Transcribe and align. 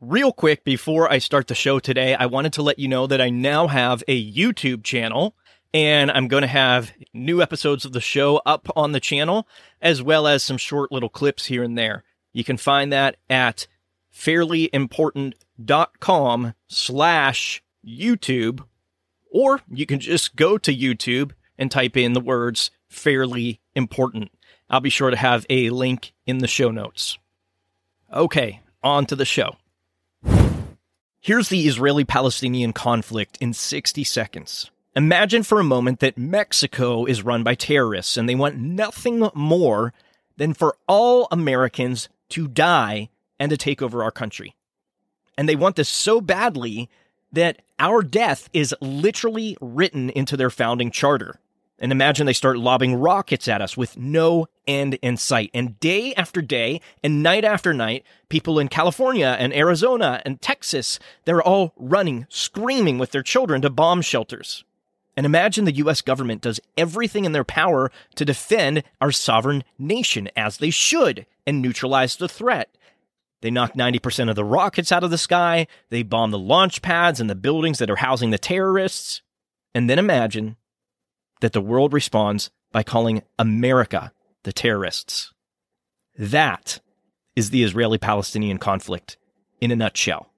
Real 0.00 0.32
quick, 0.32 0.64
before 0.64 1.10
I 1.10 1.18
start 1.18 1.46
the 1.46 1.54
show 1.54 1.78
today, 1.78 2.14
I 2.14 2.26
wanted 2.26 2.52
to 2.54 2.62
let 2.62 2.78
you 2.78 2.88
know 2.88 3.06
that 3.06 3.20
I 3.20 3.30
now 3.30 3.68
have 3.68 4.02
a 4.08 4.32
YouTube 4.32 4.82
channel 4.82 5.36
and 5.72 6.10
I'm 6.10 6.28
going 6.28 6.42
to 6.42 6.48
have 6.48 6.92
new 7.12 7.40
episodes 7.40 7.84
of 7.84 7.92
the 7.92 8.00
show 8.00 8.40
up 8.46 8.68
on 8.76 8.92
the 8.92 9.00
channel, 9.00 9.48
as 9.80 10.02
well 10.02 10.26
as 10.26 10.42
some 10.42 10.56
short 10.56 10.90
little 10.92 11.08
clips 11.08 11.46
here 11.46 11.64
and 11.64 11.78
there. 11.78 12.04
You 12.32 12.44
can 12.44 12.56
find 12.56 12.92
that 12.92 13.16
at 13.28 13.66
fairlyimportant.com 14.14 16.54
slash 16.68 17.62
YouTube, 17.84 18.64
or 19.30 19.60
you 19.68 19.86
can 19.86 20.00
just 20.00 20.36
go 20.36 20.58
to 20.58 20.74
YouTube 20.74 21.32
and 21.58 21.70
type 21.70 21.96
in 21.96 22.12
the 22.12 22.20
words 22.20 22.70
fairly 22.88 23.60
important. 23.74 24.30
I'll 24.70 24.80
be 24.80 24.90
sure 24.90 25.10
to 25.10 25.16
have 25.16 25.44
a 25.50 25.70
link 25.70 26.12
in 26.26 26.38
the 26.38 26.46
show 26.46 26.70
notes. 26.70 27.18
Okay, 28.12 28.60
on 28.82 29.06
to 29.06 29.16
the 29.16 29.24
show. 29.24 29.56
Here's 31.20 31.48
the 31.48 31.66
Israeli 31.66 32.04
Palestinian 32.04 32.72
conflict 32.72 33.38
in 33.40 33.52
60 33.52 34.04
seconds. 34.04 34.70
Imagine 34.94 35.42
for 35.42 35.58
a 35.58 35.64
moment 35.64 36.00
that 36.00 36.18
Mexico 36.18 37.04
is 37.04 37.24
run 37.24 37.42
by 37.42 37.54
terrorists 37.54 38.16
and 38.16 38.28
they 38.28 38.34
want 38.34 38.58
nothing 38.58 39.28
more 39.34 39.92
than 40.36 40.54
for 40.54 40.76
all 40.86 41.26
Americans 41.30 42.08
to 42.28 42.46
die 42.46 43.08
and 43.38 43.50
to 43.50 43.56
take 43.56 43.82
over 43.82 44.02
our 44.02 44.10
country. 44.10 44.54
And 45.36 45.48
they 45.48 45.56
want 45.56 45.76
this 45.76 45.88
so 45.88 46.20
badly 46.20 46.88
that 47.32 47.62
our 47.78 48.02
death 48.02 48.48
is 48.52 48.74
literally 48.80 49.56
written 49.60 50.10
into 50.10 50.36
their 50.36 50.50
founding 50.50 50.90
charter. 50.90 51.40
And 51.84 51.92
imagine 51.92 52.24
they 52.24 52.32
start 52.32 52.56
lobbing 52.56 52.94
rockets 52.94 53.46
at 53.46 53.60
us 53.60 53.76
with 53.76 53.98
no 53.98 54.46
end 54.66 54.94
in 55.02 55.18
sight. 55.18 55.50
And 55.52 55.78
day 55.80 56.14
after 56.14 56.40
day 56.40 56.80
and 57.02 57.22
night 57.22 57.44
after 57.44 57.74
night, 57.74 58.06
people 58.30 58.58
in 58.58 58.68
California 58.68 59.36
and 59.38 59.54
Arizona 59.54 60.22
and 60.24 60.40
Texas, 60.40 60.98
they're 61.26 61.42
all 61.42 61.74
running, 61.76 62.26
screaming 62.30 62.96
with 62.96 63.10
their 63.10 63.22
children 63.22 63.60
to 63.60 63.68
bomb 63.68 64.00
shelters. 64.00 64.64
And 65.14 65.26
imagine 65.26 65.66
the 65.66 65.74
US 65.74 66.00
government 66.00 66.40
does 66.40 66.58
everything 66.78 67.26
in 67.26 67.32
their 67.32 67.44
power 67.44 67.92
to 68.14 68.24
defend 68.24 68.82
our 69.02 69.12
sovereign 69.12 69.62
nation 69.78 70.30
as 70.34 70.56
they 70.56 70.70
should 70.70 71.26
and 71.46 71.60
neutralize 71.60 72.16
the 72.16 72.30
threat. 72.30 72.78
They 73.42 73.50
knock 73.50 73.74
90% 73.74 74.30
of 74.30 74.36
the 74.36 74.44
rockets 74.44 74.90
out 74.90 75.04
of 75.04 75.10
the 75.10 75.18
sky, 75.18 75.66
they 75.90 76.02
bomb 76.02 76.30
the 76.30 76.38
launch 76.38 76.80
pads 76.80 77.20
and 77.20 77.28
the 77.28 77.34
buildings 77.34 77.78
that 77.78 77.90
are 77.90 77.96
housing 77.96 78.30
the 78.30 78.38
terrorists. 78.38 79.20
And 79.74 79.90
then 79.90 79.98
imagine 79.98 80.56
that 81.44 81.52
the 81.52 81.60
world 81.60 81.92
responds 81.92 82.50
by 82.72 82.82
calling 82.82 83.22
America 83.38 84.10
the 84.44 84.52
terrorists. 84.52 85.34
That 86.16 86.80
is 87.36 87.50
the 87.50 87.62
Israeli 87.62 87.98
Palestinian 87.98 88.56
conflict 88.56 89.18
in 89.60 89.70
a 89.70 89.76
nutshell. 89.76 90.32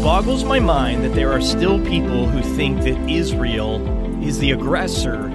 Boggles 0.00 0.44
my 0.44 0.60
mind 0.60 1.04
that 1.04 1.14
there 1.14 1.32
are 1.32 1.40
still 1.40 1.78
people 1.84 2.26
who 2.26 2.42
think 2.56 2.82
that 2.82 2.98
Israel 3.10 3.80
is 4.24 4.38
the 4.38 4.52
aggressor 4.52 5.26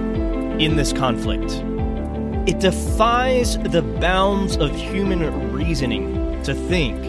in 0.60 0.76
this 0.76 0.94
conflict. 0.94 1.52
It 2.50 2.60
defies 2.60 3.58
the 3.58 3.82
bounds 3.82 4.56
of 4.58 4.76
human 4.76 5.52
reasoning 5.52 6.42
to 6.44 6.54
think 6.54 7.02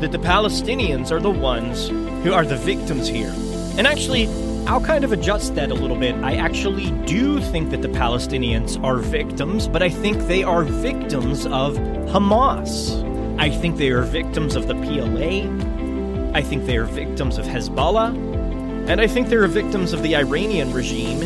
that 0.00 0.12
the 0.12 0.18
Palestinians 0.18 1.10
are 1.10 1.20
the 1.20 1.30
ones 1.30 1.88
who 2.24 2.32
are 2.32 2.44
the 2.44 2.56
victims 2.56 3.08
here. 3.08 3.32
And 3.76 3.86
actually, 3.86 4.28
I'll 4.66 4.80
kind 4.80 5.04
of 5.04 5.12
adjust 5.12 5.54
that 5.56 5.70
a 5.70 5.74
little 5.74 5.98
bit. 5.98 6.14
I 6.16 6.36
actually 6.36 6.90
do 7.06 7.40
think 7.40 7.70
that 7.70 7.82
the 7.82 7.88
Palestinians 7.88 8.82
are 8.82 8.98
victims, 8.98 9.68
but 9.68 9.82
I 9.82 9.88
think 9.88 10.18
they 10.26 10.42
are 10.42 10.62
victims 10.62 11.44
of 11.46 11.76
Hamas. 12.08 13.02
I 13.38 13.50
think 13.50 13.76
they 13.76 13.90
are 13.90 14.02
victims 14.02 14.56
of 14.56 14.68
the 14.68 14.74
PLO. 14.74 15.73
I 16.34 16.42
think 16.42 16.66
they 16.66 16.76
are 16.76 16.84
victims 16.84 17.38
of 17.38 17.46
Hezbollah, 17.46 18.12
and 18.88 19.00
I 19.00 19.06
think 19.06 19.28
they're 19.28 19.46
victims 19.46 19.92
of 19.92 20.02
the 20.02 20.16
Iranian 20.16 20.72
regime 20.72 21.20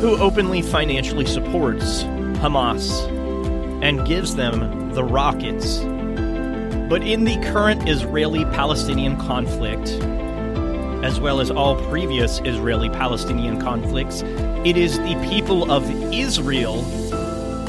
who 0.00 0.16
openly 0.18 0.60
financially 0.60 1.24
supports 1.24 2.02
Hamas 2.42 3.08
and 3.80 4.04
gives 4.04 4.34
them 4.34 4.92
the 4.92 5.04
rockets. 5.04 5.78
But 6.90 7.02
in 7.06 7.22
the 7.22 7.36
current 7.52 7.88
Israeli 7.88 8.44
Palestinian 8.46 9.16
conflict, 9.18 9.88
as 11.04 11.20
well 11.20 11.40
as 11.40 11.52
all 11.52 11.76
previous 11.88 12.40
Israeli 12.40 12.90
Palestinian 12.90 13.60
conflicts, 13.60 14.22
it 14.64 14.76
is 14.76 14.98
the 14.98 15.28
people 15.30 15.70
of 15.70 15.88
Israel 16.12 16.82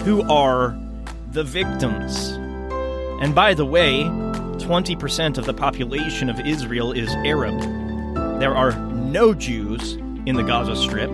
who 0.04 0.24
are 0.31 0.75
the 1.31 1.44
victims. 1.44 2.31
And 3.22 3.36
by 3.36 3.54
the 3.54 3.66
way, 3.66 4.09
20% 4.66 5.38
of 5.38 5.46
the 5.46 5.53
population 5.53 6.28
of 6.28 6.40
Israel 6.40 6.92
is 6.92 7.08
Arab. 7.24 7.59
There 8.40 8.56
are 8.56 8.72
no 8.72 9.31
Jews 9.36 9.94
in 10.26 10.38
the 10.38 10.42
Gaza 10.42 10.76
Strip 10.76 11.12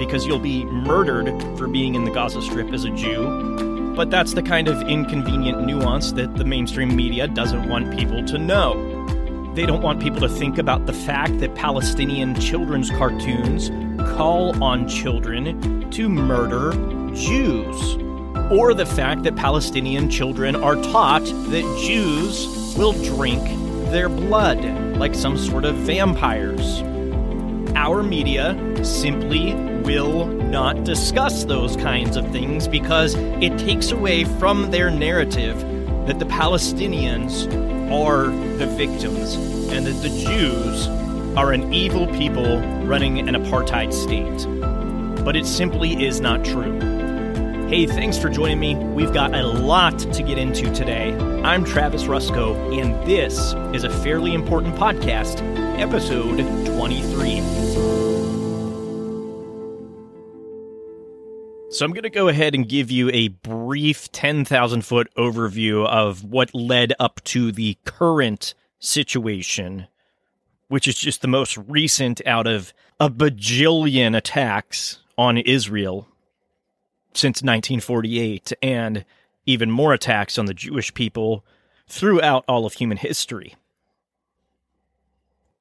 because 0.00 0.26
you'll 0.26 0.40
be 0.40 0.64
murdered 0.64 1.28
for 1.56 1.68
being 1.68 1.94
in 1.94 2.02
the 2.02 2.10
Gaza 2.10 2.42
Strip 2.42 2.72
as 2.72 2.84
a 2.84 2.90
Jew. 2.90 3.94
But 3.94 4.10
that's 4.10 4.34
the 4.34 4.42
kind 4.42 4.66
of 4.66 4.82
inconvenient 4.88 5.64
nuance 5.64 6.10
that 6.12 6.34
the 6.34 6.44
mainstream 6.44 6.96
media 6.96 7.28
doesn't 7.28 7.68
want 7.68 7.96
people 7.96 8.24
to 8.26 8.36
know. 8.36 8.74
They 9.54 9.64
don't 9.64 9.82
want 9.82 10.02
people 10.02 10.20
to 10.22 10.28
think 10.28 10.58
about 10.58 10.86
the 10.86 10.92
fact 10.92 11.38
that 11.38 11.54
Palestinian 11.54 12.34
children's 12.40 12.90
cartoons 12.90 13.70
call 14.16 14.60
on 14.60 14.88
children 14.88 15.88
to 15.92 16.08
murder 16.08 16.72
Jews. 17.14 17.96
Or 18.50 18.74
the 18.74 18.86
fact 18.86 19.22
that 19.22 19.36
Palestinian 19.36 20.10
children 20.10 20.56
are 20.56 20.74
taught 20.74 21.22
that 21.22 21.82
Jews 21.86 22.57
will 22.78 22.92
drink 22.92 23.42
their 23.90 24.08
blood 24.08 24.64
like 24.98 25.12
some 25.12 25.36
sort 25.36 25.64
of 25.64 25.74
vampires. 25.74 26.80
Our 27.74 28.04
media 28.04 28.56
simply 28.84 29.52
will 29.82 30.26
not 30.26 30.84
discuss 30.84 31.44
those 31.44 31.74
kinds 31.74 32.16
of 32.16 32.30
things 32.30 32.68
because 32.68 33.16
it 33.16 33.58
takes 33.58 33.90
away 33.90 34.24
from 34.24 34.70
their 34.70 34.90
narrative 34.90 35.58
that 36.06 36.20
the 36.20 36.24
Palestinians 36.26 37.46
are 37.90 38.26
the 38.58 38.66
victims 38.68 39.34
and 39.72 39.84
that 39.84 40.00
the 40.00 40.10
Jews 40.10 40.86
are 41.36 41.52
an 41.52 41.74
evil 41.74 42.06
people 42.06 42.60
running 42.84 43.18
an 43.28 43.34
apartheid 43.34 43.92
state. 43.92 45.24
But 45.24 45.34
it 45.34 45.46
simply 45.46 46.06
is 46.06 46.20
not 46.20 46.44
true. 46.44 46.97
Hey, 47.68 47.84
thanks 47.84 48.16
for 48.16 48.30
joining 48.30 48.58
me. 48.58 48.76
We've 48.76 49.12
got 49.12 49.34
a 49.34 49.46
lot 49.46 49.98
to 49.98 50.22
get 50.22 50.38
into 50.38 50.72
today. 50.72 51.14
I'm 51.44 51.66
Travis 51.66 52.04
Rusco, 52.04 52.56
and 52.72 52.94
this 53.06 53.52
is 53.76 53.84
a 53.84 53.90
fairly 53.90 54.32
important 54.32 54.74
podcast, 54.76 55.42
episode 55.78 56.38
23. 56.64 57.40
So, 61.70 61.84
I'm 61.84 61.92
going 61.92 62.04
to 62.04 62.08
go 62.08 62.28
ahead 62.28 62.54
and 62.54 62.66
give 62.66 62.90
you 62.90 63.10
a 63.12 63.28
brief 63.28 64.10
10,000 64.12 64.80
foot 64.80 65.14
overview 65.18 65.86
of 65.86 66.24
what 66.24 66.54
led 66.54 66.94
up 66.98 67.22
to 67.24 67.52
the 67.52 67.76
current 67.84 68.54
situation, 68.78 69.88
which 70.68 70.88
is 70.88 70.98
just 70.98 71.20
the 71.20 71.28
most 71.28 71.58
recent 71.68 72.26
out 72.26 72.46
of 72.46 72.72
a 72.98 73.10
bajillion 73.10 74.16
attacks 74.16 75.00
on 75.18 75.36
Israel 75.36 76.08
since 77.14 77.42
1948 77.42 78.52
and 78.62 79.04
even 79.46 79.70
more 79.70 79.92
attacks 79.92 80.38
on 80.38 80.46
the 80.46 80.54
Jewish 80.54 80.92
people 80.94 81.44
throughout 81.86 82.44
all 82.46 82.66
of 82.66 82.74
human 82.74 82.98
history. 82.98 83.54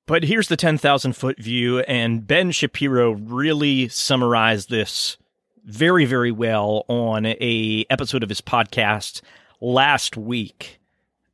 But 0.06 0.24
here's 0.24 0.48
the 0.48 0.58
10,000 0.58 1.14
foot 1.14 1.38
view, 1.38 1.80
and 1.82 2.26
Ben 2.26 2.52
Shapiro 2.52 3.12
really 3.12 3.90
summarized 3.90 4.70
this 4.70 5.18
very, 5.66 6.06
very 6.06 6.32
well 6.32 6.86
on 6.88 7.26
a 7.26 7.86
episode 7.90 8.24
of 8.24 8.30
his 8.30 8.40
podcast 8.40 9.22
last 9.60 10.16
week. 10.16 10.80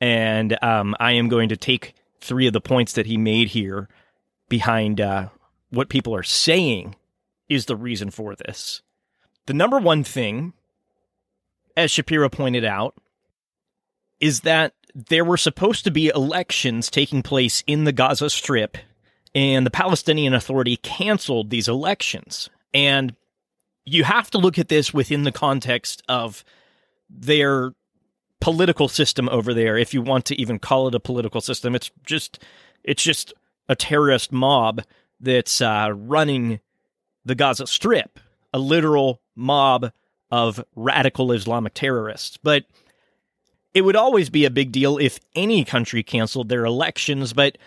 And 0.02 0.58
um, 0.64 0.96
I 1.00 1.12
am 1.14 1.30
going 1.30 1.50
to 1.50 1.58
take 1.58 1.94
three 2.20 2.48
of 2.48 2.54
the 2.54 2.62
points 2.62 2.94
that 2.94 3.06
he 3.06 3.16
made 3.16 3.50
here 3.50 3.88
behind 4.50 5.00
uh, 5.00 5.30
what 5.70 5.90
people 5.90 6.16
are 6.16 6.24
saying 6.24 6.96
is 7.48 7.66
the 7.66 7.76
reason 7.76 8.10
for 8.10 8.36
this. 8.36 8.82
The 9.46 9.54
number 9.54 9.80
one 9.80 10.04
thing, 10.04 10.54
as 11.76 11.92
Shapiro 11.92 12.30
pointed 12.30 12.64
out, 12.64 12.96
is 14.20 14.42
that 14.42 14.74
there 14.96 15.26
were 15.26 15.38
supposed 15.38 15.84
to 15.84 15.92
be 15.92 16.08
elections 16.08 16.90
taking 16.90 17.24
place 17.24 17.64
in 17.68 17.84
the 17.84 17.92
Gaza 17.92 18.30
Strip, 18.30 18.78
and 19.36 19.66
the 19.66 19.72
Palestinian 19.72 20.34
Authority 20.34 20.78
canceled 20.78 21.50
these 21.50 21.68
elections. 21.68 22.50
And 22.74 23.16
you 23.86 24.04
have 24.04 24.30
to 24.32 24.38
look 24.38 24.58
at 24.58 24.70
this 24.70 24.94
within 24.94 25.24
the 25.24 25.32
context 25.32 26.04
of 26.08 26.46
their 27.10 27.74
political 28.40 28.88
system 28.88 29.30
over 29.30 29.54
there, 29.54 29.78
if 29.78 29.94
you 29.94 30.02
want 30.02 30.26
to 30.26 30.40
even 30.40 30.60
call 30.60 30.88
it 30.88 30.96
a 30.96 31.00
political 31.00 31.42
system. 31.42 31.76
It's 31.76 31.92
just 32.06 32.40
it's 32.84 33.04
just 33.04 33.34
a 33.68 33.76
terrorist 33.76 34.32
mob 34.32 34.84
that's 35.20 35.62
uh, 35.62 35.90
running 35.94 36.60
the 37.26 37.36
Gaza 37.36 37.68
Strip, 37.68 38.20
a 38.54 38.60
literal 38.60 39.22
mob 39.36 39.92
of 40.32 40.64
radical 40.76 41.32
Islamic 41.32 41.74
terrorists. 41.74 42.38
But 42.42 42.66
it 43.74 43.82
would 43.82 43.96
always 43.96 44.30
be 44.30 44.46
a 44.46 44.52
big 44.52 44.72
deal 44.72 44.98
if 44.98 45.20
any 45.36 45.66
country 45.66 46.04
canceled 46.04 46.50
their 46.50 46.66
elections. 46.66 47.34
But 47.34 47.58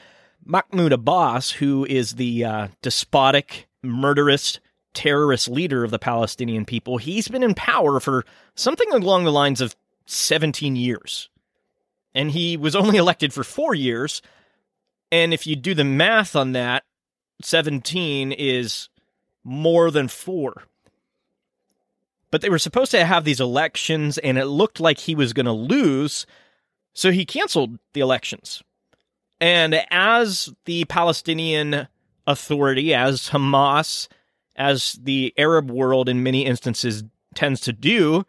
Mahmoud 0.45 0.93
Abbas, 0.93 1.51
who 1.51 1.85
is 1.85 2.15
the 2.15 2.45
uh, 2.45 2.69
despotic, 2.83 3.67
murderous, 3.83 4.61
terrorist 4.95 5.49
leader 5.49 5.85
of 5.85 5.91
the 5.91 5.99
Palestinian 5.99 6.65
people, 6.65 6.99
he's 6.99 7.29
been 7.29 7.43
in 7.43 7.55
power 7.55 8.01
for 8.01 8.25
something 8.55 8.91
along 8.93 9.25
the 9.25 9.33
lines 9.33 9.61
of 9.61 9.77
17 10.07 10.77
years. 10.77 11.29
And 12.15 12.31
he 12.31 12.57
was 12.57 12.75
only 12.77 12.97
elected 12.97 13.33
for 13.33 13.45
four 13.45 13.75
years. 13.75 14.23
And 15.11 15.35
if 15.35 15.47
you 15.47 15.57
do 15.57 15.75
the 15.75 15.85
math 15.85 16.35
on 16.35 16.53
that, 16.53 16.85
17 17.43 18.33
is 18.33 18.89
more 19.45 19.91
than 19.91 20.09
four. 20.09 20.65
But 22.31 22.41
they 22.41 22.51
were 22.51 22.59
supposed 22.59 22.91
to 22.91 23.05
have 23.05 23.25
these 23.25 23.41
elections, 23.41 24.19
and 24.19 24.39
it 24.39 24.47
looked 24.47 24.81
like 24.81 24.99
he 24.99 25.15
was 25.15 25.33
going 25.33 25.47
to 25.47 25.53
lose. 25.53 26.27
So 26.93 27.13
he 27.13 27.25
canceled 27.25 27.79
the 27.93 28.01
elections. 28.01 28.63
And 29.41 29.83
as 29.91 30.53
the 30.65 30.85
Palestinian 30.87 31.89
Authority, 32.27 32.93
as 32.93 33.29
Hamas, 33.29 34.09
as 34.57 34.99
the 35.03 35.33
Arab 35.37 35.71
world 35.71 36.09
in 36.09 36.23
many 36.23 36.45
instances 36.45 37.05
tends 37.35 37.61
to 37.63 37.73
do, 37.73 38.25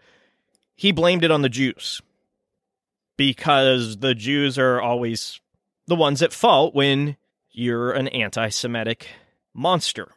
he 0.75 0.91
blamed 0.91 1.23
it 1.23 1.31
on 1.31 1.41
the 1.41 1.49
Jews. 1.49 2.01
Because 3.15 3.97
the 3.97 4.13
Jews 4.13 4.59
are 4.59 4.79
always 4.79 5.41
the 5.87 5.95
ones 5.95 6.21
at 6.21 6.33
fault 6.33 6.75
when 6.75 7.17
you're 7.49 7.91
an 7.91 8.09
anti 8.09 8.49
Semitic 8.49 9.07
monster. 9.53 10.11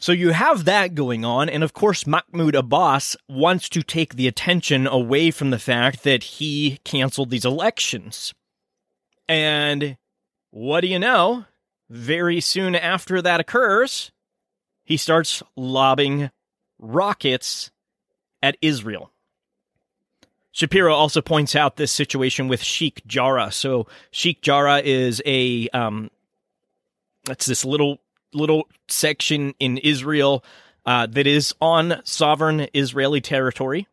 So 0.00 0.12
you 0.12 0.30
have 0.30 0.64
that 0.64 0.94
going 0.94 1.26
on, 1.26 1.50
and 1.50 1.62
of 1.62 1.74
course, 1.74 2.06
Mahmoud 2.06 2.54
Abbas 2.54 3.18
wants 3.28 3.68
to 3.68 3.82
take 3.82 4.14
the 4.14 4.26
attention 4.26 4.86
away 4.86 5.30
from 5.30 5.50
the 5.50 5.58
fact 5.58 6.04
that 6.04 6.22
he 6.22 6.78
canceled 6.84 7.28
these 7.28 7.44
elections. 7.44 8.32
And 9.28 9.98
what 10.50 10.80
do 10.80 10.86
you 10.86 10.98
know? 10.98 11.44
Very 11.90 12.40
soon 12.40 12.74
after 12.74 13.20
that 13.20 13.40
occurs, 13.40 14.10
he 14.84 14.96
starts 14.96 15.42
lobbing 15.54 16.30
rockets 16.78 17.70
at 18.42 18.56
Israel. 18.62 19.12
Shapiro 20.50 20.94
also 20.94 21.20
points 21.20 21.54
out 21.54 21.76
this 21.76 21.92
situation 21.92 22.48
with 22.48 22.62
Sheikh 22.62 23.06
Jarrah. 23.06 23.52
So 23.52 23.86
Sheikh 24.10 24.40
Jarrah 24.40 24.80
is 24.82 25.20
a 25.26 25.68
um, 25.68 26.10
that's 27.24 27.44
this 27.44 27.66
little 27.66 27.98
little 28.32 28.68
section 28.88 29.54
in 29.58 29.78
Israel 29.78 30.44
uh, 30.86 31.06
that 31.06 31.26
is 31.26 31.54
on 31.60 32.00
sovereign 32.04 32.68
Israeli 32.74 33.20
territory, 33.20 33.86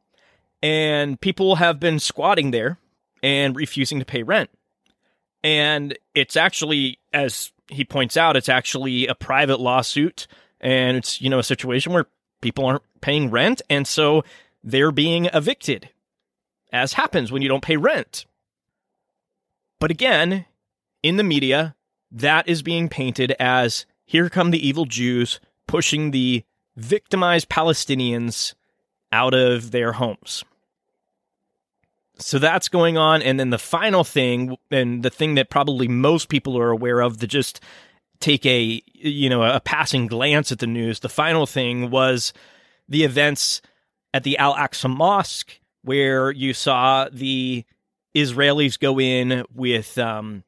and 0.62 1.20
people 1.20 1.56
have 1.56 1.80
been 1.80 2.00
squatting 2.00 2.52
there 2.52 2.78
and 3.22 3.56
refusing 3.56 4.00
to 4.00 4.06
pay 4.06 4.24
rent. 4.24 4.50
And 5.44 5.98
it's 6.16 6.36
actually, 6.36 7.00
as 7.14 7.52
he 7.70 7.84
points 7.84 8.18
out, 8.18 8.36
it's 8.36 8.50
actually 8.50 9.08
a 9.08 9.16
private 9.16 9.60
lawsuit, 9.60 10.28
and 10.60 10.98
it's 10.98 11.22
you 11.22 11.30
know 11.30 11.40
a 11.40 11.44
situation 11.44 11.94
where 11.94 12.06
people 12.42 12.66
aren't 12.66 12.84
paying 13.02 13.30
rent, 13.30 13.62
and 13.70 13.88
so 13.88 14.24
they're 14.64 14.92
being 14.92 15.26
evicted, 15.26 15.90
as 16.72 16.94
happens 16.94 17.32
when 17.32 17.42
you 17.42 17.50
don't 17.50 17.64
pay 17.64 17.78
rent. 17.78 18.26
But 19.80 19.92
again, 19.92 20.46
in 21.04 21.18
the 21.18 21.24
media, 21.24 21.76
that 22.12 22.48
is 22.48 22.62
being 22.62 22.90
painted 22.90 23.34
as 23.40 23.86
here 24.08 24.30
come 24.30 24.50
the 24.50 24.68
evil 24.68 24.86
Jews 24.86 25.40
pushing 25.68 26.10
the 26.10 26.44
victimized 26.76 27.50
Palestinians 27.50 28.56
out 29.12 29.34
of 29.34 29.72
their 29.72 29.94
homes. 29.94 30.44
So 32.18 32.40
that's 32.40 32.70
going 32.70 32.98
on. 32.98 33.22
And 33.22 33.40
then 33.40 33.52
the 33.52 33.60
final 33.60 34.04
thing, 34.04 34.58
and 34.72 35.04
the 35.04 35.10
thing 35.10 35.36
that 35.36 35.50
probably 35.50 35.88
most 35.88 36.30
people 36.30 36.58
are 36.58 36.72
aware 36.72 37.02
of 37.02 37.20
that 37.20 37.28
just 37.28 37.60
take 38.20 38.46
a, 38.46 38.82
you 38.94 39.30
know, 39.30 39.44
a 39.44 39.60
passing 39.60 40.08
glance 40.08 40.52
at 40.52 40.60
the 40.60 40.68
news, 40.68 41.02
the 41.02 41.10
final 41.10 41.46
thing 41.46 41.92
was 41.92 42.34
the 42.88 43.04
events 43.04 43.62
at 44.14 44.24
the 44.24 44.38
Al 44.38 44.56
Aqsa 44.56 44.90
Mosque, 44.90 45.60
where 45.84 46.32
you 46.32 46.54
saw 46.54 47.08
the 47.12 47.66
Israelis 48.16 48.80
go 48.80 49.00
in 49.00 49.44
with 49.54 49.98
um, 49.98 50.44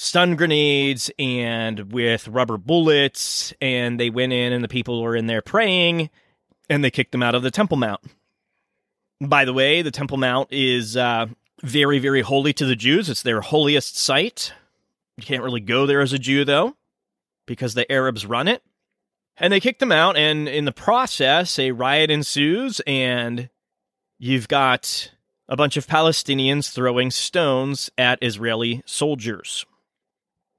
stun 0.00 0.34
grenades 0.34 1.10
and 1.18 1.92
with 1.92 2.26
rubber 2.26 2.56
bullets, 2.56 3.52
and 3.60 4.00
they 4.00 4.08
went 4.08 4.32
in, 4.32 4.50
and 4.50 4.64
the 4.64 4.68
people 4.68 5.02
were 5.02 5.14
in 5.14 5.26
there 5.26 5.42
praying, 5.42 6.08
and 6.70 6.82
they 6.82 6.90
kicked 6.90 7.12
them 7.12 7.22
out 7.22 7.34
of 7.34 7.42
the 7.42 7.50
Temple 7.50 7.76
Mount. 7.76 8.00
By 9.20 9.44
the 9.44 9.52
way, 9.52 9.82
the 9.82 9.90
Temple 9.90 10.16
Mount 10.16 10.48
is 10.52 10.96
uh, 10.96 11.26
very, 11.62 11.98
very 11.98 12.22
holy 12.22 12.54
to 12.54 12.64
the 12.64 12.76
Jews. 12.76 13.10
It's 13.10 13.22
their 13.22 13.42
holiest 13.42 13.98
site. 13.98 14.54
You 15.18 15.22
can't 15.22 15.42
really 15.42 15.60
go 15.60 15.84
there 15.84 16.00
as 16.00 16.14
a 16.14 16.18
Jew, 16.18 16.46
though, 16.46 16.76
because 17.44 17.74
the 17.74 17.90
Arabs 17.92 18.24
run 18.24 18.48
it. 18.48 18.62
And 19.36 19.52
they 19.52 19.60
kicked 19.60 19.80
them 19.80 19.92
out, 19.92 20.16
and 20.16 20.48
in 20.48 20.64
the 20.64 20.72
process, 20.72 21.58
a 21.58 21.72
riot 21.72 22.10
ensues, 22.10 22.80
and 22.86 23.50
you've 24.18 24.48
got 24.48 25.12
a 25.46 25.56
bunch 25.56 25.76
of 25.76 25.86
Palestinians 25.86 26.72
throwing 26.72 27.10
stones 27.10 27.90
at 27.98 28.18
Israeli 28.22 28.82
soldiers 28.86 29.66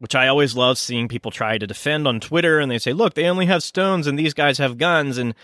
which 0.02 0.16
I 0.16 0.28
always 0.28 0.56
love 0.56 0.80
seeing 0.80 1.08
people 1.08 1.30
try 1.30 1.60
to 1.60 1.68
defend 1.68 2.08
on 2.08 2.20
Twitter 2.20 2.58
and 2.58 2.72
they 2.72 2.80
say, 2.80 2.92
look, 2.92 3.14
they 3.14 3.28
only 3.28 3.46
have 3.46 3.62
stones 3.62 4.08
and 4.08 4.18
these 4.18 4.34
guys 4.34 4.58
have 4.58 4.80
guns. 4.80 5.20
And 5.20 5.36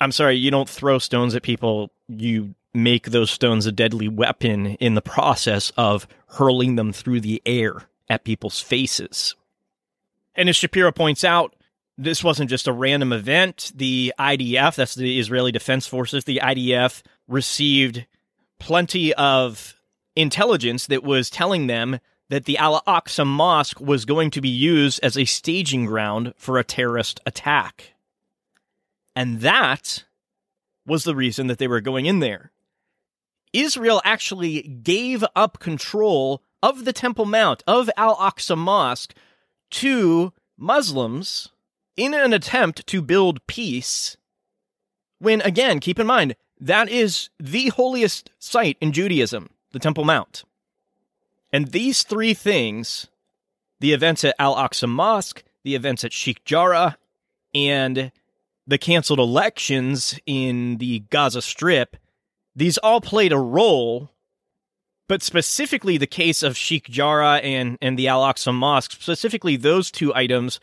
I'm 0.00 0.10
sorry, 0.10 0.36
you 0.36 0.50
don't 0.50 0.70
throw 0.70 0.98
stones 0.98 1.34
at 1.34 1.42
people. 1.42 1.90
You 2.08 2.54
make 2.72 3.10
those 3.10 3.30
stones 3.30 3.66
a 3.66 3.72
deadly 3.72 4.08
weapon 4.08 4.68
in 4.76 4.94
the 4.94 5.02
process 5.02 5.70
of 5.76 6.08
hurling 6.28 6.76
them 6.76 6.94
through 6.94 7.20
the 7.20 7.42
air 7.44 7.90
at 8.08 8.24
people's 8.24 8.58
faces. 8.58 9.34
And 10.34 10.48
as 10.48 10.56
Shapiro 10.56 10.92
points 10.92 11.22
out, 11.22 11.54
this 11.98 12.24
wasn't 12.24 12.48
just 12.48 12.66
a 12.66 12.72
random 12.72 13.12
event. 13.12 13.70
The 13.74 14.14
IDF, 14.18 14.76
that's 14.76 14.94
the 14.94 15.18
Israeli 15.18 15.52
Defense 15.52 15.86
Forces, 15.86 16.24
the 16.24 16.40
IDF 16.42 17.02
received 17.28 18.06
plenty 18.58 19.12
of 19.12 19.78
intelligence 20.14 20.86
that 20.86 21.04
was 21.04 21.28
telling 21.28 21.66
them 21.66 22.00
that 22.28 22.44
the 22.44 22.58
Al 22.58 22.82
Aqsa 22.82 23.26
Mosque 23.26 23.80
was 23.80 24.04
going 24.04 24.30
to 24.30 24.40
be 24.40 24.48
used 24.48 25.00
as 25.02 25.16
a 25.16 25.24
staging 25.24 25.86
ground 25.86 26.34
for 26.36 26.58
a 26.58 26.64
terrorist 26.64 27.20
attack. 27.24 27.94
And 29.14 29.40
that 29.40 30.04
was 30.86 31.04
the 31.04 31.14
reason 31.14 31.46
that 31.46 31.58
they 31.58 31.68
were 31.68 31.80
going 31.80 32.06
in 32.06 32.20
there. 32.20 32.52
Israel 33.52 34.02
actually 34.04 34.62
gave 34.62 35.24
up 35.34 35.58
control 35.58 36.42
of 36.62 36.84
the 36.84 36.92
Temple 36.92 37.26
Mount, 37.26 37.62
of 37.66 37.88
Al 37.96 38.16
Aqsa 38.16 38.56
Mosque, 38.56 39.14
to 39.70 40.32
Muslims 40.58 41.50
in 41.96 42.12
an 42.12 42.32
attempt 42.32 42.86
to 42.88 43.00
build 43.00 43.46
peace. 43.46 44.16
When, 45.18 45.40
again, 45.42 45.80
keep 45.80 45.98
in 45.98 46.06
mind, 46.06 46.36
that 46.60 46.88
is 46.88 47.30
the 47.38 47.68
holiest 47.68 48.30
site 48.38 48.76
in 48.80 48.92
Judaism, 48.92 49.50
the 49.72 49.78
Temple 49.78 50.04
Mount. 50.04 50.44
And 51.52 51.68
these 51.68 52.02
three 52.02 52.34
things 52.34 53.08
the 53.80 53.92
events 53.92 54.24
at 54.24 54.34
Al 54.38 54.56
Aqsa 54.56 54.88
Mosque, 54.88 55.44
the 55.62 55.74
events 55.74 56.04
at 56.04 56.12
Sheikh 56.12 56.44
Jarrah, 56.44 56.96
and 57.54 58.10
the 58.66 58.78
canceled 58.78 59.18
elections 59.18 60.18
in 60.26 60.78
the 60.78 61.00
Gaza 61.10 61.42
Strip, 61.42 61.96
these 62.54 62.78
all 62.78 63.00
played 63.00 63.32
a 63.32 63.38
role. 63.38 64.10
But 65.08 65.22
specifically, 65.22 65.98
the 65.98 66.06
case 66.06 66.42
of 66.42 66.56
Sheikh 66.56 66.88
Jarrah 66.88 67.36
and, 67.36 67.78
and 67.80 67.98
the 67.98 68.08
Al 68.08 68.22
Aqsa 68.22 68.52
Mosque, 68.52 68.92
specifically 68.92 69.56
those 69.56 69.90
two 69.90 70.14
items, 70.14 70.58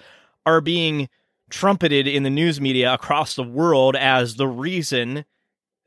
are 0.46 0.60
being 0.60 1.08
trumpeted 1.50 2.08
in 2.08 2.24
the 2.24 2.30
news 2.30 2.60
media 2.60 2.94
across 2.94 3.36
the 3.36 3.44
world 3.44 3.96
as 3.96 4.36
the 4.36 4.48
reason 4.48 5.24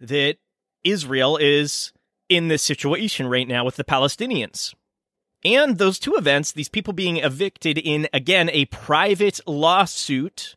that 0.00 0.36
Israel 0.84 1.36
is 1.36 1.92
in 2.28 2.48
this 2.48 2.62
situation 2.62 3.26
right 3.26 3.48
now 3.48 3.64
with 3.64 3.76
the 3.76 3.84
Palestinians. 3.84 4.74
And 5.44 5.78
those 5.78 5.98
two 5.98 6.14
events, 6.14 6.52
these 6.52 6.68
people 6.68 6.92
being 6.92 7.18
evicted 7.18 7.78
in, 7.78 8.08
again, 8.12 8.50
a 8.52 8.64
private 8.66 9.40
lawsuit, 9.46 10.56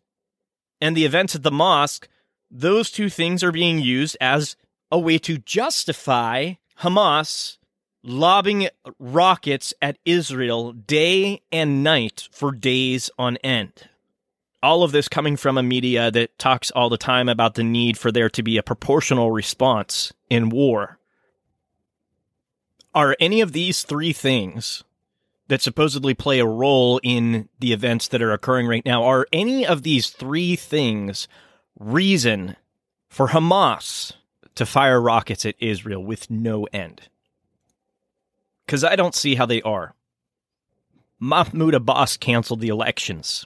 and 0.82 0.96
the 0.96 1.06
events 1.06 1.36
at 1.36 1.44
the 1.44 1.52
mosque, 1.52 2.08
those 2.50 2.90
two 2.90 3.10
things 3.10 3.44
are 3.44 3.52
being 3.52 3.80
used 3.80 4.18
as 4.20 4.56
a 4.92 4.98
way 4.98 5.18
to 5.20 5.38
justify 5.38 6.54
Hamas 6.80 7.58
lobbing 8.04 8.70
rockets 8.98 9.74
at 9.82 9.98
Israel 10.06 10.72
day 10.72 11.42
and 11.52 11.84
night 11.84 12.28
for 12.32 12.52
days 12.52 13.10
on 13.18 13.38
end. 13.38 13.74
All 14.62 14.84
of 14.84 14.92
this 14.92 15.08
coming 15.08 15.38
from 15.38 15.58
a 15.58 15.64
media 15.64 16.12
that 16.12 16.38
talks 16.38 16.72
all 16.72 16.90
the 16.90 16.98
time 16.98 17.30
about 17.30 17.56
the 17.56 17.64
need 17.64 17.98
for 17.98 18.12
there 18.12 18.30
to 18.30 18.44
be 18.44 18.58
a 18.58 18.64
proportional 18.64 19.32
response 19.32 20.14
in 20.30 20.50
war. 20.50 20.99
Are 22.94 23.16
any 23.20 23.42
of 23.42 23.52
these 23.52 23.84
three 23.84 24.14
things 24.14 24.84
that 25.50 25.62
supposedly 25.62 26.14
play 26.14 26.40
a 26.40 26.46
role 26.46 27.00
in 27.04 27.50
the 27.60 27.74
events 27.74 28.08
that 28.08 28.22
are 28.22 28.32
occurring 28.32 28.68
right 28.68 28.86
now, 28.86 29.04
are 29.04 29.28
any 29.34 29.66
of 29.66 29.84
these 29.84 30.10
three 30.10 30.56
things 30.56 31.28
reason 31.78 32.56
for 33.10 33.30
Hamas 33.30 34.14
to 34.56 34.66
fire 34.66 35.02
rockets 35.02 35.46
at 35.46 35.56
Israel 35.60 36.04
with 36.04 36.30
no 36.30 36.66
end? 36.66 37.10
Because 38.66 38.84
I 38.84 38.96
don't 38.96 39.16
see 39.16 39.36
how 39.36 39.48
they 39.48 39.62
are. 39.64 39.96
Mahmoud 41.20 41.74
Abbas 41.74 42.18
canceled 42.18 42.62
the 42.62 42.70
elections. 42.70 43.46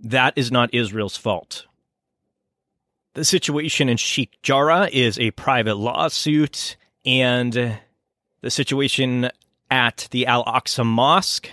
That 0.00 0.34
is 0.36 0.50
not 0.50 0.74
Israel's 0.74 1.16
fault. 1.16 1.66
The 3.14 3.24
situation 3.24 3.88
in 3.88 3.96
Sheikh 3.96 4.40
Jarrah 4.42 4.88
is 4.92 5.18
a 5.18 5.30
private 5.32 5.76
lawsuit, 5.76 6.76
and 7.04 7.78
the 8.42 8.50
situation 8.50 9.30
at 9.70 10.08
the 10.10 10.26
Al 10.26 10.44
Aqsa 10.44 10.84
Mosque, 10.84 11.50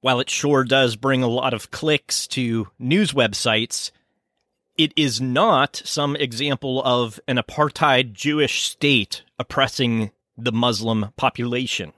while 0.00 0.20
it 0.20 0.30
sure 0.30 0.64
does 0.64 0.96
bring 0.96 1.22
a 1.22 1.28
lot 1.28 1.54
of 1.54 1.70
clicks 1.70 2.26
to 2.28 2.68
news 2.78 3.12
websites, 3.12 3.90
it 4.76 4.92
is 4.96 5.20
not 5.20 5.82
some 5.84 6.14
example 6.16 6.82
of 6.84 7.18
an 7.26 7.36
apartheid 7.36 8.12
Jewish 8.12 8.62
state 8.62 9.22
oppressing 9.38 10.12
the 10.36 10.52
Muslim 10.52 11.12
population. 11.16 11.92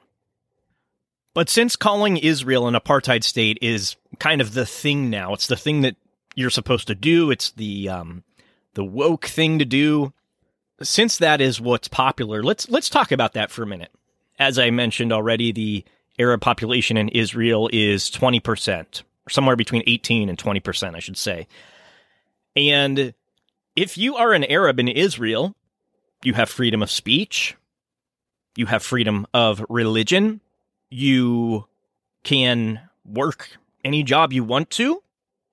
But 1.35 1.49
since 1.49 1.77
calling 1.77 2.17
Israel 2.17 2.67
an 2.67 2.75
apartheid 2.75 3.23
state 3.23 3.59
is 3.61 3.97
kind 4.19 4.41
of 4.41 4.55
the 4.55 4.67
thing 4.67 5.11
now, 5.11 5.35
it's 5.35 5.47
the 5.47 5.57
thing 5.57 5.83
that 5.83 5.97
you're 6.35 6.51
supposed 6.51 6.87
to 6.89 6.95
do. 6.95 7.31
It's 7.31 7.53
the 7.53 7.89
um, 7.89 8.25
the 8.75 8.85
woke 8.85 9.27
thing 9.27 9.59
to 9.59 9.65
do. 9.65 10.13
Since 10.83 11.19
that 11.19 11.41
is 11.41 11.61
what's 11.61 11.89
popular, 11.89 12.43
let's 12.43 12.69
let's 12.71 12.89
talk 12.89 13.13
about 13.13 13.35
that 13.35 13.51
for 13.51 13.63
a 13.63 13.67
minute. 13.67 13.93
As 14.39 14.59
I 14.59 14.71
mentioned 14.71 15.13
already, 15.13 15.53
the 15.53 15.85
Arab 16.19 16.41
population 16.41 16.97
in 16.97 17.09
Israel 17.11 17.69
is 17.73 18.11
20%, 18.11 19.03
somewhere 19.29 19.57
between 19.57 19.83
18 19.87 20.29
and 20.29 20.39
20%, 20.39 20.95
I 20.95 20.99
should 20.99 21.17
say. 21.17 21.47
And 22.57 23.15
if 23.77 23.97
you 23.97 24.17
are 24.17 24.33
an 24.33 24.45
Arab 24.45 24.79
in 24.81 24.89
Israel, 24.89 25.55
you 26.23 26.35
have 26.35 26.49
freedom 26.49 26.83
of 26.83 26.91
speech, 26.91 27.57
you 28.57 28.67
have 28.67 28.83
freedom 28.83 29.27
of 29.33 29.65
religion, 29.69 30.41
you 30.91 31.67
can 32.23 32.81
work 33.05 33.57
any 33.85 34.03
job 34.03 34.33
you 34.33 34.45
want 34.45 34.71
to. 34.71 35.03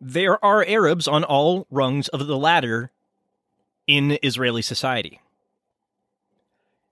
There 0.02 0.44
are 0.44 0.66
Arabs 0.66 1.08
on 1.08 1.24
all 1.24 1.68
rungs 1.70 2.08
of 2.10 2.28
the 2.28 2.38
ladder 2.38 2.92
in 3.88 4.20
Israeli 4.22 4.62
society. 4.62 5.22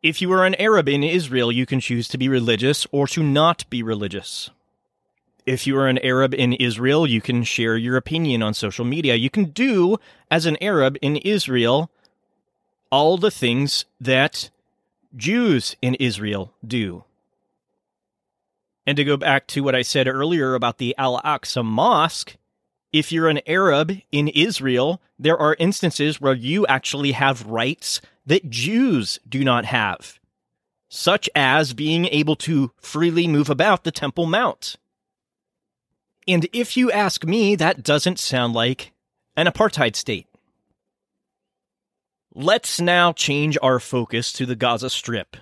If 0.01 0.21
you 0.21 0.31
are 0.33 0.45
an 0.45 0.55
Arab 0.55 0.87
in 0.87 1.03
Israel, 1.03 1.51
you 1.51 1.65
can 1.65 1.79
choose 1.79 2.07
to 2.09 2.17
be 2.17 2.29
religious 2.29 2.87
or 2.91 3.07
to 3.07 3.23
not 3.23 3.69
be 3.69 3.83
religious. 3.83 4.49
If 5.45 5.67
you 5.67 5.77
are 5.77 5.87
an 5.87 5.99
Arab 5.99 6.33
in 6.33 6.53
Israel, 6.53 7.05
you 7.05 7.21
can 7.21 7.43
share 7.43 7.77
your 7.77 7.97
opinion 7.97 8.41
on 8.41 8.53
social 8.53 8.85
media. 8.85 9.15
You 9.15 9.29
can 9.29 9.45
do, 9.45 9.97
as 10.31 10.45
an 10.45 10.57
Arab 10.61 10.97
in 11.01 11.17
Israel, 11.17 11.91
all 12.91 13.17
the 13.17 13.31
things 13.31 13.85
that 13.99 14.49
Jews 15.15 15.75
in 15.81 15.95
Israel 15.95 16.53
do. 16.65 17.03
And 18.87 18.97
to 18.97 19.03
go 19.03 19.17
back 19.17 19.47
to 19.47 19.61
what 19.61 19.75
I 19.75 19.81
said 19.81 20.07
earlier 20.07 20.53
about 20.53 20.77
the 20.77 20.95
Al 20.97 21.19
Aqsa 21.21 21.65
Mosque, 21.65 22.37
if 22.95 23.11
you're 23.11 23.27
an 23.27 23.41
Arab 23.45 23.91
in 24.13 24.29
Israel, 24.29 25.01
there 25.19 25.37
are 25.37 25.57
instances 25.59 26.21
where 26.21 26.33
you 26.33 26.65
actually 26.67 27.11
have 27.11 27.45
rights 27.45 27.99
that 28.25 28.49
Jews 28.49 29.19
do 29.27 29.43
not 29.43 29.65
have, 29.65 30.17
such 30.87 31.29
as 31.35 31.73
being 31.73 32.05
able 32.05 32.37
to 32.37 32.71
freely 32.77 33.27
move 33.27 33.49
about 33.49 33.83
the 33.83 33.91
Temple 33.91 34.27
Mount. 34.27 34.77
And 36.25 36.47
if 36.53 36.77
you 36.77 36.89
ask 36.89 37.25
me, 37.25 37.57
that 37.57 37.83
doesn't 37.83 38.17
sound 38.17 38.53
like 38.53 38.93
an 39.35 39.45
apartheid 39.45 39.97
state. 39.97 40.27
Let's 42.33 42.79
now 42.79 43.11
change 43.11 43.57
our 43.61 43.81
focus 43.81 44.31
to 44.33 44.45
the 44.45 44.55
Gaza 44.55 44.89
Strip, 44.89 45.35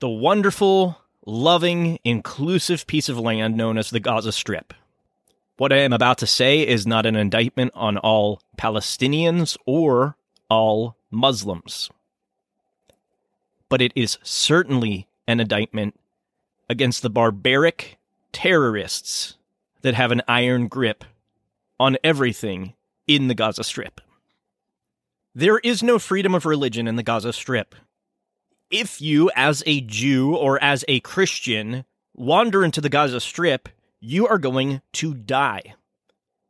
the 0.00 0.08
wonderful, 0.08 0.98
loving, 1.24 2.00
inclusive 2.02 2.88
piece 2.88 3.08
of 3.08 3.20
land 3.20 3.56
known 3.56 3.78
as 3.78 3.90
the 3.90 4.00
Gaza 4.00 4.32
Strip. 4.32 4.74
What 5.58 5.72
I 5.72 5.78
am 5.78 5.92
about 5.92 6.18
to 6.18 6.26
say 6.26 6.66
is 6.66 6.86
not 6.86 7.04
an 7.04 7.16
indictment 7.16 7.72
on 7.74 7.98
all 7.98 8.40
Palestinians 8.56 9.56
or 9.66 10.16
all 10.48 10.96
Muslims 11.10 11.90
but 13.68 13.82
it 13.82 13.92
is 13.94 14.18
certainly 14.22 15.06
an 15.26 15.40
indictment 15.40 15.98
against 16.68 17.02
the 17.02 17.10
barbaric 17.10 17.98
terrorists 18.32 19.36
that 19.82 19.94
have 19.94 20.10
an 20.10 20.22
iron 20.26 20.68
grip 20.68 21.04
on 21.78 21.96
everything 22.02 22.74
in 23.06 23.28
the 23.28 23.34
Gaza 23.34 23.64
Strip. 23.64 24.00
There 25.34 25.58
is 25.58 25.82
no 25.82 25.98
freedom 25.98 26.34
of 26.34 26.46
religion 26.46 26.88
in 26.88 26.96
the 26.96 27.02
Gaza 27.02 27.32
Strip. 27.32 27.74
If 28.70 29.00
you, 29.00 29.30
as 29.34 29.62
a 29.66 29.80
Jew 29.80 30.34
or 30.34 30.62
as 30.62 30.84
a 30.88 31.00
Christian, 31.00 31.84
wander 32.14 32.64
into 32.64 32.80
the 32.80 32.88
Gaza 32.88 33.20
Strip, 33.20 33.68
you 34.00 34.26
are 34.26 34.38
going 34.38 34.80
to 34.94 35.14
die. 35.14 35.74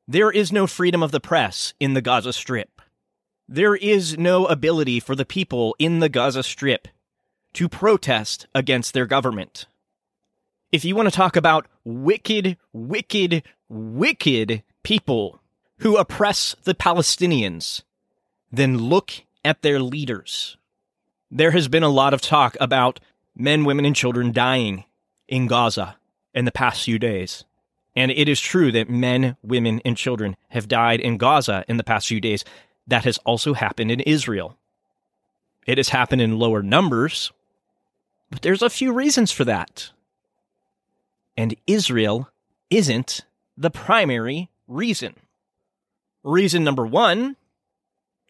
There 0.06 0.30
is 0.30 0.52
no 0.52 0.66
freedom 0.66 1.02
of 1.02 1.10
the 1.10 1.20
press 1.20 1.74
in 1.80 1.94
the 1.94 2.00
Gaza 2.00 2.32
Strip. 2.32 2.80
There 3.48 3.74
is 3.74 4.18
no 4.18 4.46
ability 4.46 5.00
for 5.00 5.14
the 5.14 5.24
people 5.24 5.74
in 5.78 6.00
the 6.00 6.08
Gaza 6.08 6.42
Strip 6.42 6.88
to 7.54 7.68
protest 7.68 8.46
against 8.54 8.92
their 8.92 9.06
government. 9.06 9.66
If 10.70 10.84
you 10.84 10.94
want 10.94 11.08
to 11.08 11.14
talk 11.14 11.36
about 11.36 11.66
wicked, 11.84 12.58
wicked, 12.72 13.42
wicked 13.68 14.62
people 14.82 15.40
who 15.78 15.96
oppress 15.96 16.54
the 16.64 16.74
Palestinians, 16.74 17.82
then 18.52 18.76
look 18.76 19.12
at 19.44 19.62
their 19.62 19.80
leaders. 19.80 20.56
There 21.30 21.52
has 21.52 21.68
been 21.68 21.82
a 21.82 21.88
lot 21.88 22.12
of 22.12 22.20
talk 22.20 22.56
about 22.60 23.00
men, 23.34 23.64
women, 23.64 23.84
and 23.84 23.96
children 23.96 24.32
dying 24.32 24.84
in 25.26 25.46
Gaza 25.46 25.97
in 26.34 26.44
the 26.44 26.52
past 26.52 26.84
few 26.84 26.98
days. 26.98 27.44
And 27.96 28.10
it 28.10 28.28
is 28.28 28.40
true 28.40 28.70
that 28.72 28.88
men, 28.88 29.36
women, 29.42 29.80
and 29.84 29.96
children 29.96 30.36
have 30.50 30.68
died 30.68 31.00
in 31.00 31.16
Gaza 31.16 31.64
in 31.68 31.78
the 31.78 31.84
past 31.84 32.06
few 32.06 32.20
days. 32.20 32.44
That 32.86 33.04
has 33.04 33.18
also 33.18 33.54
happened 33.54 33.90
in 33.90 34.00
Israel. 34.00 34.56
It 35.66 35.78
has 35.78 35.90
happened 35.90 36.22
in 36.22 36.38
lower 36.38 36.62
numbers, 36.62 37.32
but 38.30 38.42
there's 38.42 38.62
a 38.62 38.70
few 38.70 38.92
reasons 38.92 39.32
for 39.32 39.44
that. 39.44 39.90
And 41.36 41.54
Israel 41.66 42.30
isn't 42.70 43.22
the 43.56 43.70
primary 43.70 44.48
reason. 44.66 45.14
Reason 46.22 46.64
number 46.64 46.86
one 46.86 47.36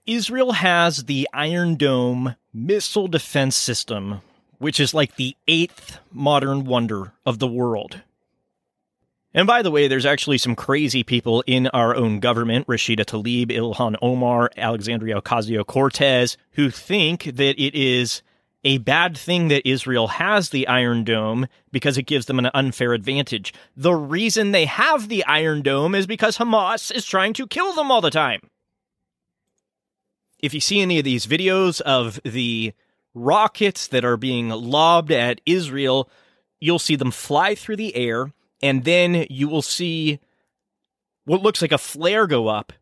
Israel 0.07 0.53
has 0.53 1.05
the 1.05 1.29
Iron 1.35 1.77
Dome 1.77 2.35
missile 2.53 3.09
defense 3.09 3.57
system, 3.57 4.23
which 4.59 4.81
is 4.81 4.95
like 4.95 5.17
the 5.17 5.37
eighth 5.47 5.99
modern 6.13 6.65
wonder 6.65 7.13
of 7.25 7.39
the 7.39 7.49
world. 7.49 8.03
And 9.35 9.47
by 9.47 9.63
the 9.63 9.71
way, 9.71 9.89
there's 9.89 10.07
actually 10.07 10.39
some 10.39 10.57
crazy 10.57 11.05
people 11.05 11.45
in 11.47 11.69
our 11.69 11.95
own 11.95 12.19
government, 12.19 12.67
Rashida 12.67 13.05
Tlaib, 13.05 13.51
Ilhan 13.51 13.97
Omar, 14.01 14.51
Alexandria 14.57 15.21
Ocasio 15.21 15.67
Cortez, 15.67 16.37
who 16.53 16.71
think 16.71 17.25
that 17.25 17.61
it 17.63 17.75
is 17.75 18.23
a 18.65 18.79
bad 18.79 19.17
thing 19.17 19.49
that 19.49 19.69
Israel 19.69 20.09
has 20.09 20.49
the 20.49 20.67
Iron 20.67 21.05
Dome 21.05 21.47
because 21.71 21.97
it 21.97 22.05
gives 22.05 22.27
them 22.27 22.39
an 22.39 22.51
unfair 22.55 22.93
advantage. 22.93 23.55
The 23.77 23.95
reason 23.95 24.51
they 24.51 24.65
have 24.65 25.09
the 25.09 25.25
Iron 25.27 25.63
Dome 25.63 25.95
is 25.95 26.07
because 26.07 26.39
Hamas 26.39 26.91
is 26.91 27.07
trying 27.07 27.35
to 27.35 27.47
kill 27.47 27.75
them 27.75 27.91
all 27.91 28.01
the 28.01 28.11
time. 28.11 28.41
If 30.41 30.55
you 30.55 30.61
see 30.61 30.81
any 30.81 30.99
of 30.99 31.05
these 31.05 31.27
videos 31.27 31.81
of 31.83 32.21
the 32.25 32.73
rockets 33.23 33.89
that 33.89 34.05
are 34.05 34.17
being 34.17 34.49
lobbed 34.49 35.13
at 35.13 35.41
Israel, 35.47 36.09
you'll 36.61 36.79
see 36.79 36.97
them 36.97 37.11
fly 37.11 37.55
through 37.55 37.77
the 37.77 37.95
air, 37.95 38.33
and 38.63 38.85
then 38.85 39.27
you 39.31 39.49
will 39.49 39.63
see 39.63 40.19
what 41.25 41.43
looks 41.43 41.63
like 41.63 41.73
a 41.73 41.79
flare 41.79 42.27
go 42.27 42.49
up 42.49 42.73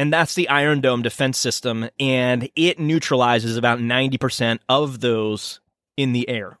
and 0.00 0.10
that's 0.10 0.34
the 0.34 0.48
Iron 0.48 0.80
Dome 0.80 1.02
defense 1.02 1.36
system, 1.36 1.90
and 2.00 2.48
it 2.56 2.78
neutralizes 2.78 3.58
about 3.58 3.80
90% 3.80 4.60
of 4.66 5.00
those 5.00 5.60
in 5.94 6.12
the 6.12 6.26
air. 6.26 6.58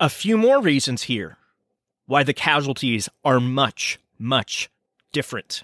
A 0.00 0.08
few 0.08 0.36
more 0.36 0.60
reasons 0.60 1.04
here 1.04 1.36
why 2.06 2.24
the 2.24 2.34
casualties 2.34 3.08
are 3.24 3.38
much, 3.38 4.00
much 4.18 4.70
different. 5.12 5.62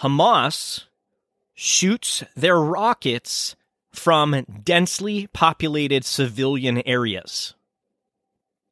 Hamas 0.00 0.86
shoots 1.62 2.24
their 2.34 2.58
rockets 2.58 3.54
from 3.92 4.44
densely 4.64 5.28
populated 5.28 6.04
civilian 6.04 6.84
areas. 6.88 7.54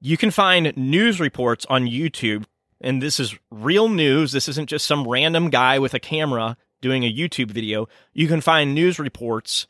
You 0.00 0.16
can 0.16 0.32
find 0.32 0.76
news 0.76 1.20
reports 1.20 1.64
on 1.70 1.84
YouTube 1.84 2.46
and 2.80 3.00
this 3.00 3.20
is 3.20 3.38
real 3.52 3.88
news. 3.88 4.32
This 4.32 4.48
isn't 4.48 4.68
just 4.68 4.86
some 4.86 5.06
random 5.06 5.50
guy 5.50 5.78
with 5.78 5.94
a 5.94 6.00
camera 6.00 6.56
doing 6.80 7.04
a 7.04 7.12
YouTube 7.12 7.52
video. 7.52 7.86
You 8.12 8.26
can 8.26 8.40
find 8.40 8.74
news 8.74 8.98
reports 8.98 9.68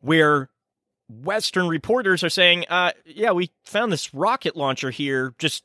where 0.00 0.50
Western 1.08 1.68
reporters 1.68 2.22
are 2.22 2.28
saying, 2.28 2.66
uh, 2.68 2.92
yeah, 3.06 3.30
we 3.30 3.50
found 3.64 3.90
this 3.90 4.12
rocket 4.12 4.56
launcher 4.56 4.90
here, 4.90 5.34
just 5.38 5.64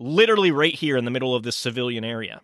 literally 0.00 0.50
right 0.50 0.74
here 0.74 0.96
in 0.96 1.04
the 1.04 1.12
middle 1.12 1.36
of 1.36 1.44
this 1.44 1.54
civilian 1.54 2.04
area. 2.04 2.40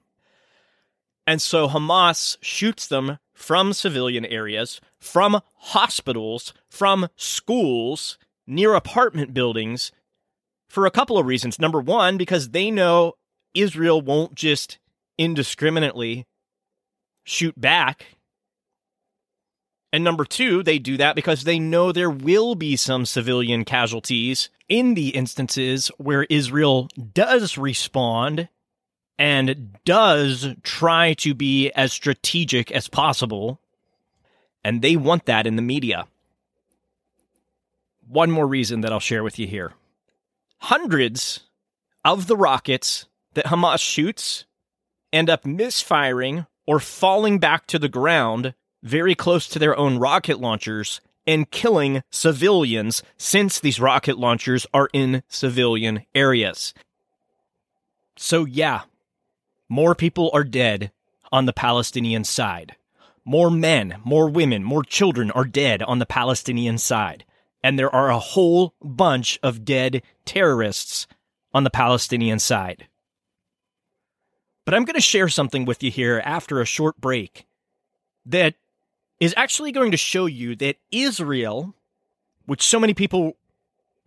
And 1.26 1.42
so 1.42 1.66
Hamas 1.66 2.36
shoots 2.40 2.86
them 2.86 3.18
from 3.34 3.72
civilian 3.72 4.24
areas, 4.24 4.80
from 4.98 5.40
hospitals, 5.56 6.54
from 6.68 7.08
schools, 7.16 8.16
near 8.46 8.74
apartment 8.74 9.34
buildings 9.34 9.92
for 10.68 10.86
a 10.86 10.90
couple 10.90 11.18
of 11.18 11.26
reasons. 11.26 11.58
Number 11.58 11.80
one, 11.80 12.16
because 12.16 12.50
they 12.50 12.70
know 12.70 13.14
Israel 13.54 14.00
won't 14.00 14.34
just 14.34 14.78
indiscriminately 15.18 16.26
shoot 17.24 17.58
back. 17.60 18.16
And 19.92 20.02
number 20.02 20.24
two, 20.24 20.62
they 20.64 20.80
do 20.80 20.96
that 20.96 21.14
because 21.14 21.44
they 21.44 21.60
know 21.60 21.92
there 21.92 22.10
will 22.10 22.56
be 22.56 22.74
some 22.74 23.06
civilian 23.06 23.64
casualties 23.64 24.50
in 24.68 24.94
the 24.94 25.10
instances 25.10 25.88
where 25.98 26.24
Israel 26.24 26.88
does 27.12 27.56
respond 27.56 28.48
and 29.18 29.76
does 29.84 30.48
try 30.62 31.14
to 31.14 31.34
be 31.34 31.70
as 31.72 31.92
strategic 31.92 32.70
as 32.70 32.88
possible. 32.88 33.60
And 34.64 34.82
they 34.82 34.96
want 34.96 35.26
that 35.26 35.46
in 35.46 35.56
the 35.56 35.62
media. 35.62 36.06
One 38.08 38.30
more 38.30 38.46
reason 38.46 38.80
that 38.80 38.92
I'll 38.92 39.00
share 39.00 39.24
with 39.24 39.38
you 39.38 39.46
here 39.46 39.72
hundreds 40.58 41.40
of 42.04 42.26
the 42.26 42.36
rockets 42.36 43.06
that 43.34 43.46
Hamas 43.46 43.80
shoots 43.80 44.46
end 45.12 45.28
up 45.28 45.44
misfiring 45.44 46.46
or 46.66 46.80
falling 46.80 47.38
back 47.38 47.66
to 47.66 47.78
the 47.78 47.88
ground 47.88 48.54
very 48.82 49.14
close 49.14 49.46
to 49.48 49.58
their 49.58 49.76
own 49.76 49.98
rocket 49.98 50.40
launchers 50.40 51.00
and 51.26 51.50
killing 51.50 52.02
civilians 52.10 53.02
since 53.16 53.60
these 53.60 53.80
rocket 53.80 54.18
launchers 54.18 54.66
are 54.74 54.88
in 54.92 55.22
civilian 55.28 56.04
areas. 56.14 56.74
So, 58.16 58.44
yeah, 58.44 58.82
more 59.74 59.96
people 59.96 60.30
are 60.32 60.44
dead 60.44 60.92
on 61.32 61.46
the 61.46 61.52
Palestinian 61.52 62.22
side. 62.22 62.76
More 63.24 63.50
men, 63.50 63.96
more 64.04 64.28
women, 64.28 64.62
more 64.62 64.84
children 64.84 65.32
are 65.32 65.44
dead 65.44 65.82
on 65.82 65.98
the 65.98 66.06
Palestinian 66.06 66.78
side. 66.78 67.24
And 67.60 67.76
there 67.76 67.92
are 67.92 68.08
a 68.08 68.20
whole 68.20 68.74
bunch 68.80 69.40
of 69.42 69.64
dead 69.64 70.02
terrorists 70.24 71.08
on 71.52 71.64
the 71.64 71.70
Palestinian 71.70 72.38
side. 72.38 72.86
But 74.64 74.74
I'm 74.74 74.84
going 74.84 74.94
to 74.94 75.00
share 75.00 75.28
something 75.28 75.64
with 75.64 75.82
you 75.82 75.90
here 75.90 76.22
after 76.24 76.60
a 76.60 76.66
short 76.66 77.00
break 77.00 77.44
that 78.26 78.54
is 79.18 79.34
actually 79.36 79.72
going 79.72 79.90
to 79.90 79.96
show 79.96 80.26
you 80.26 80.54
that 80.56 80.76
Israel, 80.92 81.74
which 82.46 82.62
so 82.62 82.78
many 82.78 82.94
people 82.94 83.36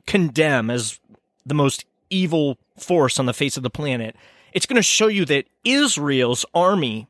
condemn 0.05 0.69
as 0.69 1.01
the 1.45 1.53
most 1.53 1.83
evil 2.09 2.57
force 2.77 3.19
on 3.19 3.25
the 3.25 3.33
face 3.33 3.57
of 3.57 3.63
the 3.63 3.69
planet, 3.69 4.15
it's 4.53 4.65
going 4.65 4.77
to 4.77 4.83
show 4.83 5.07
you 5.07 5.25
that 5.25 5.45
Israel's 5.63 6.45
army 6.53 7.07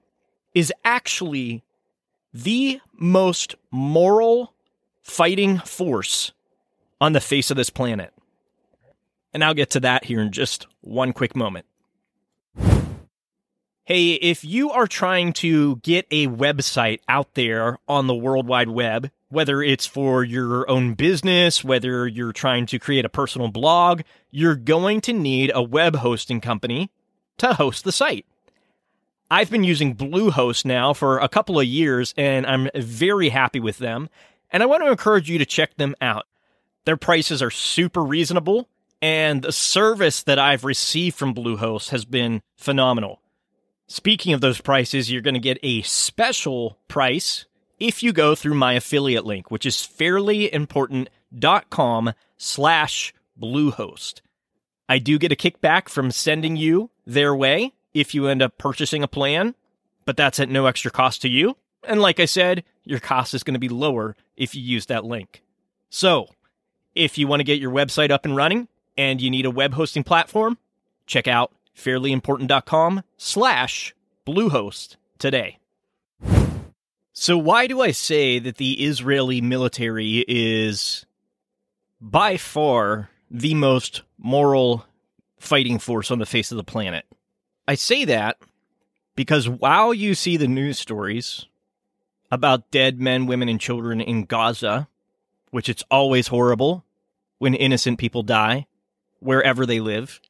is 0.53 0.73
actually 0.83 1.63
the 2.33 2.79
most 2.93 3.55
moral 3.71 4.53
fighting 5.01 5.59
force 5.59 6.31
on 6.99 7.13
the 7.13 7.21
face 7.21 7.51
of 7.51 7.57
this 7.57 7.69
planet. 7.69 8.13
And 9.33 9.43
I'll 9.43 9.53
get 9.53 9.69
to 9.71 9.79
that 9.81 10.05
here 10.05 10.21
in 10.21 10.31
just 10.31 10.67
one 10.81 11.13
quick 11.13 11.35
moment. 11.35 11.65
Hey, 13.85 14.13
if 14.13 14.43
you 14.43 14.71
are 14.71 14.87
trying 14.87 15.31
to 15.33 15.77
get 15.77 16.07
a 16.11 16.27
website 16.27 16.99
out 17.07 17.35
there 17.35 17.77
on 17.87 18.07
the 18.07 18.15
World 18.15 18.45
Wide 18.45 18.69
Web, 18.69 19.11
whether 19.29 19.61
it's 19.61 19.85
for 19.85 20.23
your 20.23 20.69
own 20.69 20.93
business, 20.93 21.63
whether 21.63 22.05
you're 22.05 22.33
trying 22.33 22.65
to 22.65 22.79
create 22.79 23.05
a 23.05 23.09
personal 23.09 23.47
blog, 23.47 24.01
you're 24.29 24.55
going 24.55 24.99
to 25.01 25.13
need 25.13 25.51
a 25.53 25.63
web 25.63 25.97
hosting 25.97 26.41
company 26.41 26.89
to 27.37 27.53
host 27.53 27.83
the 27.83 27.91
site. 27.91 28.25
I've 29.29 29.51
been 29.51 29.63
using 29.63 29.95
Bluehost 29.95 30.63
now 30.63 30.93
for 30.93 31.19
a 31.19 31.27
couple 31.27 31.59
of 31.59 31.65
years 31.65 32.13
and 32.17 32.45
I'm 32.45 32.69
very 32.75 33.29
happy 33.29 33.59
with 33.59 33.77
them. 33.77 34.09
And 34.51 34.63
I 34.63 34.65
want 34.65 34.83
to 34.83 34.89
encourage 34.89 35.29
you 35.29 35.37
to 35.37 35.45
check 35.45 35.75
them 35.75 35.95
out. 35.99 36.25
Their 36.85 36.95
prices 36.95 37.41
are 37.41 37.51
super 37.51 38.03
reasonable 38.03 38.69
and 39.01 39.41
the 39.41 39.51
service 39.51 40.23
that 40.23 40.39
I've 40.39 40.63
received 40.63 41.17
from 41.17 41.35
Bluehost 41.35 41.89
has 41.89 42.05
been 42.05 42.41
phenomenal. 42.55 43.21
Speaking 43.87 44.33
of 44.33 44.41
those 44.41 44.61
prices, 44.61 45.11
you're 45.11 45.21
going 45.21 45.33
to 45.33 45.39
get 45.39 45.59
a 45.61 45.81
special 45.83 46.77
price 46.87 47.45
if 47.79 48.01
you 48.01 48.11
go 48.11 48.35
through 48.35 48.55
my 48.55 48.73
affiliate 48.73 49.25
link, 49.25 49.51
which 49.51 49.65
is 49.65 49.75
fairlyimportant.com 49.75 52.13
slash 52.37 53.13
Bluehost. 53.39 54.21
I 54.89 54.99
do 54.99 55.19
get 55.19 55.31
a 55.31 55.35
kickback 55.35 55.89
from 55.89 56.11
sending 56.11 56.55
you 56.55 56.89
their 57.07 57.33
way 57.33 57.73
if 57.93 58.13
you 58.13 58.27
end 58.27 58.43
up 58.43 58.57
purchasing 58.59 59.01
a 59.01 59.07
plan, 59.07 59.55
but 60.05 60.17
that's 60.17 60.39
at 60.39 60.49
no 60.49 60.67
extra 60.67 60.91
cost 60.91 61.21
to 61.23 61.29
you. 61.29 61.57
And 61.83 62.01
like 62.01 62.19
I 62.19 62.25
said, 62.25 62.63
your 62.83 62.99
cost 62.99 63.33
is 63.33 63.43
going 63.43 63.53
to 63.53 63.59
be 63.59 63.69
lower 63.69 64.15
if 64.35 64.53
you 64.53 64.61
use 64.61 64.85
that 64.87 65.05
link. 65.05 65.41
So, 65.89 66.27
if 66.93 67.17
you 67.17 67.27
want 67.27 67.39
to 67.39 67.45
get 67.45 67.59
your 67.59 67.71
website 67.71 68.11
up 68.11 68.25
and 68.25 68.35
running 68.35 68.67
and 68.97 69.21
you 69.21 69.29
need 69.29 69.45
a 69.45 69.51
web 69.51 69.73
hosting 69.73 70.03
platform, 70.03 70.57
check 71.05 71.27
out 71.27 71.51
fairlyimportant.com 71.75 73.03
slash 73.17 73.95
Bluehost 74.25 74.97
today. 75.17 75.59
So 77.13 77.37
why 77.37 77.67
do 77.67 77.81
I 77.81 77.91
say 77.91 78.37
that 78.39 78.57
the 78.57 78.85
Israeli 78.85 79.41
military 79.41 80.23
is 80.27 81.05
by 81.99 82.37
far 82.37 83.09
the 83.31 83.53
most 83.53 84.03
moral 84.19 84.85
fighting 85.39 85.79
force 85.79 86.11
on 86.11 86.19
the 86.19 86.25
face 86.25 86.51
of 86.51 86.57
the 86.57 86.63
planet? 86.63 87.05
I 87.67 87.75
say 87.75 88.05
that 88.05 88.37
because 89.15 89.49
while 89.49 89.93
you 89.93 90.15
see 90.15 90.37
the 90.37 90.47
news 90.47 90.79
stories 90.79 91.45
about 92.31 92.71
dead 92.71 92.99
men, 92.99 93.25
women, 93.25 93.49
and 93.49 93.59
children 93.59 93.99
in 94.01 94.25
Gaza, 94.25 94.87
which 95.51 95.69
it's 95.69 95.83
always 95.89 96.27
horrible 96.27 96.85
when 97.39 97.53
innocent 97.53 97.99
people 97.99 98.23
die 98.23 98.67
wherever 99.19 99.65
they 99.65 99.79
live, 99.79 100.21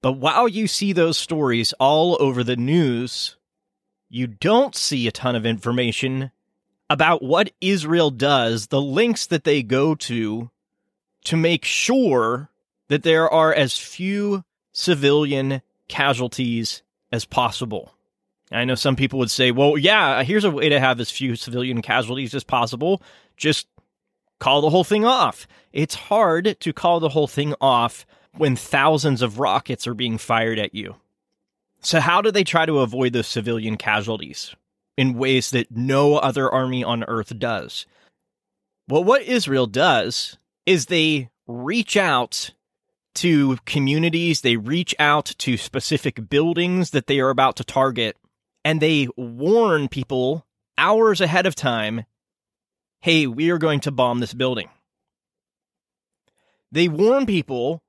but 0.00 0.12
while 0.12 0.48
you 0.48 0.66
see 0.66 0.92
those 0.92 1.16
stories 1.16 1.72
all 1.80 2.16
over 2.20 2.44
the 2.44 2.56
news, 2.56 3.36
you 4.10 4.26
don't 4.26 4.74
see 4.74 5.08
a 5.08 5.12
ton 5.12 5.34
of 5.34 5.46
information 5.46 6.30
about 6.90 7.22
what 7.22 7.50
Israel 7.60 8.10
does, 8.10 8.66
the 8.66 8.82
links 8.82 9.26
that 9.26 9.44
they 9.44 9.62
go 9.62 9.94
to 9.94 10.50
to 11.24 11.36
make 11.36 11.64
sure 11.64 12.50
that 12.88 13.02
there 13.02 13.28
are 13.28 13.52
as 13.52 13.78
few 13.78 14.44
civilian 14.72 15.62
casualties 15.88 16.82
as 17.12 17.24
possible. 17.24 17.94
I 18.52 18.64
know 18.64 18.74
some 18.74 18.96
people 18.96 19.18
would 19.18 19.30
say, 19.30 19.50
well, 19.50 19.78
yeah, 19.78 20.22
here's 20.22 20.44
a 20.44 20.50
way 20.50 20.68
to 20.68 20.80
have 20.80 21.00
as 21.00 21.10
few 21.10 21.36
civilian 21.36 21.82
casualties 21.82 22.34
as 22.34 22.44
possible. 22.44 23.02
Just 23.36 23.66
call 24.38 24.60
the 24.60 24.70
whole 24.70 24.84
thing 24.84 25.04
off. 25.04 25.46
It's 25.72 25.94
hard 25.94 26.56
to 26.60 26.72
call 26.72 27.00
the 27.00 27.08
whole 27.08 27.26
thing 27.26 27.54
off 27.60 28.06
when 28.36 28.56
thousands 28.56 29.22
of 29.22 29.38
rockets 29.38 29.86
are 29.86 29.94
being 29.94 30.18
fired 30.18 30.58
at 30.58 30.74
you. 30.74 30.96
So, 31.80 32.00
how 32.00 32.22
do 32.22 32.30
they 32.30 32.44
try 32.44 32.66
to 32.66 32.80
avoid 32.80 33.12
those 33.12 33.26
civilian 33.26 33.76
casualties 33.76 34.54
in 34.96 35.18
ways 35.18 35.50
that 35.50 35.70
no 35.70 36.16
other 36.16 36.50
army 36.50 36.82
on 36.82 37.04
earth 37.04 37.38
does? 37.38 37.86
Well, 38.88 39.04
what 39.04 39.22
Israel 39.22 39.66
does 39.66 40.38
is 40.66 40.86
they 40.86 41.28
reach 41.46 41.96
out 41.96 42.52
to 43.14 43.58
communities, 43.64 44.40
they 44.40 44.56
reach 44.56 44.94
out 44.98 45.26
to 45.38 45.56
specific 45.56 46.28
buildings 46.28 46.90
that 46.90 47.06
they 47.06 47.20
are 47.20 47.30
about 47.30 47.56
to 47.56 47.64
target, 47.64 48.16
and 48.64 48.80
they 48.80 49.08
warn 49.16 49.88
people 49.88 50.46
hours 50.76 51.20
ahead 51.20 51.46
of 51.46 51.54
time 51.54 52.04
hey, 53.00 53.26
we 53.26 53.50
are 53.50 53.58
going 53.58 53.80
to 53.80 53.90
bomb 53.90 54.20
this 54.20 54.32
building. 54.32 54.70
They 56.72 56.88
warn 56.88 57.26
people 57.26 57.82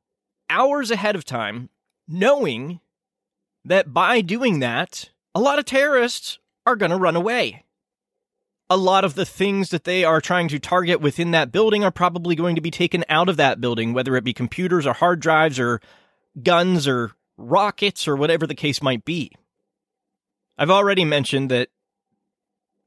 hours 0.50 0.92
ahead 0.92 1.16
of 1.16 1.24
time, 1.24 1.70
knowing 2.06 2.82
that 3.64 3.94
by 3.94 4.20
doing 4.20 4.60
that, 4.60 5.12
a 5.34 5.40
lot 5.40 5.58
of 5.58 5.64
terrorists 5.64 6.40
are 6.66 6.76
going 6.76 6.92
to 6.92 6.98
run 6.98 7.16
away. 7.16 7.65
A 8.70 8.78
lot 8.78 9.06
of 9.06 9.14
the 9.14 9.26
things 9.26 9.70
that 9.70 9.84
they 9.84 10.04
are 10.04 10.20
trying 10.20 10.48
to 10.48 10.60
target 10.60 11.00
within 11.00 11.32
that 11.32 11.52
building 11.52 11.84
are 11.84 11.92
probably 11.92 12.36
going 12.36 12.56
to 12.56 12.62
be 12.62 12.72
taken 12.72 13.06
out 13.10 13.30
of 13.30 13.38
that 13.38 13.62
building, 13.62 13.94
whether 13.94 14.16
it 14.16 14.24
be 14.24 14.34
computers 14.34 14.88
or 14.88 14.94
hard 14.94 15.20
drives 15.20 15.60
or 15.60 15.82
guns 16.42 16.88
or 16.88 17.12
rockets 17.38 18.08
or 18.08 18.16
whatever 18.16 18.48
the 18.48 18.56
case 18.56 18.82
might 18.82 19.06
be. 19.06 19.32
I've 20.58 20.72
already 20.72 21.06
mentioned 21.06 21.52
that, 21.52 21.70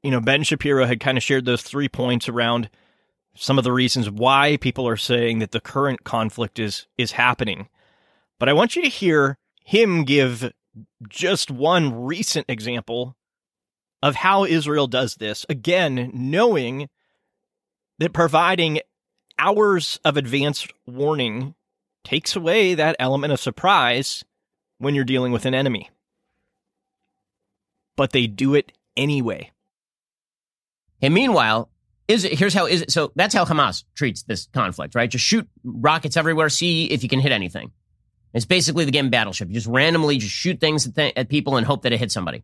you 0.03 0.11
know, 0.11 0.19
Ben 0.19 0.43
Shapiro 0.43 0.85
had 0.85 0.99
kind 0.99 1.17
of 1.17 1.23
shared 1.23 1.45
those 1.45 1.61
three 1.61 1.87
points 1.87 2.27
around 2.27 2.69
some 3.35 3.57
of 3.57 3.63
the 3.63 3.71
reasons 3.71 4.09
why 4.09 4.57
people 4.57 4.87
are 4.87 4.97
saying 4.97 5.39
that 5.39 5.51
the 5.51 5.61
current 5.61 6.03
conflict 6.03 6.59
is 6.59 6.87
is 6.97 7.13
happening. 7.13 7.69
But 8.37 8.49
I 8.49 8.53
want 8.53 8.75
you 8.75 8.81
to 8.81 8.89
hear 8.89 9.37
him 9.63 10.03
give 10.03 10.51
just 11.07 11.51
one 11.51 11.93
recent 11.93 12.45
example 12.49 13.15
of 14.01 14.15
how 14.15 14.45
Israel 14.45 14.87
does 14.87 15.15
this. 15.15 15.45
Again, 15.49 16.11
knowing 16.13 16.89
that 17.99 18.13
providing 18.13 18.79
hours 19.37 19.99
of 20.05 20.17
advance 20.17 20.67
warning 20.85 21.55
takes 22.03 22.35
away 22.35 22.75
that 22.75 22.95
element 22.99 23.33
of 23.33 23.39
surprise 23.39 24.23
when 24.77 24.95
you're 24.95 25.03
dealing 25.03 25.31
with 25.31 25.45
an 25.45 25.53
enemy. 25.53 25.89
But 27.97 28.11
they 28.11 28.27
do 28.27 28.55
it 28.55 28.71
anyway. 28.95 29.51
And 31.01 31.13
meanwhile, 31.13 31.69
is 32.07 32.23
it, 32.23 32.37
here's 32.37 32.53
how 32.53 32.65
is 32.65 32.81
it 32.81 32.91
so 32.91 33.11
that's 33.15 33.35
how 33.35 33.45
Hamas 33.45 33.83
treats 33.95 34.23
this 34.23 34.47
conflict, 34.53 34.95
right? 34.95 35.09
Just 35.09 35.25
shoot 35.25 35.47
rockets 35.63 36.17
everywhere, 36.17 36.49
see 36.49 36.85
if 36.85 37.03
you 37.03 37.09
can 37.09 37.19
hit 37.19 37.31
anything. 37.31 37.71
It's 38.33 38.45
basically 38.45 38.85
the 38.85 38.91
game 38.91 39.09
Battleship. 39.09 39.49
You 39.49 39.55
just 39.55 39.67
randomly 39.67 40.17
just 40.17 40.33
shoot 40.33 40.59
things 40.59 40.87
at, 40.87 40.95
th- 40.95 41.13
at 41.15 41.29
people 41.29 41.57
and 41.57 41.65
hope 41.65 41.83
that 41.83 41.93
it 41.93 41.99
hits 41.99 42.13
somebody. 42.13 42.43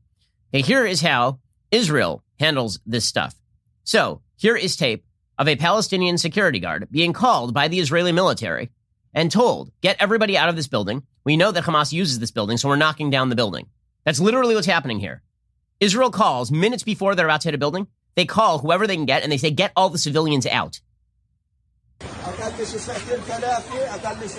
Okay, 0.54 0.62
here 0.62 0.86
is 0.86 1.02
how 1.02 1.40
Israel 1.76 2.24
handles 2.40 2.80
this 2.86 3.06
stuff. 3.06 3.36
So 3.84 4.22
here 4.38 4.56
is 4.56 4.78
tape 4.78 5.06
of 5.38 5.50
a 5.50 5.58
Palestinian 5.58 6.18
security 6.18 6.60
guard 6.60 6.88
being 6.90 7.12
called 7.12 7.54
by 7.54 7.68
the 7.68 7.80
Israeli 7.80 8.14
military 8.14 8.70
and 9.14 9.30
told, 9.30 9.72
get 9.82 9.98
everybody 10.00 10.38
out 10.38 10.48
of 10.48 10.56
this 10.56 10.68
building. 10.68 11.04
We 11.26 11.36
know 11.36 11.52
that 11.52 11.66
Hamas 11.66 11.92
uses 11.92 12.20
this 12.20 12.32
building, 12.32 12.56
so 12.56 12.70
we're 12.70 12.78
knocking 12.78 13.10
down 13.10 13.28
the 13.28 13.36
building. 13.36 13.68
That's 14.06 14.22
literally 14.22 14.56
what's 14.56 14.68
happening 14.68 15.00
here. 15.00 15.22
Israel 15.82 16.12
calls 16.12 16.50
minutes 16.50 16.84
before 16.84 17.14
they're 17.14 17.26
about 17.26 17.42
to 17.42 17.50
hit 17.50 17.56
a 17.56 17.58
building. 17.58 17.88
They 18.16 18.26
call 18.26 18.60
whoever 18.60 18.88
they 18.88 18.96
can 18.96 19.06
get 19.06 19.24
and 19.24 19.32
they 19.32 19.38
say, 19.38 19.52
get 19.52 19.74
all 19.76 19.90
the 19.90 19.98
civilians 19.98 20.46
out. 20.46 20.80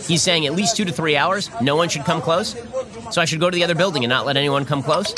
He's 0.06 0.22
saying 0.22 0.46
at 0.46 0.54
least 0.54 0.76
two 0.76 0.86
to 0.86 0.92
three 0.92 1.18
hours, 1.18 1.50
no 1.60 1.76
one 1.76 1.90
should 1.90 2.06
come 2.06 2.22
close. 2.22 2.56
So 3.10 3.20
I 3.20 3.26
should 3.26 3.40
go 3.40 3.50
to 3.50 3.54
the 3.54 3.64
other 3.64 3.74
building 3.74 4.04
and 4.04 4.10
not 4.10 4.24
let 4.24 4.38
anyone 4.38 4.64
come 4.64 4.82
close. 4.82 5.14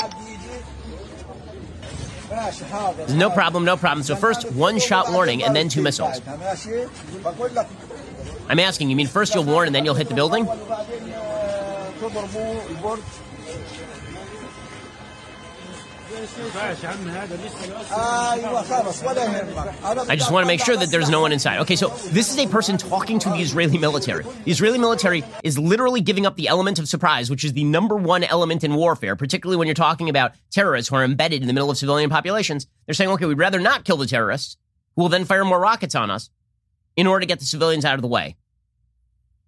No 3.15 3.29
problem, 3.29 3.65
no 3.65 3.77
problem. 3.77 4.03
So 4.03 4.15
first, 4.15 4.51
one 4.51 4.79
shot 4.79 5.11
warning 5.11 5.43
and 5.43 5.55
then 5.55 5.69
two 5.69 5.81
missiles. 5.81 6.21
I'm 8.49 8.59
asking, 8.59 8.89
you 8.89 8.95
mean 8.95 9.07
first 9.07 9.35
you'll 9.35 9.43
warn 9.43 9.67
and 9.67 9.75
then 9.75 9.85
you'll 9.85 9.95
hit 9.95 10.09
the 10.09 10.15
building? 10.15 10.47
I 20.09 20.15
just 20.15 20.31
want 20.31 20.43
to 20.43 20.47
make 20.47 20.63
sure 20.63 20.75
that 20.75 20.89
there's 20.89 21.09
no 21.09 21.21
one 21.21 21.31
inside. 21.31 21.59
Okay, 21.59 21.75
so 21.75 21.89
this 21.89 22.31
is 22.31 22.39
a 22.39 22.47
person 22.47 22.77
talking 22.77 23.19
to 23.19 23.29
the 23.29 23.35
Israeli 23.35 23.77
military. 23.77 24.23
The 24.23 24.51
Israeli 24.51 24.79
military 24.79 25.23
is 25.43 25.59
literally 25.59 26.01
giving 26.01 26.25
up 26.25 26.35
the 26.35 26.47
element 26.47 26.79
of 26.79 26.87
surprise, 26.87 27.29
which 27.29 27.43
is 27.43 27.53
the 27.53 27.63
number 27.63 27.95
one 27.95 28.23
element 28.23 28.63
in 28.63 28.73
warfare, 28.73 29.15
particularly 29.15 29.57
when 29.57 29.67
you're 29.67 29.75
talking 29.75 30.09
about 30.09 30.33
terrorists 30.49 30.89
who 30.89 30.95
are 30.95 31.03
embedded 31.03 31.41
in 31.41 31.47
the 31.47 31.53
middle 31.53 31.69
of 31.69 31.77
civilian 31.77 32.09
populations. 32.09 32.65
They're 32.85 32.95
saying, 32.95 33.11
okay, 33.11 33.25
we'd 33.25 33.37
rather 33.37 33.59
not 33.59 33.85
kill 33.85 33.97
the 33.97 34.07
terrorists, 34.07 34.57
who 34.95 35.03
will 35.03 35.09
then 35.09 35.25
fire 35.25 35.45
more 35.45 35.59
rockets 35.59 35.93
on 35.93 36.09
us 36.09 36.31
in 36.95 37.05
order 37.05 37.19
to 37.19 37.27
get 37.27 37.39
the 37.39 37.45
civilians 37.45 37.85
out 37.85 37.95
of 37.95 38.01
the 38.01 38.07
way. 38.07 38.35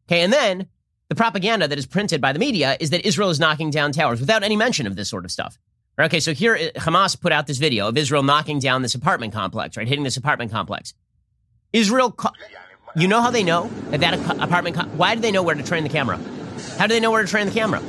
Okay, 0.08 0.22
and 0.22 0.32
then 0.32 0.68
the 1.10 1.16
propaganda 1.16 1.68
that 1.68 1.80
is 1.80 1.88
printed 1.88 2.22
by 2.22 2.34
the 2.34 2.40
media 2.40 2.78
is 2.80 2.92
that 2.92 3.04
Israel 3.06 3.32
is 3.32 3.40
knocking 3.40 3.72
down 3.72 3.92
towers 3.92 4.20
without 4.20 4.44
any 4.44 4.56
mention 4.56 4.86
of 4.86 4.96
this 4.96 5.10
sort 5.10 5.26
of 5.26 5.32
stuff. 5.32 5.58
Okay, 6.00 6.20
so 6.20 6.34
here 6.34 6.56
uh, 6.56 6.80
Hamas 6.80 7.20
put 7.20 7.32
out 7.32 7.48
this 7.48 7.58
video 7.58 7.88
of 7.88 7.98
Israel 7.98 8.24
knocking 8.24 8.60
down 8.60 8.82
this 8.82 8.96
apartment 8.96 9.34
complex, 9.34 9.78
right? 9.78 9.88
Hitting 9.88 10.04
this 10.04 10.18
apartment 10.18 10.52
complex. 10.52 10.94
Israel, 11.74 12.16
you 12.96 13.08
know 13.08 13.22
how 13.22 13.32
they 13.32 13.44
know 13.44 13.68
that 13.90 14.00
that 14.00 14.14
apartment? 14.42 14.78
why 14.96 15.16
do 15.16 15.22
they 15.22 15.32
know 15.32 15.44
where 15.44 15.56
to 15.56 15.64
train 15.64 15.84
the 15.84 15.90
camera? 15.90 16.18
How 16.78 16.88
do 16.88 16.94
they 16.94 17.00
know 17.00 17.12
where 17.12 17.22
to 17.22 17.28
train 17.28 17.46
the 17.46 17.54
camera? 17.54 17.82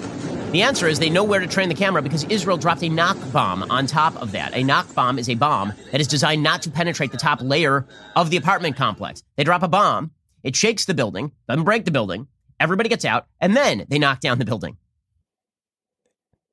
The 0.52 0.62
answer 0.62 0.86
is 0.86 0.98
they 0.98 1.08
know 1.08 1.24
where 1.24 1.40
to 1.40 1.46
train 1.46 1.68
the 1.68 1.74
camera 1.74 2.02
because 2.02 2.24
Israel 2.24 2.58
dropped 2.58 2.82
a 2.82 2.88
knock 2.88 3.16
bomb 3.32 3.62
on 3.70 3.86
top 3.86 4.14
of 4.20 4.32
that. 4.32 4.54
A 4.54 4.62
knock 4.62 4.94
bomb 4.94 5.18
is 5.18 5.28
a 5.30 5.34
bomb 5.34 5.72
that 5.92 6.00
is 6.00 6.06
designed 6.06 6.42
not 6.42 6.60
to 6.62 6.70
penetrate 6.70 7.10
the 7.10 7.16
top 7.16 7.40
layer 7.40 7.86
of 8.16 8.30
the 8.30 8.36
apartment 8.36 8.76
complex. 8.76 9.22
They 9.36 9.44
drop 9.44 9.62
a 9.62 9.68
bomb, 9.68 10.10
it 10.42 10.54
shakes 10.54 10.84
the 10.84 10.94
building, 10.94 11.32
doesn't 11.48 11.64
break 11.64 11.86
the 11.86 11.90
building, 11.90 12.26
everybody 12.60 12.90
gets 12.90 13.04
out, 13.04 13.26
and 13.40 13.56
then 13.56 13.86
they 13.88 13.98
knock 13.98 14.20
down 14.20 14.38
the 14.38 14.44
building. 14.44 14.76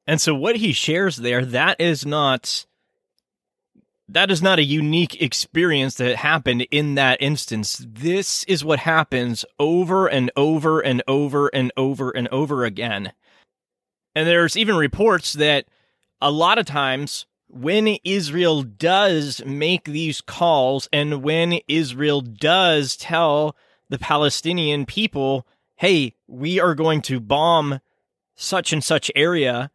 And 0.09 0.19
so 0.19 0.33
what 0.33 0.55
he 0.55 0.73
shares 0.73 1.17
there, 1.17 1.45
that 1.45 1.79
is 1.79 2.03
not 2.03 2.65
that 4.07 4.31
is 4.31 4.41
not 4.41 4.57
a 4.57 4.63
unique 4.63 5.21
experience 5.21 5.93
that 5.97 6.15
happened 6.15 6.65
in 6.71 6.95
that 6.95 7.21
instance. 7.21 7.85
This 7.87 8.43
is 8.45 8.65
what 8.65 8.79
happens 8.79 9.45
over 9.59 10.07
and 10.07 10.31
over 10.35 10.79
and 10.79 11.03
over 11.07 11.49
and 11.49 11.71
over 11.77 12.09
and 12.09 12.27
over 12.29 12.65
again. 12.65 13.13
And 14.15 14.27
there's 14.27 14.57
even 14.57 14.77
reports 14.77 15.33
that 15.33 15.65
a 16.19 16.31
lot 16.31 16.57
of 16.57 16.65
times 16.65 17.27
when 17.47 17.99
Israel 18.03 18.63
does 18.63 19.45
make 19.45 19.83
these 19.83 20.21
calls 20.21 20.89
and 20.91 21.21
when 21.21 21.59
Israel 21.67 22.21
does 22.21 22.97
tell 22.97 23.55
the 23.89 23.99
Palestinian 23.99 24.87
people, 24.87 25.45
hey, 25.75 26.15
we 26.25 26.59
are 26.59 26.73
going 26.73 27.03
to 27.03 27.19
bomb 27.19 27.79
such 28.35 28.73
and 28.73 28.83
such 28.83 29.11
area, 29.15 29.69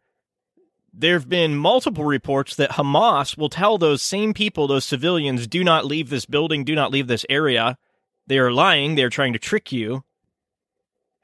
there 0.97 1.13
have 1.13 1.27
been 1.27 1.57
multiple 1.57 2.05
reports 2.05 2.55
that 2.55 2.71
Hamas 2.71 3.37
will 3.37 3.49
tell 3.49 3.77
those 3.77 4.01
same 4.01 4.33
people, 4.33 4.65
those 4.65 4.85
civilians, 4.85 5.45
do 5.45 5.63
not 5.63 5.85
leave 5.85 6.09
this 6.09 6.25
building, 6.25 6.63
do 6.63 6.73
not 6.73 6.91
leave 6.91 7.07
this 7.07 7.25
area. 7.29 7.77
They 8.27 8.39
are 8.39 8.51
lying, 8.51 8.95
they're 8.95 9.09
trying 9.09 9.33
to 9.33 9.39
trick 9.39 9.73
you. 9.73 10.03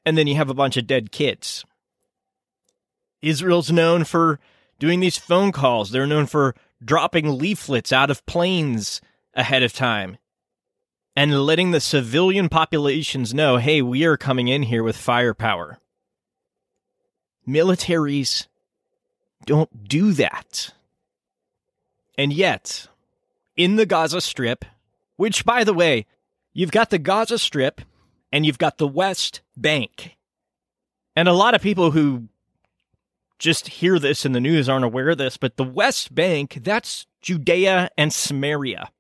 And 0.06 0.18
then 0.18 0.28
you 0.28 0.36
have 0.36 0.50
a 0.50 0.56
bunch 0.56 0.76
of 0.76 0.88
dead 0.88 1.12
kids. 1.12 1.64
Israel's 3.22 3.72
known 3.72 4.04
for 4.04 4.40
doing 4.78 5.00
these 5.00 5.18
phone 5.18 5.52
calls, 5.52 5.92
they're 5.92 6.08
known 6.08 6.26
for 6.26 6.54
dropping 6.84 7.38
leaflets 7.38 7.94
out 7.94 8.12
of 8.12 8.26
planes 8.26 9.00
ahead 9.36 9.64
of 9.64 9.72
time 9.72 10.18
and 11.16 11.46
letting 11.46 11.72
the 11.72 11.80
civilian 11.80 12.50
populations 12.50 13.34
know 13.34 13.58
hey, 13.58 13.82
we 13.82 14.04
are 14.04 14.18
coming 14.18 14.50
in 14.50 14.64
here 14.64 14.84
with 14.84 14.98
firepower. 14.98 15.80
Militaries 17.48 18.48
don't 19.46 19.88
do 19.88 20.12
that. 20.14 20.74
And 22.18 22.32
yet, 22.34 22.88
in 23.56 23.76
the 23.76 23.86
Gaza 23.86 24.22
Strip, 24.22 24.66
which, 25.16 25.46
by 25.46 25.64
the 25.64 25.74
way, 25.74 26.06
you've 26.54 26.72
got 26.72 26.90
the 26.90 27.00
Gaza 27.00 27.40
Strip 27.40 27.82
and 28.32 28.46
you've 28.46 28.58
got 28.58 28.78
the 28.78 28.88
West 28.88 29.42
Bank. 29.56 30.18
And 31.16 31.28
a 31.28 31.34
lot 31.34 31.54
of 31.54 31.62
people 31.62 31.92
who 31.92 32.30
just 33.40 33.68
hear 33.68 34.00
this 34.00 34.26
in 34.26 34.32
the 34.32 34.40
news 34.40 34.70
aren't 34.70 34.86
aware 34.86 35.10
of 35.10 35.18
this, 35.18 35.36
but 35.36 35.58
the 35.58 35.64
West 35.64 36.14
Bank, 36.14 36.60
that's 36.62 37.08
Judea 37.22 37.90
and 37.98 38.14
Samaria. 38.14 38.92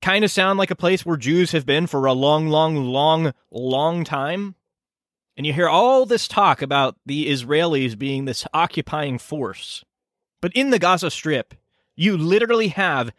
Kind 0.00 0.24
of 0.24 0.30
sound 0.30 0.58
like 0.58 0.70
a 0.70 0.76
place 0.76 1.06
where 1.06 1.16
Jews 1.16 1.52
have 1.52 1.66
been 1.66 1.86
for 1.86 2.06
a 2.06 2.12
long, 2.12 2.48
long, 2.48 2.76
long, 2.76 3.32
long 3.50 4.04
time. 4.04 4.56
And 5.36 5.46
you 5.46 5.52
hear 5.52 5.68
all 5.68 6.04
this 6.04 6.28
talk 6.28 6.62
about 6.62 6.96
the 7.06 7.26
Israelis 7.26 7.98
being 7.98 8.24
this 8.24 8.46
occupying 8.52 9.18
force. 9.18 9.84
But 10.40 10.52
in 10.54 10.70
the 10.70 10.78
Gaza 10.78 11.10
Strip, 11.10 11.54
you 11.96 12.16
literally 12.16 12.68
have 12.68 13.12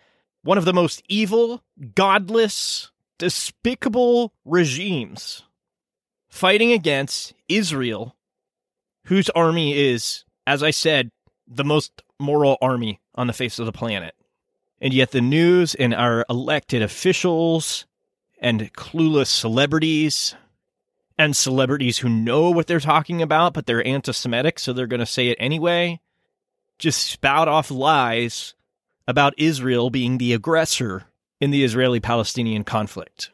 one 0.43 0.57
of 0.57 0.65
the 0.65 0.73
most 0.73 1.01
evil, 1.07 1.63
godless, 1.95 2.91
despicable 3.17 4.33
regimes 4.45 5.43
fighting 6.33 6.71
against 6.71 7.33
Israel, 7.47 8.15
whose 9.05 9.29
army 9.29 9.77
is, 9.77 10.25
as 10.47 10.63
I 10.63 10.71
said, 10.71 11.11
the 11.47 11.63
most 11.63 12.01
moral 12.19 12.57
army 12.59 12.99
on 13.13 13.27
the 13.27 13.33
face 13.33 13.59
of 13.59 13.67
the 13.67 13.71
planet. 13.71 14.15
And 14.81 14.95
yet 14.95 15.11
the 15.11 15.21
news 15.21 15.75
and 15.75 15.93
our 15.93 16.25
elected 16.27 16.81
officials 16.81 17.85
and 18.39 18.73
clueless 18.73 19.27
celebrities 19.27 20.33
and 21.17 21.35
celebrities 21.35 21.99
who 21.99 22.09
know 22.09 22.49
what 22.49 22.67
they're 22.67 22.79
talking 22.79 23.21
about, 23.21 23.53
but 23.53 23.65
they're 23.65 23.85
anti 23.85 24.11
Semitic, 24.11 24.59
so 24.59 24.73
they're 24.73 24.87
going 24.87 24.99
to 24.99 25.05
say 25.05 25.27
it 25.27 25.37
anyway, 25.39 25.99
just 26.79 27.05
spout 27.07 27.47
off 27.47 27.69
lies 27.69 28.55
about 29.07 29.33
Israel 29.37 29.89
being 29.89 30.17
the 30.17 30.33
aggressor 30.33 31.05
in 31.39 31.51
the 31.51 31.63
Israeli 31.63 31.99
Palestinian 31.99 32.63
conflict. 32.63 33.31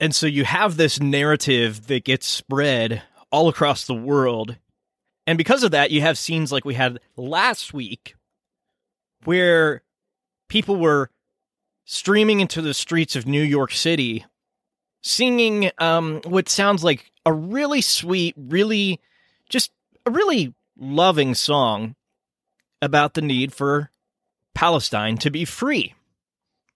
And 0.00 0.14
so 0.14 0.26
you 0.26 0.44
have 0.44 0.76
this 0.76 0.98
narrative 0.98 1.86
that 1.88 2.04
gets 2.04 2.26
spread 2.26 3.02
all 3.30 3.48
across 3.48 3.86
the 3.86 3.94
world. 3.94 4.56
And 5.26 5.36
because 5.36 5.62
of 5.62 5.72
that, 5.72 5.90
you 5.90 6.00
have 6.00 6.16
scenes 6.16 6.50
like 6.50 6.64
we 6.64 6.74
had 6.74 7.00
last 7.16 7.74
week 7.74 8.14
where 9.24 9.82
people 10.48 10.76
were 10.76 11.10
streaming 11.84 12.40
into 12.40 12.62
the 12.62 12.72
streets 12.72 13.14
of 13.14 13.26
New 13.26 13.42
York 13.42 13.72
City 13.72 14.24
singing 15.02 15.70
um, 15.78 16.20
what 16.24 16.48
sounds 16.48 16.84
like 16.84 17.10
a 17.24 17.32
really 17.32 17.80
sweet, 17.80 18.34
really 18.36 19.00
just 19.48 19.70
a 20.06 20.10
really 20.10 20.54
loving 20.78 21.34
song 21.34 21.94
about 22.82 23.14
the 23.14 23.22
need 23.22 23.52
for 23.52 23.90
Palestine 24.54 25.16
to 25.18 25.30
be 25.30 25.44
free. 25.44 25.94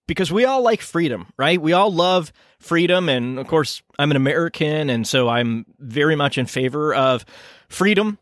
Because 0.07 0.31
we 0.31 0.45
all 0.45 0.63
like 0.63 0.83
freedom, 0.83 1.29
right? 1.39 1.61
We 1.61 1.73
all 1.73 1.91
love 1.91 2.31
freedom. 2.59 3.09
And 3.09 3.39
of 3.39 3.47
course, 3.47 3.83
I'm 3.99 4.11
an 4.11 4.19
American, 4.19 4.91
and 4.91 5.07
so 5.07 5.31
I'm 5.31 5.65
very 5.79 6.15
much 6.15 6.37
in 6.37 6.45
favor 6.45 6.95
of 6.95 7.25
freedom. 7.69 8.19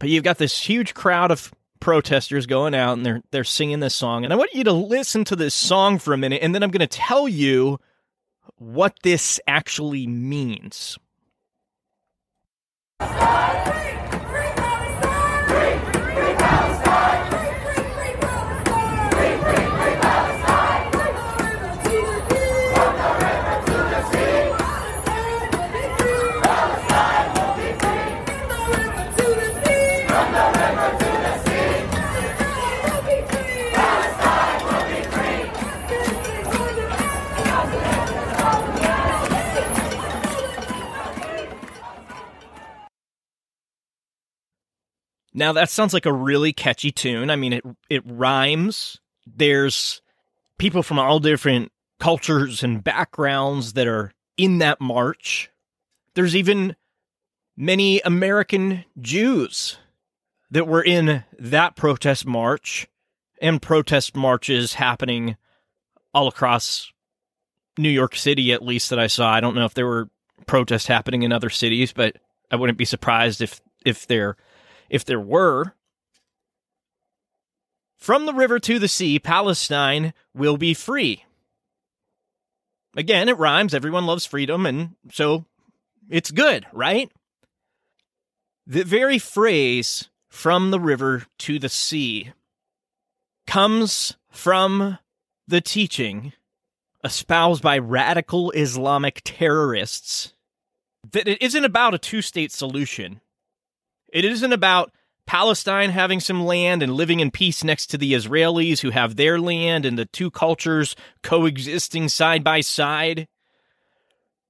But 0.00 0.08
you've 0.08 0.24
got 0.24 0.38
this 0.38 0.58
huge 0.58 0.92
crowd 0.92 1.30
of 1.30 1.52
protesters 1.78 2.46
going 2.46 2.74
out 2.74 2.94
and 2.94 3.04
they're 3.04 3.22
they're 3.30 3.44
singing 3.44 3.80
this 3.80 3.94
song. 3.94 4.24
And 4.24 4.32
I 4.32 4.36
want 4.36 4.54
you 4.54 4.64
to 4.64 4.72
listen 4.72 5.22
to 5.24 5.36
this 5.36 5.54
song 5.54 5.98
for 5.98 6.14
a 6.14 6.18
minute, 6.18 6.42
and 6.42 6.54
then 6.54 6.62
I'm 6.62 6.70
gonna 6.70 6.86
tell 6.86 7.28
you 7.28 7.78
what 8.56 8.94
this 9.02 9.40
actually 9.46 10.06
means. 10.06 10.98
Now 45.34 45.52
that 45.52 45.68
sounds 45.68 45.92
like 45.92 46.06
a 46.06 46.12
really 46.12 46.52
catchy 46.52 46.92
tune. 46.92 47.30
I 47.30 47.36
mean, 47.36 47.52
it 47.52 47.64
it 47.90 48.02
rhymes. 48.06 49.00
There's 49.26 50.00
people 50.58 50.82
from 50.82 50.98
all 50.98 51.18
different 51.18 51.72
cultures 51.98 52.62
and 52.62 52.84
backgrounds 52.84 53.72
that 53.72 53.86
are 53.86 54.12
in 54.36 54.58
that 54.58 54.80
march. 54.80 55.50
There's 56.14 56.36
even 56.36 56.76
many 57.56 58.00
American 58.00 58.84
Jews 59.00 59.78
that 60.50 60.68
were 60.68 60.82
in 60.82 61.24
that 61.38 61.74
protest 61.74 62.26
march 62.26 62.86
and 63.40 63.60
protest 63.60 64.14
marches 64.14 64.74
happening 64.74 65.36
all 66.12 66.28
across 66.28 66.92
New 67.76 67.90
York 67.90 68.14
City, 68.14 68.52
at 68.52 68.62
least 68.62 68.90
that 68.90 69.00
I 69.00 69.08
saw. 69.08 69.32
I 69.32 69.40
don't 69.40 69.56
know 69.56 69.64
if 69.64 69.74
there 69.74 69.86
were 69.86 70.08
protests 70.46 70.86
happening 70.86 71.22
in 71.22 71.32
other 71.32 71.50
cities, 71.50 71.92
but 71.92 72.16
I 72.50 72.56
wouldn't 72.56 72.78
be 72.78 72.84
surprised 72.84 73.42
if 73.42 73.60
if 73.84 74.06
there 74.06 74.36
if 74.88 75.04
there 75.04 75.20
were. 75.20 75.74
From 77.96 78.26
the 78.26 78.34
river 78.34 78.58
to 78.60 78.78
the 78.78 78.88
sea, 78.88 79.18
Palestine 79.18 80.12
will 80.34 80.56
be 80.56 80.74
free. 80.74 81.24
Again, 82.96 83.28
it 83.28 83.38
rhymes. 83.38 83.74
Everyone 83.74 84.06
loves 84.06 84.26
freedom, 84.26 84.66
and 84.66 84.94
so 85.10 85.46
it's 86.10 86.30
good, 86.30 86.66
right? 86.72 87.10
The 88.66 88.84
very 88.84 89.18
phrase, 89.18 90.10
from 90.28 90.70
the 90.70 90.80
river 90.80 91.24
to 91.38 91.58
the 91.58 91.68
sea, 91.68 92.32
comes 93.46 94.16
from 94.30 94.98
the 95.46 95.60
teaching 95.60 96.32
espoused 97.02 97.62
by 97.62 97.78
radical 97.78 98.50
Islamic 98.52 99.20
terrorists 99.24 100.32
that 101.12 101.28
it 101.28 101.40
isn't 101.42 101.64
about 101.64 101.94
a 101.94 101.98
two 101.98 102.22
state 102.22 102.50
solution. 102.50 103.20
It 104.14 104.24
isn't 104.24 104.52
about 104.52 104.92
Palestine 105.26 105.90
having 105.90 106.20
some 106.20 106.46
land 106.46 106.84
and 106.84 106.94
living 106.94 107.18
in 107.18 107.32
peace 107.32 107.64
next 107.64 107.88
to 107.88 107.98
the 107.98 108.12
Israelis 108.12 108.80
who 108.80 108.90
have 108.90 109.16
their 109.16 109.40
land 109.40 109.84
and 109.84 109.98
the 109.98 110.04
two 110.06 110.30
cultures 110.30 110.94
coexisting 111.24 112.08
side 112.08 112.44
by 112.44 112.60
side. 112.60 113.26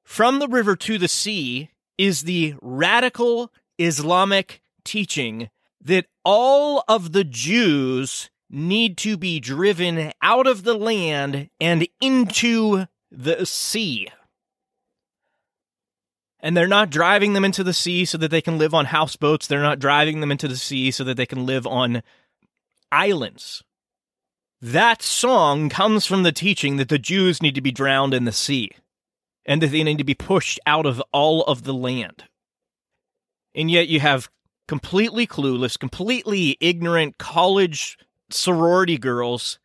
From 0.04 0.38
the 0.38 0.48
river 0.48 0.76
to 0.76 0.98
the 0.98 1.08
sea 1.08 1.70
is 1.96 2.22
the 2.22 2.54
radical 2.60 3.50
Islamic 3.78 4.60
teaching 4.84 5.48
that 5.80 6.06
all 6.26 6.84
of 6.86 7.12
the 7.12 7.24
Jews 7.24 8.28
need 8.50 8.98
to 8.98 9.16
be 9.16 9.40
driven 9.40 10.12
out 10.20 10.46
of 10.46 10.64
the 10.64 10.74
land 10.74 11.48
and 11.58 11.88
into 12.02 12.84
the 13.10 13.46
sea 13.46 14.08
and 16.44 16.54
they're 16.54 16.68
not 16.68 16.90
driving 16.90 17.32
them 17.32 17.42
into 17.42 17.64
the 17.64 17.72
sea 17.72 18.04
so 18.04 18.18
that 18.18 18.30
they 18.30 18.42
can 18.42 18.58
live 18.58 18.74
on 18.74 18.84
houseboats. 18.84 19.46
They're 19.46 19.62
not 19.62 19.78
driving 19.78 20.20
them 20.20 20.30
into 20.30 20.46
the 20.46 20.58
sea 20.58 20.90
so 20.90 21.02
that 21.04 21.16
they 21.16 21.24
can 21.24 21.46
live 21.46 21.66
on 21.66 22.02
islands. 22.92 23.64
That 24.60 25.00
song 25.00 25.70
comes 25.70 26.04
from 26.04 26.22
the 26.22 26.32
teaching 26.32 26.76
that 26.76 26.90
the 26.90 26.98
Jews 26.98 27.40
need 27.40 27.54
to 27.54 27.62
be 27.62 27.72
drowned 27.72 28.12
in 28.12 28.26
the 28.26 28.30
sea 28.32 28.70
and 29.46 29.62
that 29.62 29.68
they 29.68 29.82
need 29.82 29.96
to 29.96 30.04
be 30.04 30.12
pushed 30.12 30.60
out 30.66 30.84
of 30.84 31.02
all 31.12 31.44
of 31.44 31.64
the 31.64 31.72
land. 31.72 32.24
And 33.54 33.70
yet 33.70 33.88
you 33.88 34.00
have 34.00 34.28
completely 34.68 35.26
clueless, 35.26 35.78
completely 35.78 36.58
ignorant 36.60 37.16
college 37.16 37.96
sorority 38.28 38.98
girls 38.98 39.58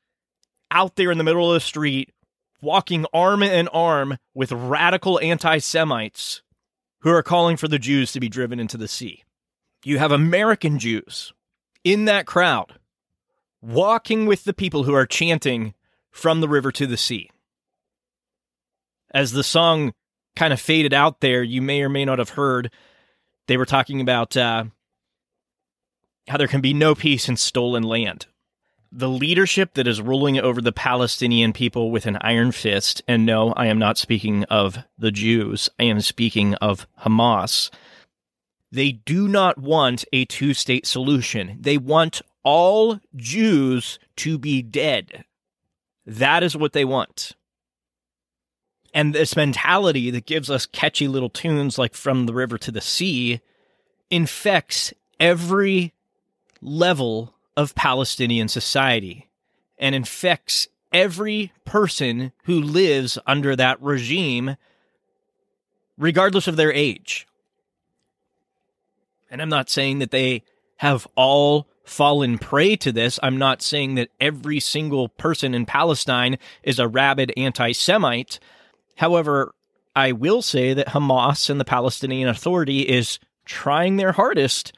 out 0.71 0.95
there 0.95 1.11
in 1.11 1.17
the 1.17 1.25
middle 1.25 1.51
of 1.51 1.55
the 1.55 1.59
street 1.59 2.13
walking 2.61 3.05
arm 3.13 3.43
in 3.43 3.67
arm 3.67 4.17
with 4.33 4.53
radical 4.53 5.19
anti 5.19 5.57
Semites 5.57 6.41
who 7.01 7.09
are 7.09 7.23
calling 7.23 7.57
for 7.57 7.67
the 7.67 7.79
Jews 7.79 8.11
to 8.11 8.19
be 8.19 8.29
driven 8.29 8.59
into 8.59 8.77
the 8.77 8.87
sea. 8.87 9.23
You 9.83 9.97
have 9.99 10.11
American 10.11 10.79
Jews 10.79 11.33
in 11.83 12.05
that 12.05 12.25
crowd 12.25 12.73
walking 13.61 14.25
with 14.25 14.43
the 14.43 14.53
people 14.53 14.83
who 14.83 14.93
are 14.93 15.05
chanting 15.05 15.73
from 16.11 16.41
the 16.41 16.49
river 16.49 16.71
to 16.73 16.87
the 16.87 16.97
sea. 16.97 17.29
As 19.11 19.31
the 19.31 19.43
song 19.43 19.93
kind 20.35 20.53
of 20.53 20.61
faded 20.61 20.93
out 20.93 21.21
there, 21.21 21.43
you 21.43 21.61
may 21.61 21.81
or 21.81 21.89
may 21.89 22.05
not 22.05 22.19
have 22.19 22.29
heard 22.29 22.71
they 23.47 23.57
were 23.57 23.65
talking 23.65 24.01
about 24.01 24.37
uh, 24.37 24.65
how 26.27 26.37
there 26.37 26.47
can 26.47 26.61
be 26.61 26.73
no 26.73 26.93
peace 26.95 27.27
in 27.27 27.37
stolen 27.37 27.83
land 27.83 28.27
the 28.91 29.09
leadership 29.09 29.75
that 29.75 29.87
is 29.87 30.01
ruling 30.01 30.39
over 30.39 30.61
the 30.61 30.71
Palestinian 30.71 31.53
people 31.53 31.91
with 31.91 32.05
an 32.05 32.17
iron 32.21 32.51
fist, 32.51 33.01
and 33.07 33.25
no, 33.25 33.53
I 33.53 33.67
am 33.67 33.77
not 33.77 33.97
speaking 33.97 34.43
of 34.45 34.79
the 34.97 35.11
Jews, 35.11 35.69
I 35.79 35.83
am 35.83 36.01
speaking 36.01 36.55
of 36.55 36.87
Hamas. 37.01 37.69
They 38.71 38.91
do 38.91 39.27
not 39.27 39.57
want 39.57 40.05
a 40.13 40.25
two 40.25 40.53
state 40.53 40.85
solution. 40.85 41.57
They 41.59 41.77
want 41.77 42.21
all 42.43 42.99
Jews 43.15 43.99
to 44.17 44.37
be 44.37 44.61
dead. 44.61 45.25
That 46.05 46.43
is 46.43 46.55
what 46.55 46.73
they 46.73 46.85
want. 46.85 47.35
And 48.93 49.13
this 49.13 49.35
mentality 49.35 50.09
that 50.11 50.25
gives 50.25 50.49
us 50.49 50.65
catchy 50.65 51.07
little 51.07 51.29
tunes 51.29 51.77
like 51.77 51.93
From 51.93 52.25
the 52.25 52.33
River 52.33 52.57
to 52.59 52.71
the 52.71 52.81
Sea 52.81 53.41
infects 54.09 54.93
every 55.19 55.93
level 56.61 57.35
of 57.55 57.75
Palestinian 57.75 58.47
society 58.47 59.29
and 59.77 59.95
infects 59.95 60.67
every 60.91 61.51
person 61.65 62.31
who 62.43 62.59
lives 62.59 63.17
under 63.25 63.55
that 63.55 63.81
regime, 63.81 64.55
regardless 65.97 66.47
of 66.47 66.55
their 66.55 66.73
age. 66.73 67.27
And 69.29 69.41
I'm 69.41 69.49
not 69.49 69.69
saying 69.69 69.99
that 69.99 70.11
they 70.11 70.43
have 70.77 71.07
all 71.15 71.67
fallen 71.83 72.37
prey 72.37 72.75
to 72.77 72.91
this. 72.91 73.19
I'm 73.21 73.37
not 73.37 73.61
saying 73.61 73.95
that 73.95 74.09
every 74.19 74.59
single 74.59 75.09
person 75.09 75.53
in 75.53 75.65
Palestine 75.65 76.37
is 76.63 76.79
a 76.79 76.87
rabid 76.87 77.33
anti 77.35 77.71
Semite. 77.71 78.39
However, 78.95 79.53
I 79.95 80.11
will 80.11 80.41
say 80.41 80.73
that 80.73 80.89
Hamas 80.89 81.49
and 81.49 81.59
the 81.59 81.65
Palestinian 81.65 82.29
Authority 82.29 82.81
is 82.81 83.19
trying 83.45 83.97
their 83.97 84.11
hardest 84.11 84.73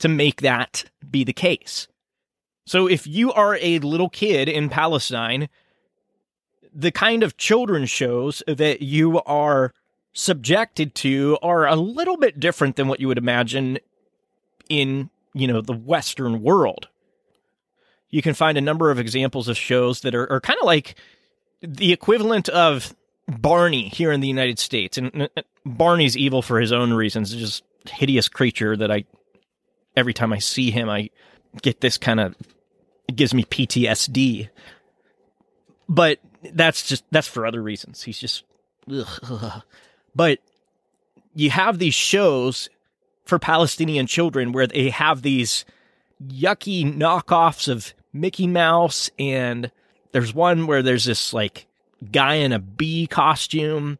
to 0.00 0.08
make 0.08 0.42
that 0.42 0.84
be 1.10 1.24
the 1.24 1.32
case. 1.32 1.88
So 2.64 2.86
if 2.86 3.06
you 3.06 3.32
are 3.32 3.56
a 3.60 3.78
little 3.80 4.08
kid 4.08 4.48
in 4.48 4.68
Palestine, 4.68 5.48
the 6.74 6.90
kind 6.90 7.22
of 7.22 7.36
children's 7.36 7.90
shows 7.90 8.42
that 8.46 8.82
you 8.82 9.20
are 9.22 9.72
subjected 10.12 10.94
to 10.96 11.38
are 11.42 11.66
a 11.66 11.76
little 11.76 12.16
bit 12.16 12.40
different 12.40 12.76
than 12.76 12.88
what 12.88 13.00
you 13.00 13.08
would 13.08 13.18
imagine 13.18 13.78
in, 14.68 15.10
you 15.34 15.46
know, 15.46 15.60
the 15.60 15.72
Western 15.72 16.42
world. 16.42 16.88
You 18.08 18.22
can 18.22 18.34
find 18.34 18.58
a 18.58 18.62
number 18.62 18.90
of 18.90 18.98
examples 18.98 19.48
of 19.48 19.56
shows 19.56 20.00
that 20.00 20.14
are, 20.14 20.30
are 20.32 20.40
kind 20.40 20.58
of 20.60 20.66
like 20.66 20.96
the 21.60 21.92
equivalent 21.92 22.48
of 22.48 22.94
Barney 23.28 23.88
here 23.88 24.10
in 24.10 24.20
the 24.20 24.28
United 24.28 24.58
States. 24.58 24.98
And 24.98 25.28
Barney's 25.64 26.16
evil 26.16 26.42
for 26.42 26.60
his 26.60 26.72
own 26.72 26.92
reasons. 26.92 27.32
It's 27.32 27.40
just 27.40 27.64
hideous 27.88 28.28
creature 28.28 28.76
that 28.76 28.90
I 28.90 29.04
every 29.96 30.14
time 30.14 30.32
I 30.32 30.38
see 30.38 30.70
him 30.70 30.88
I 30.88 31.10
get 31.62 31.80
this 31.80 31.98
kind 31.98 32.20
of 32.20 32.34
it 33.08 33.16
gives 33.16 33.34
me 33.34 33.44
PTSD. 33.44 34.48
But 35.88 36.18
that's 36.52 36.86
just 36.86 37.04
that's 37.10 37.26
for 37.26 37.46
other 37.46 37.62
reasons. 37.62 38.02
He's 38.02 38.18
just 38.18 38.44
ugh. 38.92 39.62
but 40.14 40.38
you 41.34 41.50
have 41.50 41.78
these 41.78 41.94
shows 41.94 42.68
for 43.24 43.38
Palestinian 43.38 44.06
children 44.06 44.52
where 44.52 44.66
they 44.66 44.90
have 44.90 45.22
these 45.22 45.64
yucky 46.24 46.84
knockoffs 46.84 47.68
of 47.68 47.94
Mickey 48.12 48.46
Mouse 48.46 49.10
and 49.18 49.70
there's 50.12 50.34
one 50.34 50.66
where 50.66 50.82
there's 50.82 51.04
this 51.04 51.32
like 51.32 51.66
guy 52.12 52.34
in 52.34 52.52
a 52.52 52.58
bee 52.58 53.06
costume 53.06 53.98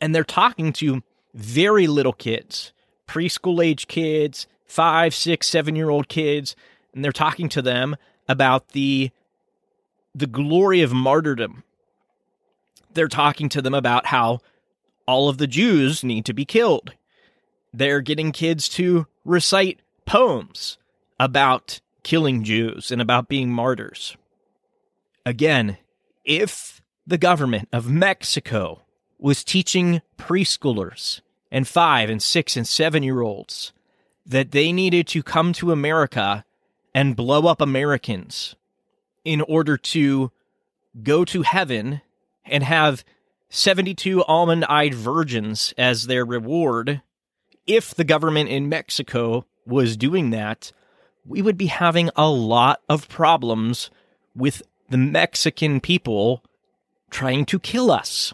and 0.00 0.14
they're 0.14 0.24
talking 0.24 0.72
to 0.74 1.02
very 1.34 1.86
little 1.86 2.12
kids, 2.12 2.72
preschool 3.06 3.64
age 3.64 3.88
kids, 3.88 4.46
five, 4.66 5.14
six, 5.14 5.46
seven 5.46 5.76
year 5.76 5.90
old 5.90 6.08
kids, 6.08 6.56
and 6.94 7.04
they're 7.04 7.12
talking 7.12 7.48
to 7.48 7.62
them 7.62 7.96
about 8.28 8.70
the 8.70 9.10
the 10.14 10.26
glory 10.26 10.82
of 10.82 10.92
martyrdom 10.92 11.64
they're 12.94 13.08
talking 13.08 13.48
to 13.50 13.62
them 13.62 13.74
about 13.74 14.06
how 14.06 14.40
all 15.06 15.28
of 15.28 15.38
the 15.38 15.46
Jews 15.46 16.04
need 16.04 16.24
to 16.26 16.32
be 16.32 16.44
killed. 16.44 16.92
They're 17.72 18.00
getting 18.00 18.32
kids 18.32 18.68
to 18.70 19.06
recite 19.24 19.80
poems 20.06 20.78
about 21.18 21.80
killing 22.02 22.44
Jews 22.44 22.90
and 22.90 23.00
about 23.00 23.28
being 23.28 23.50
martyrs. 23.50 24.16
Again, 25.24 25.78
if 26.24 26.82
the 27.06 27.18
government 27.18 27.68
of 27.72 27.90
Mexico 27.90 28.82
was 29.18 29.44
teaching 29.44 30.02
preschoolers 30.18 31.20
and 31.50 31.66
five 31.66 32.10
and 32.10 32.22
six 32.22 32.56
and 32.56 32.66
seven 32.66 33.02
year 33.02 33.20
olds 33.20 33.72
that 34.26 34.50
they 34.50 34.72
needed 34.72 35.06
to 35.08 35.22
come 35.22 35.52
to 35.52 35.72
America 35.72 36.44
and 36.94 37.16
blow 37.16 37.46
up 37.46 37.60
Americans 37.60 38.54
in 39.24 39.40
order 39.42 39.76
to 39.76 40.30
go 41.02 41.24
to 41.24 41.42
heaven 41.42 42.00
and 42.44 42.62
have 42.64 43.04
72 43.48 44.24
almond 44.24 44.64
eyed 44.66 44.94
virgins 44.94 45.72
as 45.78 46.06
their 46.06 46.24
reward. 46.24 47.02
If 47.66 47.94
the 47.94 48.04
government 48.04 48.50
in 48.50 48.68
Mexico 48.68 49.46
was 49.66 49.96
doing 49.96 50.30
that, 50.30 50.72
we 51.24 51.42
would 51.42 51.56
be 51.56 51.66
having 51.66 52.10
a 52.16 52.28
lot 52.28 52.80
of 52.88 53.08
problems 53.08 53.90
with 54.34 54.62
the 54.88 54.98
Mexican 54.98 55.80
people 55.80 56.42
trying 57.10 57.44
to 57.46 57.58
kill 57.58 57.90
us. 57.90 58.32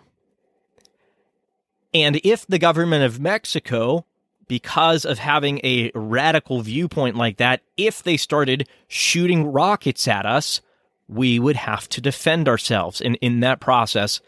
And 1.93 2.21
if 2.25 2.47
the 2.47 2.59
government 2.59 3.05
of 3.05 3.21
Mexico, 3.21 4.07
because 4.49 5.05
of 5.05 5.19
having 5.19 5.61
a 5.63 5.91
radical 5.95 6.63
viewpoint 6.63 7.17
like 7.17 7.37
that, 7.37 7.63
if 7.77 8.03
they 8.03 8.17
started 8.17 8.69
shooting 8.89 9.47
rockets 9.47 10.09
at 10.09 10.27
us, 10.27 10.61
we 11.07 11.39
would 11.39 11.57
have 11.57 11.89
to 11.91 12.01
defend 12.01 12.49
ourselves. 12.49 13.01
And 13.01 13.17
in 13.21 13.41
that 13.41 13.61
process, 13.61 14.21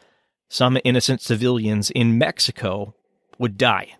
some 0.48 0.78
innocent 0.85 1.20
civilians 1.20 1.90
in 1.90 2.18
Mexico 2.18 2.94
would 3.38 3.56
die. 3.56 3.96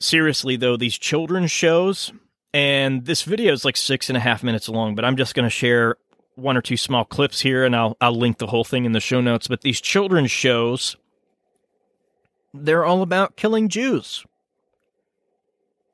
Seriously, 0.00 0.56
though, 0.56 0.76
these 0.76 0.98
children's 0.98 1.50
shows, 1.50 2.12
and 2.52 3.04
this 3.04 3.22
video 3.22 3.52
is 3.52 3.64
like 3.64 3.76
six 3.76 4.10
and 4.10 4.16
a 4.16 4.20
half 4.20 4.42
minutes 4.42 4.68
long, 4.68 4.94
but 4.94 5.04
I'm 5.04 5.16
just 5.16 5.34
going 5.34 5.44
to 5.44 5.50
share 5.50 5.96
one 6.34 6.56
or 6.56 6.62
two 6.62 6.76
small 6.76 7.04
clips 7.04 7.40
here 7.40 7.64
and 7.64 7.76
I'll, 7.76 7.96
I'll 8.00 8.14
link 8.14 8.38
the 8.38 8.46
whole 8.46 8.64
thing 8.64 8.84
in 8.84 8.92
the 8.92 9.00
show 9.00 9.20
notes. 9.20 9.48
But 9.48 9.60
these 9.60 9.80
children's 9.80 10.30
shows, 10.30 10.96
they're 12.52 12.84
all 12.84 13.02
about 13.02 13.36
killing 13.36 13.68
Jews. 13.68 14.24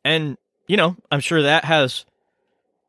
And, 0.05 0.37
you 0.67 0.77
know, 0.77 0.97
I'm 1.11 1.21
sure 1.21 1.43
that 1.43 1.65
has 1.65 2.05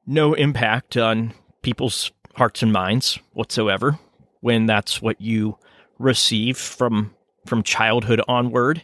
no 0.05 0.33
impact 0.33 0.97
on 0.97 1.33
people's 1.61 2.11
hearts 2.35 2.63
and 2.63 2.71
minds 2.71 3.19
whatsoever 3.33 3.99
when 4.39 4.65
that's 4.65 5.01
what 5.01 5.21
you 5.21 5.57
receive 5.99 6.57
from 6.57 7.13
from 7.45 7.63
childhood 7.63 8.21
onward. 8.27 8.83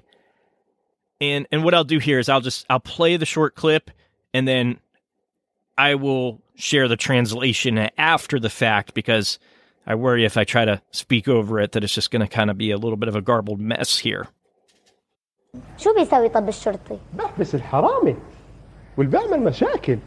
And 1.20 1.48
and 1.52 1.64
what 1.64 1.74
I'll 1.74 1.84
do 1.84 2.00
here 2.00 2.20
is 2.20 2.30
I'll 2.30 2.42
just 2.42 2.66
I'll 2.70 2.80
play 2.80 3.18
the 3.18 3.26
short 3.26 3.56
clip 3.56 3.92
and 4.34 4.48
then 4.48 4.80
I 5.78 5.96
will 5.96 6.42
share 6.56 6.88
the 6.88 6.98
translation 6.98 7.78
after 7.98 8.40
the 8.40 8.50
fact 8.50 8.94
because 8.94 9.40
I 9.86 9.96
worry 9.96 10.26
if 10.26 10.38
I 10.38 10.44
try 10.44 10.66
to 10.66 10.82
speak 10.92 11.28
over 11.28 11.60
it 11.60 11.72
that 11.72 11.84
it's 11.84 11.94
just 11.94 12.12
going 12.12 12.22
to 12.22 12.28
kind 12.28 12.50
of 12.50 12.58
be 12.58 12.72
a 12.72 12.78
little 12.78 12.98
bit 12.98 13.10
of 13.10 13.16
a 13.16 13.22
garbled 13.22 13.60
mess 13.60 14.00
here. 14.00 14.28
شو 15.78 15.94
بيسوي 15.94 16.30
طب 16.30 16.50
الشرطي؟ 16.50 17.00
بحبس 17.14 17.56
الحرامي 17.56 18.16
واللي 18.98 19.12
بيعمل 19.12 19.40
مشاكل 19.44 20.00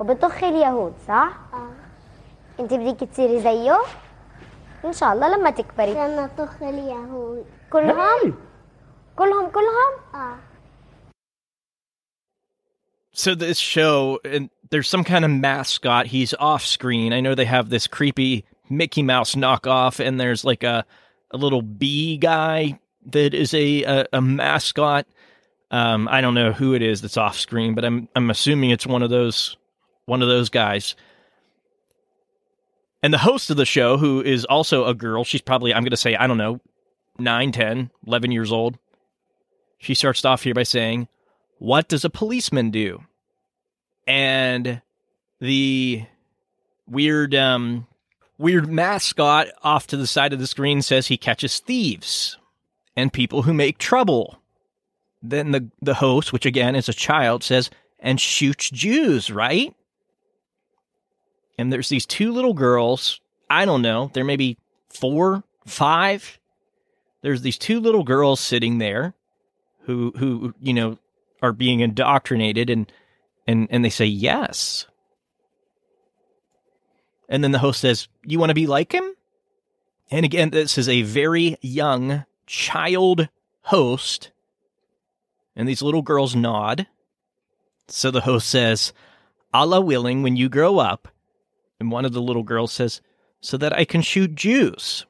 وبطخ 0.00 0.44
اليهود 0.44 0.94
صح؟ 1.08 1.38
آه 1.54 1.70
انت 2.60 2.74
بدك 2.74 3.08
تصيري 3.08 3.40
زيه؟ 3.40 3.78
ان 4.84 4.92
شاء 4.92 5.12
الله 5.12 5.36
لما 5.36 5.50
تكبري 5.50 5.92
لما 5.92 6.30
طخ 6.38 6.62
اليهود 6.62 7.44
كلهم؟ 7.70 7.90
هاي 8.00 8.32
كلهم 9.16 9.50
كلهم؟ 9.50 9.92
آه 10.14 10.36
So 13.16 13.34
this 13.36 13.60
show 13.60 14.18
and 14.24 14.50
there's 14.70 14.88
some 14.88 15.04
kind 15.04 15.24
of 15.24 15.30
mascot. 15.30 16.06
He's 16.08 16.34
off 16.50 16.64
screen. 16.66 17.12
I 17.12 17.20
know 17.20 17.36
they 17.36 17.44
have 17.44 17.70
this 17.70 17.86
creepy 17.86 18.44
Mickey 18.68 19.04
Mouse 19.04 19.36
knockoff 19.36 20.04
and 20.04 20.18
there's 20.18 20.44
like 20.44 20.64
a 20.64 20.84
a 21.30 21.36
little 21.36 21.62
bee 21.62 22.16
guy 22.16 22.78
that 23.06 23.34
is 23.34 23.54
a 23.54 23.82
a, 23.82 24.06
a 24.14 24.20
mascot. 24.20 25.06
Um, 25.70 26.08
I 26.08 26.20
don't 26.20 26.34
know 26.34 26.52
who 26.52 26.74
it 26.74 26.82
is 26.82 27.00
that's 27.00 27.16
off 27.16 27.38
screen, 27.38 27.74
but 27.74 27.84
I'm 27.84 28.08
I'm 28.14 28.30
assuming 28.30 28.70
it's 28.70 28.86
one 28.86 29.02
of 29.02 29.10
those 29.10 29.56
one 30.06 30.22
of 30.22 30.28
those 30.28 30.48
guys. 30.48 30.94
And 33.02 33.12
the 33.12 33.18
host 33.18 33.50
of 33.50 33.58
the 33.58 33.66
show, 33.66 33.98
who 33.98 34.22
is 34.22 34.46
also 34.46 34.86
a 34.86 34.94
girl, 34.94 35.24
she's 35.24 35.42
probably, 35.42 35.74
I'm 35.74 35.82
going 35.82 35.90
to 35.90 35.96
say, 35.96 36.16
I 36.16 36.26
don't 36.26 36.38
know, 36.38 36.60
9, 37.18 37.52
10, 37.52 37.90
11 38.06 38.32
years 38.32 38.50
old. 38.50 38.78
She 39.76 39.92
starts 39.92 40.24
off 40.24 40.42
here 40.42 40.54
by 40.54 40.62
saying, 40.62 41.08
What 41.58 41.86
does 41.88 42.06
a 42.06 42.10
policeman 42.10 42.70
do? 42.70 43.04
And 44.06 44.80
the 45.38 46.06
weird, 46.88 47.34
um, 47.34 47.86
weird 48.38 48.70
mascot 48.70 49.48
off 49.62 49.86
to 49.88 49.98
the 49.98 50.06
side 50.06 50.32
of 50.32 50.38
the 50.38 50.46
screen 50.46 50.80
says 50.80 51.06
he 51.06 51.18
catches 51.18 51.58
thieves 51.58 52.38
and 52.96 53.12
people 53.12 53.42
who 53.42 53.54
make 53.54 53.78
trouble. 53.78 54.38
Then 55.22 55.52
the, 55.52 55.70
the 55.80 55.94
host, 55.94 56.32
which 56.32 56.46
again 56.46 56.74
is 56.74 56.88
a 56.88 56.92
child, 56.92 57.42
says, 57.42 57.70
and 57.98 58.20
shoots 58.20 58.70
Jews, 58.70 59.30
right? 59.30 59.74
and 61.58 61.72
there's 61.72 61.88
these 61.88 62.06
two 62.06 62.32
little 62.32 62.54
girls. 62.54 63.20
I 63.48 63.64
don't 63.64 63.82
know, 63.82 64.10
they're 64.12 64.24
maybe 64.24 64.58
four, 64.88 65.44
five. 65.66 66.38
There's 67.22 67.42
these 67.42 67.58
two 67.58 67.80
little 67.80 68.04
girls 68.04 68.40
sitting 68.40 68.78
there 68.78 69.14
who 69.82 70.12
who 70.16 70.54
you 70.60 70.74
know 70.74 70.98
are 71.42 71.52
being 71.52 71.80
indoctrinated 71.80 72.70
and 72.70 72.90
and 73.46 73.68
and 73.70 73.84
they 73.84 73.90
say 73.90 74.06
yes. 74.06 74.86
And 77.28 77.42
then 77.42 77.52
the 77.52 77.58
host 77.58 77.80
says, 77.80 78.08
"You 78.24 78.38
want 78.38 78.50
to 78.50 78.54
be 78.54 78.66
like 78.66 78.92
him?" 78.92 79.14
And 80.10 80.24
again, 80.24 80.50
this 80.50 80.76
is 80.76 80.88
a 80.88 81.02
very 81.02 81.56
young 81.62 82.24
child 82.46 83.28
host. 83.62 84.30
And 85.56 85.68
these 85.68 85.82
little 85.82 86.02
girls 86.02 86.34
nod. 86.34 86.86
So 87.88 88.10
the 88.10 88.22
host 88.22 88.48
says, 88.48 88.92
Allah 89.52 89.80
willing, 89.80 90.22
when 90.22 90.36
you 90.36 90.48
grow 90.48 90.78
up, 90.78 91.08
and 91.78 91.90
one 91.90 92.04
of 92.04 92.12
the 92.12 92.22
little 92.22 92.42
girls 92.42 92.72
says, 92.72 93.00
So 93.40 93.56
that 93.58 93.72
I 93.72 93.84
can 93.84 94.02
shoot 94.02 94.34
Jews. 94.34 95.06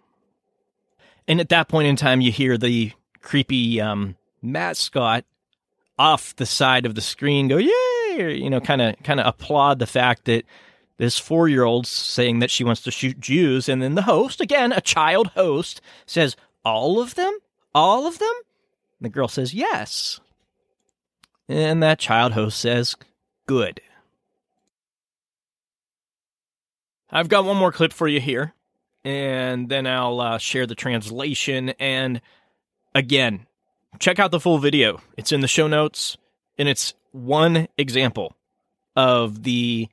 And 1.26 1.40
at 1.40 1.48
that 1.48 1.68
point 1.68 1.88
in 1.88 1.96
time, 1.96 2.20
you 2.20 2.30
hear 2.30 2.58
the 2.58 2.92
creepy 3.22 3.80
um, 3.80 4.16
mascot 4.42 5.24
off 5.98 6.36
the 6.36 6.46
side 6.46 6.84
of 6.84 6.94
the 6.94 7.00
screen 7.00 7.48
go, 7.48 7.56
Yay! 7.56 8.34
You 8.36 8.50
know, 8.50 8.60
kind 8.60 8.82
of 8.82 9.02
kind 9.02 9.20
of 9.20 9.26
applaud 9.26 9.78
the 9.78 9.86
fact 9.86 10.26
that 10.26 10.44
this 10.96 11.18
four 11.18 11.48
year 11.48 11.64
old's 11.64 11.88
saying 11.88 12.38
that 12.40 12.50
she 12.50 12.64
wants 12.64 12.82
to 12.82 12.90
shoot 12.90 13.18
Jews. 13.20 13.68
And 13.68 13.82
then 13.82 13.94
the 13.94 14.02
host, 14.02 14.40
again, 14.40 14.72
a 14.72 14.80
child 14.80 15.28
host, 15.28 15.80
says, 16.06 16.36
All 16.64 17.00
of 17.00 17.14
them? 17.14 17.38
All 17.74 18.06
of 18.06 18.18
them? 18.18 18.32
And 18.98 19.06
the 19.06 19.08
girl 19.10 19.28
says, 19.28 19.52
Yes. 19.52 20.20
And 21.48 21.82
that 21.82 21.98
child 21.98 22.32
host 22.32 22.58
says, 22.58 22.96
Good. 23.46 23.80
I've 27.10 27.28
got 27.28 27.44
one 27.44 27.56
more 27.56 27.70
clip 27.70 27.92
for 27.92 28.08
you 28.08 28.20
here, 28.20 28.54
and 29.04 29.68
then 29.68 29.86
I'll 29.86 30.20
uh, 30.20 30.38
share 30.38 30.66
the 30.66 30.74
translation. 30.74 31.70
And 31.78 32.20
again, 32.94 33.46
check 34.00 34.18
out 34.18 34.32
the 34.32 34.40
full 34.40 34.58
video. 34.58 35.00
It's 35.16 35.30
in 35.30 35.40
the 35.40 35.48
show 35.48 35.68
notes, 35.68 36.16
and 36.58 36.68
it's 36.68 36.94
one 37.12 37.68
example 37.78 38.34
of 38.96 39.42
the 39.42 39.88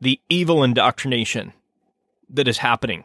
the 0.00 0.20
evil 0.28 0.62
indoctrination 0.62 1.52
that 2.30 2.48
is 2.48 2.58
happening 2.58 3.04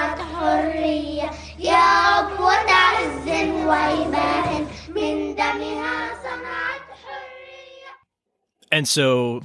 And 8.71 8.87
so 8.87 9.43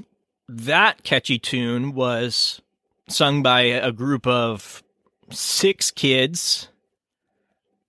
that 0.48 1.02
catchy 1.02 1.38
tune 1.38 1.92
was 1.94 2.60
sung 3.08 3.42
by 3.42 3.62
a 3.62 3.92
group 3.92 4.26
of 4.26 4.82
six 5.30 5.90
kids, 5.90 6.68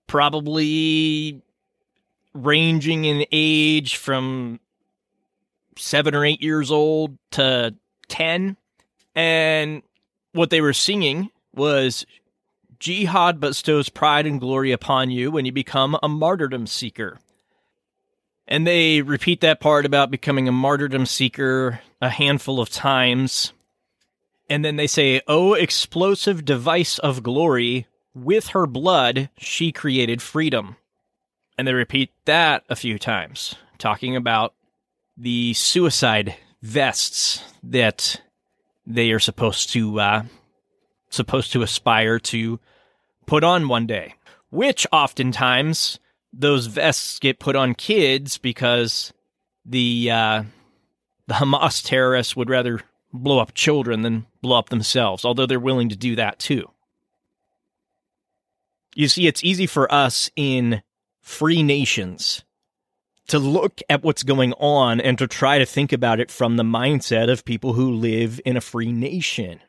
probably 0.06 1.40
ranging 2.34 3.04
in 3.04 3.24
age 3.30 3.96
from 3.96 4.60
seven 5.76 6.14
or 6.14 6.24
eight 6.24 6.42
years 6.42 6.70
old 6.70 7.16
to 7.32 7.74
10. 8.08 8.56
And 9.14 9.82
what 10.32 10.50
they 10.50 10.60
were 10.60 10.72
singing 10.72 11.30
was 11.54 12.04
Jihad 12.78 13.40
bestows 13.40 13.88
pride 13.88 14.26
and 14.26 14.40
glory 14.40 14.72
upon 14.72 15.10
you 15.10 15.30
when 15.30 15.44
you 15.44 15.52
become 15.52 15.98
a 16.02 16.08
martyrdom 16.08 16.66
seeker. 16.66 17.18
And 18.46 18.66
they 18.66 19.02
repeat 19.02 19.40
that 19.42 19.60
part 19.60 19.84
about 19.84 20.10
becoming 20.10 20.48
a 20.48 20.52
martyrdom 20.52 21.04
seeker 21.04 21.80
a 22.00 22.08
handful 22.08 22.60
of 22.60 22.70
times. 22.70 23.52
And 24.48 24.64
then 24.64 24.76
they 24.76 24.86
say, 24.86 25.20
Oh, 25.26 25.54
explosive 25.54 26.44
device 26.44 26.98
of 26.98 27.22
glory, 27.22 27.86
with 28.14 28.48
her 28.48 28.66
blood 28.66 29.28
she 29.38 29.70
created 29.70 30.22
freedom. 30.22 30.76
And 31.56 31.66
they 31.66 31.74
repeat 31.74 32.10
that 32.24 32.64
a 32.68 32.76
few 32.76 32.98
times, 32.98 33.54
talking 33.78 34.16
about 34.16 34.54
the 35.16 35.52
suicide 35.54 36.36
vests 36.62 37.42
that 37.62 38.20
they 38.86 39.10
are 39.10 39.18
supposed 39.18 39.70
to 39.70 40.00
uh, 40.00 40.22
supposed 41.10 41.52
to 41.52 41.62
aspire 41.62 42.18
to 42.18 42.58
put 43.26 43.44
on 43.44 43.68
one 43.68 43.86
day. 43.86 44.14
Which 44.50 44.86
oftentimes 44.92 45.98
those 46.32 46.66
vests 46.66 47.18
get 47.18 47.38
put 47.38 47.56
on 47.56 47.74
kids 47.74 48.38
because 48.38 49.12
the 49.64 50.10
uh, 50.10 50.42
the 51.26 51.34
Hamas 51.34 51.84
terrorists 51.84 52.34
would 52.34 52.48
rather 52.48 52.80
blow 53.12 53.38
up 53.38 53.54
children 53.54 54.02
than 54.02 54.26
blow 54.40 54.58
up 54.58 54.70
themselves, 54.70 55.24
although 55.24 55.46
they're 55.46 55.60
willing 55.60 55.88
to 55.90 55.96
do 55.96 56.16
that 56.16 56.38
too. 56.38 56.70
You 58.94 59.08
see, 59.08 59.26
it's 59.26 59.44
easy 59.44 59.66
for 59.66 59.92
us 59.92 60.30
in 60.34 60.82
free 61.20 61.62
nations 61.62 62.44
to 63.28 63.38
look 63.38 63.80
at 63.88 64.02
what's 64.02 64.22
going 64.22 64.54
on 64.54 65.00
and 65.00 65.18
to 65.18 65.26
try 65.26 65.58
to 65.58 65.66
think 65.66 65.92
about 65.92 66.18
it 66.18 66.30
from 66.30 66.56
the 66.56 66.62
mindset 66.62 67.30
of 67.30 67.44
people 67.44 67.74
who 67.74 67.92
live 67.92 68.40
in 68.44 68.56
a 68.56 68.62
free 68.62 68.90
nation. 68.90 69.60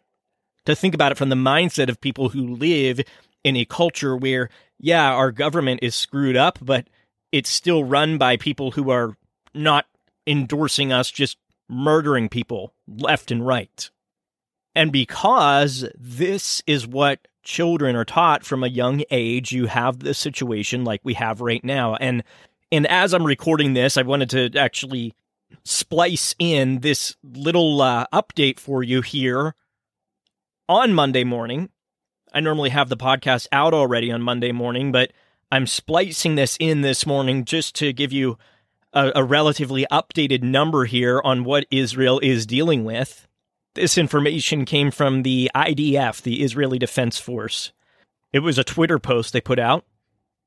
To 0.70 0.76
think 0.76 0.94
about 0.94 1.12
it 1.12 1.18
from 1.18 1.30
the 1.30 1.36
mindset 1.36 1.90
of 1.90 2.00
people 2.00 2.30
who 2.30 2.46
live 2.56 3.02
in 3.44 3.56
a 3.56 3.66
culture 3.66 4.16
where, 4.16 4.50
yeah, 4.78 5.12
our 5.12 5.32
government 5.32 5.80
is 5.82 5.96
screwed 5.96 6.38
up, 6.38 6.60
but 6.62 6.88
it's 7.32 7.50
still 7.50 7.84
run 7.84 8.20
by 8.20 8.38
people 8.38 8.70
who 8.70 8.92
are 8.92 9.18
not 9.56 9.88
endorsing 10.28 10.94
us 10.94 11.10
just 11.10 11.40
murdering 11.68 12.30
people 12.30 12.76
left 12.88 13.32
and 13.32 13.48
right. 13.48 13.90
And 14.76 14.92
because 14.92 15.90
this 15.98 16.62
is 16.68 16.86
what 16.86 17.28
children 17.42 17.96
are 17.96 18.06
taught 18.06 18.46
from 18.46 18.64
a 18.64 18.68
young 18.68 19.02
age, 19.10 19.52
you 19.52 19.66
have 19.66 19.98
this 19.98 20.20
situation 20.20 20.84
like 20.84 21.02
we 21.04 21.16
have 21.16 21.42
right 21.42 21.64
now. 21.64 21.96
And 21.96 22.24
and 22.72 22.86
as 22.86 23.16
I'm 23.16 23.26
recording 23.26 23.74
this, 23.74 23.98
I 23.98 24.04
wanted 24.04 24.30
to 24.30 24.60
actually 24.60 25.16
splice 25.64 26.36
in 26.38 26.82
this 26.82 27.16
little 27.24 27.82
uh, 27.82 28.06
update 28.14 28.60
for 28.60 28.84
you 28.84 29.02
here 29.02 29.56
on 30.70 30.94
Monday 30.94 31.24
morning. 31.24 31.70
I 32.32 32.40
normally 32.40 32.70
have 32.70 32.90
the 32.90 32.96
podcast 32.96 33.48
out 33.52 33.74
already 33.74 34.12
on 34.12 34.22
Monday 34.22 34.52
morning, 34.52 34.92
but 34.92 35.12
I'm 35.52 35.66
splicing 35.66 36.36
this 36.36 36.56
in 36.60 36.82
this 36.82 37.08
morning 37.08 37.44
just 37.44 37.74
to 37.78 37.92
give 37.92 38.14
you 38.14 38.38
a, 38.94 39.12
a 39.16 39.24
relatively 39.24 39.88
updated 39.92 40.44
number 40.44 40.86
here 40.86 41.20
on 41.24 41.44
what 41.44 41.66
Israel 41.72 42.20
is 42.20 42.46
dealing 42.46 42.86
with. 42.86 43.28
This 43.74 43.98
information 43.98 44.64
came 44.64 44.92
from 44.92 45.24
the 45.24 45.50
IDF, 45.56 46.22
the 46.22 46.44
Israeli 46.44 46.78
Defense 46.78 47.18
Force. 47.18 47.72
It 48.32 48.40
was 48.40 48.60
a 48.60 48.64
Twitter 48.64 49.00
post 49.00 49.34
they 49.34 49.42
put 49.42 49.58
out 49.58 49.86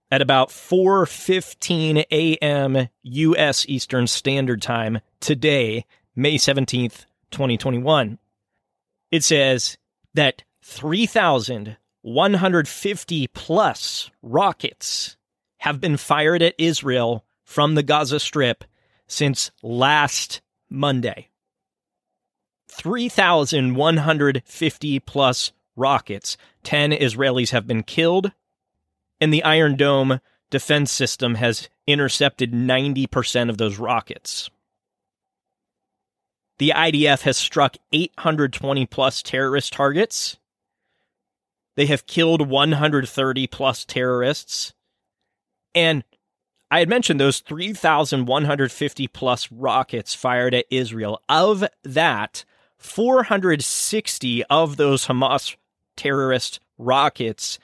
at 0.08 0.22
about 0.22 0.50
4:15 0.50 2.04
a.m. 2.12 2.88
US 3.02 3.66
Eastern 3.68 4.06
Standard 4.06 4.62
Time 4.62 5.00
today, 5.18 5.84
May 6.14 6.36
17th, 6.36 7.06
2021. 7.32 8.18
It 9.10 9.24
says 9.24 9.78
that 10.14 10.42
3,150 10.62 13.26
plus 13.28 14.10
rockets 14.22 15.16
have 15.58 15.80
been 15.80 15.96
fired 15.96 16.42
at 16.42 16.54
Israel 16.58 17.24
from 17.44 17.74
the 17.74 17.82
Gaza 17.82 18.20
Strip 18.20 18.64
since 19.06 19.50
last 19.62 20.42
Monday. 20.68 21.28
3,150 22.68 25.00
plus 25.00 25.52
rockets. 25.76 26.36
10 26.64 26.90
Israelis 26.92 27.50
have 27.50 27.66
been 27.66 27.82
killed, 27.82 28.32
and 29.20 29.32
the 29.32 29.44
Iron 29.44 29.76
Dome 29.76 30.20
defense 30.50 30.90
system 30.90 31.36
has 31.36 31.68
intercepted 31.86 32.52
90% 32.52 33.50
of 33.50 33.58
those 33.58 33.78
rockets. 33.78 34.50
The 36.62 36.72
IDF 36.76 37.22
has 37.22 37.36
struck 37.36 37.76
820 37.90 38.86
plus 38.86 39.20
terrorist 39.20 39.72
targets. 39.72 40.36
They 41.74 41.86
have 41.86 42.06
killed 42.06 42.48
130 42.48 43.46
plus 43.48 43.84
terrorists. 43.84 44.72
And 45.74 46.04
I 46.70 46.78
had 46.78 46.88
mentioned 46.88 47.18
those 47.18 47.40
3,150 47.40 49.08
plus 49.08 49.50
rockets 49.50 50.14
fired 50.14 50.54
at 50.54 50.66
Israel. 50.70 51.20
Of 51.28 51.64
that, 51.82 52.44
460 52.78 54.44
of 54.44 54.76
those 54.76 55.06
Hamas 55.08 55.56
terrorist 55.96 56.60
rockets 56.78 57.58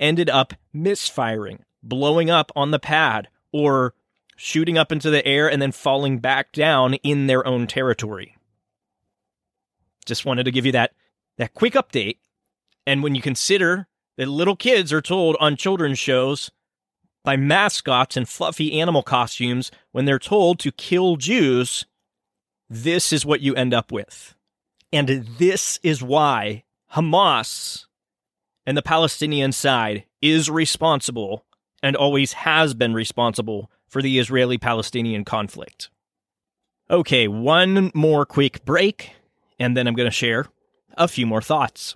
ended 0.00 0.28
up 0.28 0.52
misfiring, 0.72 1.60
blowing 1.80 2.28
up 2.28 2.50
on 2.56 2.72
the 2.72 2.80
pad, 2.80 3.28
or 3.52 3.94
shooting 4.44 4.76
up 4.76 4.90
into 4.90 5.08
the 5.08 5.24
air 5.24 5.48
and 5.48 5.62
then 5.62 5.70
falling 5.70 6.18
back 6.18 6.50
down 6.50 6.94
in 6.94 7.28
their 7.28 7.46
own 7.46 7.64
territory. 7.64 8.36
Just 10.04 10.24
wanted 10.24 10.42
to 10.42 10.50
give 10.50 10.66
you 10.66 10.72
that 10.72 10.94
that 11.38 11.54
quick 11.54 11.74
update. 11.74 12.16
And 12.84 13.04
when 13.04 13.14
you 13.14 13.22
consider 13.22 13.86
that 14.16 14.26
little 14.26 14.56
kids 14.56 14.92
are 14.92 15.00
told 15.00 15.36
on 15.38 15.54
children's 15.54 16.00
shows 16.00 16.50
by 17.22 17.36
mascots 17.36 18.16
and 18.16 18.28
fluffy 18.28 18.80
animal 18.80 19.04
costumes 19.04 19.70
when 19.92 20.06
they're 20.06 20.18
told 20.18 20.58
to 20.58 20.72
kill 20.72 21.14
Jews, 21.14 21.86
this 22.68 23.12
is 23.12 23.24
what 23.24 23.42
you 23.42 23.54
end 23.54 23.72
up 23.72 23.92
with. 23.92 24.34
And 24.92 25.08
this 25.38 25.78
is 25.84 26.02
why 26.02 26.64
Hamas 26.94 27.86
and 28.66 28.76
the 28.76 28.82
Palestinian 28.82 29.52
side 29.52 30.04
is 30.20 30.50
responsible 30.50 31.46
and 31.80 31.94
always 31.94 32.32
has 32.32 32.74
been 32.74 32.92
responsible 32.92 33.70
for 33.92 34.00
the 34.00 34.18
Israeli 34.18 34.56
Palestinian 34.56 35.22
conflict. 35.22 35.90
Okay, 36.90 37.28
one 37.28 37.90
more 37.94 38.24
quick 38.24 38.64
break, 38.64 39.12
and 39.58 39.76
then 39.76 39.86
I'm 39.86 39.94
going 39.94 40.08
to 40.08 40.10
share 40.10 40.46
a 40.94 41.06
few 41.06 41.26
more 41.26 41.42
thoughts. 41.42 41.94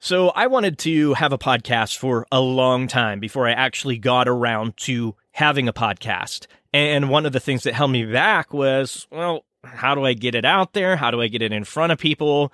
So, 0.00 0.30
I 0.30 0.48
wanted 0.48 0.76
to 0.78 1.14
have 1.14 1.32
a 1.32 1.38
podcast 1.38 1.98
for 1.98 2.26
a 2.32 2.40
long 2.40 2.88
time 2.88 3.20
before 3.20 3.46
I 3.46 3.52
actually 3.52 3.98
got 3.98 4.26
around 4.26 4.76
to 4.78 5.14
having 5.32 5.68
a 5.68 5.72
podcast. 5.72 6.46
And 6.72 7.08
one 7.08 7.24
of 7.24 7.32
the 7.32 7.40
things 7.40 7.62
that 7.62 7.74
held 7.74 7.92
me 7.92 8.04
back 8.04 8.52
was, 8.52 9.06
well, 9.12 9.44
how 9.62 9.94
do 9.94 10.04
I 10.04 10.14
get 10.14 10.34
it 10.34 10.44
out 10.44 10.72
there? 10.72 10.96
How 10.96 11.12
do 11.12 11.20
I 11.20 11.28
get 11.28 11.42
it 11.42 11.52
in 11.52 11.62
front 11.62 11.92
of 11.92 11.98
people? 11.98 12.52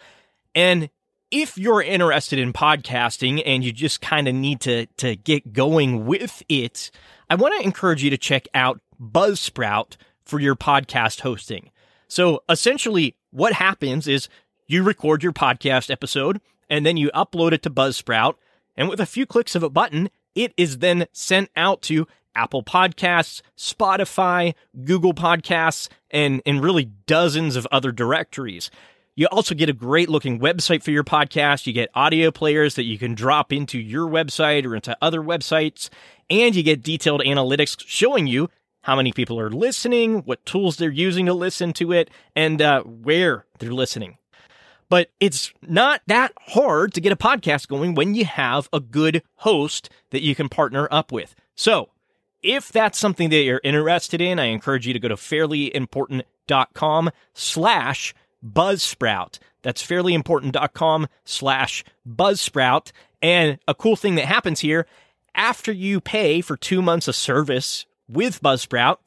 And 0.55 0.91
if 1.31 1.59
you're 1.59 1.83
interested 1.83 2.39
in 2.39 2.53
podcasting 2.53 3.43
and 3.45 3.65
you 3.65 3.73
just 3.73 4.01
kind 4.01 4.29
of 4.29 4.35
need 4.35 4.61
to 4.61 4.87
to 4.99 5.17
get 5.17 5.53
going 5.53 6.07
with 6.07 6.43
it, 6.49 6.91
I 7.29 7.35
want 7.35 7.55
to 7.59 7.65
encourage 7.65 8.03
you 8.03 8.11
to 8.11 8.19
check 8.19 8.47
out 8.55 8.81
Buzzsprout 9.01 9.97
for 10.25 10.41
your 10.41 10.57
podcast 10.57 11.21
hosting. 11.21 11.71
So 12.09 12.43
essentially 12.49 13.17
what 13.31 13.53
happens 13.55 14.07
is 14.07 14.29
you 14.67 14.83
record 14.83 15.23
your 15.23 15.33
podcast 15.33 15.91
episode 15.91 16.41
and 16.69 16.87
then 16.87 16.97
you 16.97 17.11
upload 17.15 17.53
it 17.53 17.63
to 17.63 17.71
Buzzsprout 17.71 18.35
and 18.77 18.89
with 18.89 19.01
a 19.01 19.07
few 19.07 19.27
clicks 19.27 19.55
of 19.55 19.63
a 19.63 19.71
button, 19.71 20.11
it 20.35 20.53
is 20.57 20.79
then 20.79 21.07
sent 21.13 21.51
out 21.57 21.83
to 21.83 22.07
Apple 22.35 22.63
Podcasts, 22.63 23.41
Spotify, 23.57 24.55
Google 24.85 25.15
Podcasts, 25.15 25.89
and, 26.11 26.43
and 26.45 26.63
really 26.63 26.85
dozens 27.07 27.57
of 27.57 27.67
other 27.73 27.91
directories. 27.91 28.71
You 29.19 29.27
also 29.29 29.55
get 29.55 29.71
a 29.71 29.73
great 29.73 30.11
looking 30.11 30.39
website 30.39 30.83
for 30.83 30.91
your 30.91 31.03
podcast. 31.03 31.67
You 31.67 31.73
get 31.73 31.89
audio 31.95 32.31
players 32.31 32.75
that 32.75 32.85
you 32.85 32.99
can 32.99 33.15
drop 33.15 33.51
into 33.51 33.79
your 33.79 34.07
website 34.07 34.67
or 34.67 34.77
into 34.77 34.95
other 35.01 35.23
websites. 35.23 35.89
And 36.29 36.55
you 36.55 36.63
get 36.63 36.83
detailed 36.83 37.23
analytics 37.23 37.83
showing 37.87 38.27
you 38.27 38.51
how 38.83 38.95
many 38.95 39.13
people 39.13 39.41
are 39.41 39.49
listening, 39.49 40.19
what 40.27 40.45
tools 40.45 40.77
they're 40.77 40.91
using 40.91 41.25
to 41.27 41.33
listen 41.33 41.73
to 41.73 41.93
it, 41.93 42.11
and 42.37 42.61
uh, 42.61 42.83
where 42.83 43.47
they're 43.59 43.73
listening. 43.73 44.19
But 44.91 45.11
it's 45.19 45.51
not 45.63 46.03
that 46.09 46.33
hard 46.49 46.93
to 46.93 47.01
get 47.01 47.11
a 47.11 47.17
podcast 47.17 47.69
going 47.69 47.95
when 47.95 48.15
you 48.15 48.27
have 48.27 48.69
a 48.71 48.81
good 48.81 49.23
host 49.37 49.89
that 50.11 50.23
you 50.23 50.35
can 50.35 50.51
partner 50.51 50.89
up 50.91 51.11
with. 51.11 51.35
So, 51.55 51.89
if 52.43 52.71
that's 52.71 52.99
something 52.99 53.31
that 53.31 53.43
you're 53.43 53.63
interested 53.65 54.21
in, 54.21 54.39
I 54.39 54.45
encourage 54.45 54.87
you 54.87 54.93
to 54.93 55.01
go 55.01 55.09
to 55.09 55.17
fairlyimportant.com 55.17 57.11
slash 57.33 58.15
Buzzsprout. 58.47 59.39
That's 59.63 59.87
fairlyimportant.com 59.87 61.09
slash 61.25 61.85
Buzzsprout. 62.09 62.93
And 63.21 63.59
a 63.67 63.75
cool 63.75 63.97
thing 63.97 64.15
that 64.17 64.27
happens 64.27 64.61
here, 64.61 64.87
after 65.35 65.73
you 65.73 66.01
pay 66.01 66.41
for 66.41 66.57
two 66.57 66.81
months 66.81 67.09
of 67.09 67.17
service 67.17 67.87
with 68.09 68.43
Buzzsprout, 68.43 68.99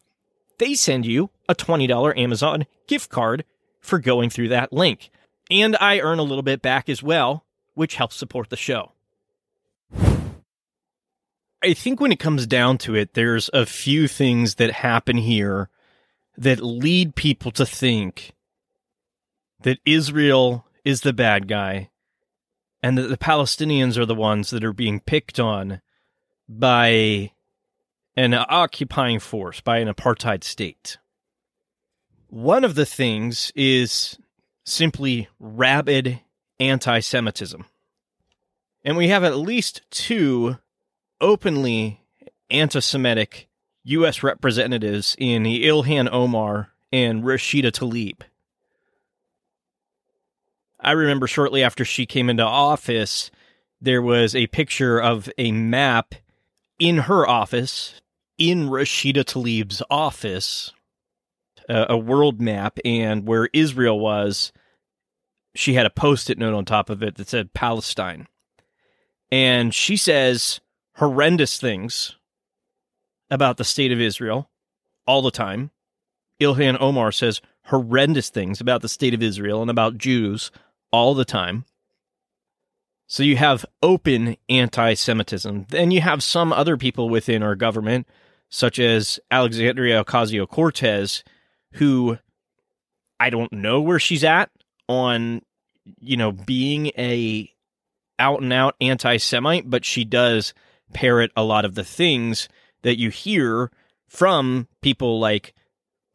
they 0.57 0.73
send 0.73 1.05
you 1.05 1.29
a 1.47 1.55
$20 1.55 2.17
Amazon 2.17 2.65
gift 2.87 3.09
card 3.09 3.45
for 3.79 3.99
going 3.99 4.29
through 4.29 4.49
that 4.49 4.73
link. 4.73 5.09
And 5.49 5.77
I 5.79 5.99
earn 5.99 6.19
a 6.19 6.23
little 6.23 6.43
bit 6.43 6.61
back 6.61 6.89
as 6.89 7.01
well, 7.01 7.45
which 7.73 7.95
helps 7.95 8.15
support 8.15 8.49
the 8.49 8.57
show. 8.57 8.91
I 11.61 11.73
think 11.73 11.99
when 11.99 12.11
it 12.11 12.19
comes 12.19 12.45
down 12.47 12.77
to 12.79 12.95
it, 12.95 13.13
there's 13.15 13.49
a 13.53 13.65
few 13.65 14.07
things 14.07 14.55
that 14.55 14.71
happen 14.71 15.17
here 15.17 15.69
that 16.37 16.61
lead 16.61 17.15
people 17.15 17.51
to 17.51 17.65
think 17.65 18.33
that 19.61 19.79
Israel 19.85 20.65
is 20.83 21.01
the 21.01 21.13
bad 21.13 21.47
guy 21.47 21.89
and 22.81 22.97
that 22.97 23.07
the 23.07 23.17
Palestinians 23.17 23.97
are 23.97 24.05
the 24.05 24.15
ones 24.15 24.49
that 24.49 24.63
are 24.63 24.73
being 24.73 24.99
picked 24.99 25.39
on 25.39 25.81
by 26.47 27.31
an 28.15 28.33
occupying 28.33 29.19
force, 29.19 29.61
by 29.61 29.77
an 29.79 29.87
apartheid 29.87 30.43
state. 30.43 30.97
One 32.27 32.63
of 32.63 32.75
the 32.75 32.85
things 32.85 33.51
is 33.55 34.17
simply 34.65 35.27
rabid 35.39 36.21
anti 36.59 36.99
Semitism. 36.99 37.65
And 38.83 38.95
we 38.95 39.09
have 39.09 39.23
at 39.23 39.37
least 39.37 39.81
two 39.91 40.57
openly 41.19 42.01
anti 42.49 42.79
Semitic 42.79 43.47
U.S. 43.83 44.23
representatives 44.23 45.15
in 45.17 45.43
Ilhan 45.43 46.09
Omar 46.11 46.69
and 46.91 47.23
Rashida 47.23 47.71
Tlaib. 47.71 48.21
I 50.79 50.91
remember 50.91 51.27
shortly 51.27 51.63
after 51.63 51.83
she 51.83 52.05
came 52.05 52.29
into 52.29 52.45
office, 52.45 53.31
there 53.81 54.01
was 54.01 54.35
a 54.35 54.47
picture 54.47 54.99
of 54.99 55.29
a 55.37 55.51
map 55.51 56.15
in 56.77 56.99
her 56.99 57.27
office, 57.27 58.01
in 58.37 58.69
Rashida 58.69 59.25
Tlaib's 59.25 59.81
office, 59.89 60.71
a, 61.67 61.97
world 61.97 62.39
map, 62.41 62.79
and 62.85 63.27
where 63.27 63.49
Israel 63.53 63.99
was, 63.99 64.51
she 65.53 65.73
had 65.73 65.85
a 65.85 65.91
post 65.91 66.29
it 66.29 66.37
note 66.37 66.53
on 66.53 66.65
top 66.65 66.89
of 66.89 67.03
it 67.03 67.15
that 67.15 67.27
said 67.27 67.53
Palestine. 67.53 68.27
And 69.31 69.73
she 69.73 69.97
says 69.97 70.61
horrendous 70.95 71.59
things 71.59 72.15
about 73.29 73.57
the 73.57 73.63
state 73.63 73.91
of 73.91 73.99
Israel 73.99 74.49
all 75.05 75.21
the 75.21 75.31
time. 75.31 75.71
Ilhan 76.41 76.77
Omar 76.79 77.11
says 77.11 77.41
horrendous 77.65 78.29
things 78.29 78.61
about 78.61 78.81
the 78.81 78.89
state 78.89 79.13
of 79.13 79.21
Israel 79.21 79.61
and 79.61 79.69
about 79.69 79.97
Jews 79.97 80.51
all 80.91 81.13
the 81.13 81.25
time. 81.25 81.65
So 83.07 83.23
you 83.23 83.37
have 83.37 83.65
open 83.81 84.37
anti 84.49 84.93
Semitism. 84.93 85.65
Then 85.69 85.91
you 85.91 86.01
have 86.01 86.21
some 86.21 86.53
other 86.53 86.77
people 86.77 87.09
within 87.09 87.41
our 87.41 87.55
government, 87.55 88.07
such 88.49 88.77
as 88.77 89.19
Alexandria 89.31 90.03
Ocasio 90.03 90.47
Cortez, 90.47 91.23
who 91.73 92.19
I 93.19 93.29
don't 93.29 93.51
know 93.51 93.81
where 93.81 93.99
she's 93.99 94.23
at 94.23 94.51
on, 94.87 95.41
you 95.99 96.17
know, 96.17 96.31
being 96.31 96.87
a 96.97 97.51
out 98.19 98.41
and 98.41 98.53
out 98.53 98.75
anti 98.79 99.17
Semite, 99.17 99.69
but 99.69 99.85
she 99.85 100.05
does 100.05 100.53
parrot 100.93 101.31
a 101.35 101.43
lot 101.43 101.65
of 101.65 101.75
the 101.75 101.83
things 101.83 102.47
that 102.83 102.99
you 102.99 103.09
hear 103.09 103.71
from 104.07 104.67
people 104.81 105.19
like 105.19 105.53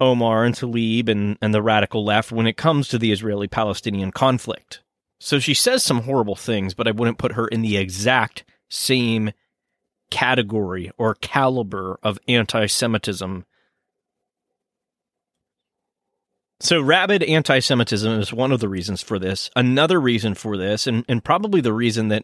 Omar 0.04 0.44
and 0.44 0.54
Tlaib 0.54 1.08
and, 1.08 1.38
and 1.40 1.54
the 1.54 1.62
radical 1.62 2.04
left 2.04 2.30
when 2.30 2.46
it 2.46 2.56
comes 2.56 2.88
to 2.88 2.98
the 2.98 3.12
Israeli 3.12 3.48
Palestinian 3.48 4.12
conflict. 4.12 4.80
So 5.18 5.38
she 5.38 5.54
says 5.54 5.82
some 5.82 6.02
horrible 6.02 6.36
things, 6.36 6.74
but 6.74 6.86
I 6.86 6.90
wouldn't 6.90 7.18
put 7.18 7.32
her 7.32 7.48
in 7.48 7.62
the 7.62 7.76
exact 7.76 8.44
same 8.68 9.32
category 10.10 10.90
or 10.98 11.14
caliber 11.14 11.98
of 12.02 12.18
anti 12.28 12.66
Semitism. 12.66 13.46
So, 16.60 16.80
rabid 16.80 17.22
anti 17.22 17.58
Semitism 17.58 18.20
is 18.20 18.32
one 18.32 18.52
of 18.52 18.60
the 18.60 18.68
reasons 18.68 19.02
for 19.02 19.18
this. 19.18 19.50
Another 19.56 20.00
reason 20.00 20.34
for 20.34 20.56
this, 20.56 20.86
and, 20.86 21.04
and 21.08 21.24
probably 21.24 21.60
the 21.60 21.72
reason 21.72 22.08
that 22.08 22.22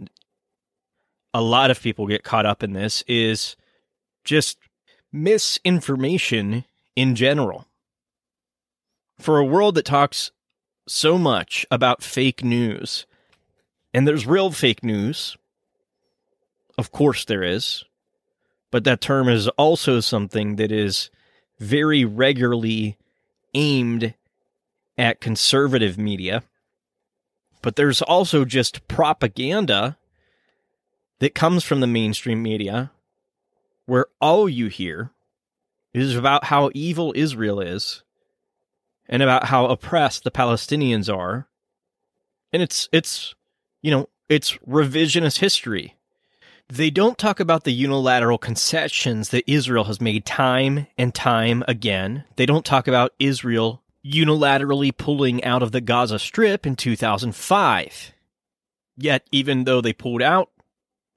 a 1.33 1.43
lot 1.43 1.70
of 1.70 1.81
people 1.81 2.07
get 2.07 2.22
caught 2.22 2.47
up 2.47 2.62
in 2.62 2.72
this, 2.72 3.03
is 3.09 3.57
just 4.24 4.59
misinformation 5.12 6.64
in 6.97 7.14
general. 7.14 7.66
For 9.21 9.39
a 9.39 9.45
world 9.45 9.75
that 9.75 9.85
talks 9.85 10.31
so 10.89 11.18
much 11.18 11.66
about 11.71 12.03
fake 12.03 12.43
news, 12.43 13.07
and 13.93 14.09
there's 14.09 14.27
real 14.27 14.51
fake 14.51 14.83
news, 14.83 15.37
of 16.79 16.91
course 16.91 17.27
there 17.27 17.43
is, 17.43 17.85
but 18.71 18.85
that 18.85 19.03
term 19.03 19.29
is 19.29 19.47
also 19.49 20.01
something 20.01 20.57
that 20.57 20.73
is 20.73 21.11
very 21.59 22.03
regularly 22.03 22.97
aimed 23.53 24.14
at 24.97 25.21
conservative 25.21 25.99
media. 25.99 26.43
But 27.61 27.77
there's 27.77 28.01
also 28.01 28.47
just 28.47 28.89
propaganda 28.89 29.99
that 31.18 31.35
comes 31.35 31.62
from 31.62 31.81
the 31.81 31.87
mainstream 31.87 32.43
media 32.43 32.91
where 33.85 34.07
all 34.18 34.49
you 34.49 34.68
hear 34.68 35.11
is 35.93 36.16
about 36.16 36.45
how 36.45 36.71
evil 36.73 37.12
Israel 37.14 37.61
is 37.61 38.03
and 39.11 39.23
about 39.23 39.47
how 39.47 39.67
oppressed 39.67 40.25
the 40.25 40.31
Palestinians 40.31 41.15
are. 41.15 41.49
And 42.53 42.63
it's 42.63 42.89
it's 42.93 43.35
you 43.83 43.91
know, 43.91 44.09
it's 44.29 44.57
revisionist 44.67 45.41
history. 45.41 45.97
They 46.69 46.91
don't 46.91 47.19
talk 47.19 47.41
about 47.41 47.65
the 47.65 47.73
unilateral 47.73 48.39
concessions 48.39 49.31
that 49.31 49.51
Israel 49.51 49.85
has 49.85 50.01
made 50.01 50.25
time 50.25 50.87
and 50.97 51.13
time 51.13 51.65
again. 51.67 52.25
They 52.37 52.47
don't 52.47 52.65
talk 52.65 52.87
about 52.87 53.13
Israel 53.19 53.83
unilaterally 54.07 54.97
pulling 54.97 55.43
out 55.43 55.63
of 55.63 55.73
the 55.73 55.81
Gaza 55.81 56.19
Strip 56.19 56.67
in 56.67 56.77
2005. 56.77 58.13
Yet, 58.97 59.27
even 59.33 59.65
though 59.65 59.81
they 59.81 59.93
pulled 59.93 60.23
out, 60.23 60.51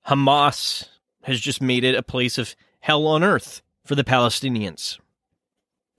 Hamas 0.08 0.90
has 1.24 1.40
just 1.40 1.62
made 1.62 1.84
it 1.84 1.96
a 1.96 2.04
place 2.04 2.38
of 2.38 2.56
hell 2.80 3.06
on 3.06 3.24
earth 3.24 3.62
for 3.86 3.94
the 3.94 4.04
Palestinians. 4.04 4.98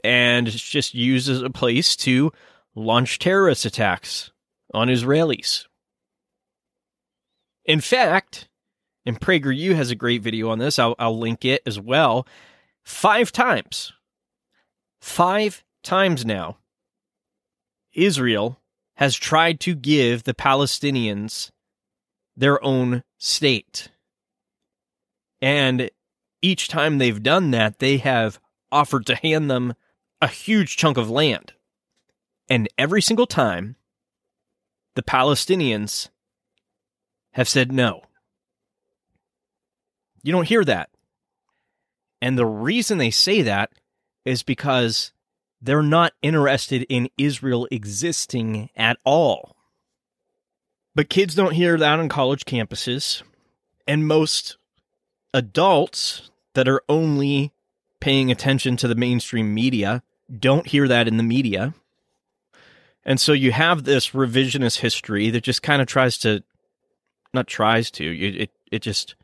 And 0.05 0.47
it's 0.47 0.61
just 0.61 0.95
used 0.95 1.29
as 1.29 1.43
a 1.43 1.51
place 1.51 1.97
to 1.97 2.31
launch 2.75 3.19
terrorist 3.19 3.65
attacks 3.65 4.31
on 4.73 4.89
Israelis. 4.89 5.65
In 7.65 7.81
fact, 7.81 8.49
and 9.07 9.19
PragerU 9.19 9.75
has 9.75 9.91
a 9.91 9.97
great 9.97 10.23
video 10.23 10.51
on 10.51 10.59
this, 10.59 10.79
I'll, 10.79 10.95
I'll 10.99 11.19
link 11.19 11.45
it 11.45 11.63
as 11.67 11.81
well. 11.81 12.27
Five 12.85 13.33
times, 13.33 13.93
five 15.01 15.65
times 15.83 16.25
now, 16.27 16.59
Israel 17.95 18.61
has 18.97 19.17
tried 19.17 19.59
to 19.61 19.75
give 19.75 20.25
the 20.25 20.35
Palestinians 20.35 21.51
their 22.37 22.63
own 22.63 23.03
state. 23.19 23.89
And 25.41 25.91
each 26.43 26.69
time 26.69 26.99
they've 26.99 27.23
done 27.23 27.53
that, 27.53 27.79
they 27.79 27.97
have 27.99 28.39
offered 28.71 29.07
to 29.07 29.15
hand 29.15 29.51
them 29.51 29.75
a 30.25 30.29
huge 30.29 30.79
chunk 30.79 30.97
of 30.97 31.11
land. 31.11 31.53
And 32.49 32.67
every 32.79 33.03
single 33.03 33.27
time, 33.27 33.77
the 34.95 35.03
Palestinians 35.03 36.09
have 37.33 37.47
said 37.47 37.71
no. 37.71 38.05
You 40.23 40.33
don't 40.33 40.49
hear 40.49 40.65
that. 40.65 40.89
And 42.23 42.39
the 42.39 42.47
reason 42.47 42.97
they 42.97 43.11
say 43.11 43.43
that 43.43 43.73
is 44.25 44.43
because 44.43 45.13
they're 45.61 45.83
not 45.83 46.15
interested 46.23 46.87
in 46.89 47.11
Israel 47.19 47.69
existing 47.71 48.71
at 48.75 48.97
all. 49.05 49.55
But 50.95 51.11
kids 51.11 51.35
don't 51.35 51.53
hear 51.53 51.77
that 51.77 51.99
on 52.01 52.09
college 52.09 52.47
campuses. 52.47 53.23
And 53.87 54.09
most 54.09 54.57
adults 55.35 56.31
that 56.55 56.67
are 56.67 56.81
only 56.89 57.53
paying 58.01 58.31
attention 58.31 58.79
to 58.79 58.89
the 58.89 58.95
mainstream 58.95 59.53
media 59.53 60.03
don't 60.41 60.67
hear 60.67 60.89
that 60.89 61.09
in 61.09 61.17
the 61.17 61.23
media. 61.23 61.75
And 63.05 63.21
so 63.21 63.33
you 63.33 63.53
have 63.53 63.85
this 63.85 64.11
revisionist 64.11 64.79
history 64.79 65.31
that 65.31 65.43
just 65.43 65.63
kind 65.63 65.83
of 65.83 65.89
tries 65.89 66.19
to 66.19 66.43
not 67.33 67.47
tries 67.47 67.91
to, 67.93 68.05
it 68.05 68.51
it 68.71 68.83
just 68.83 69.15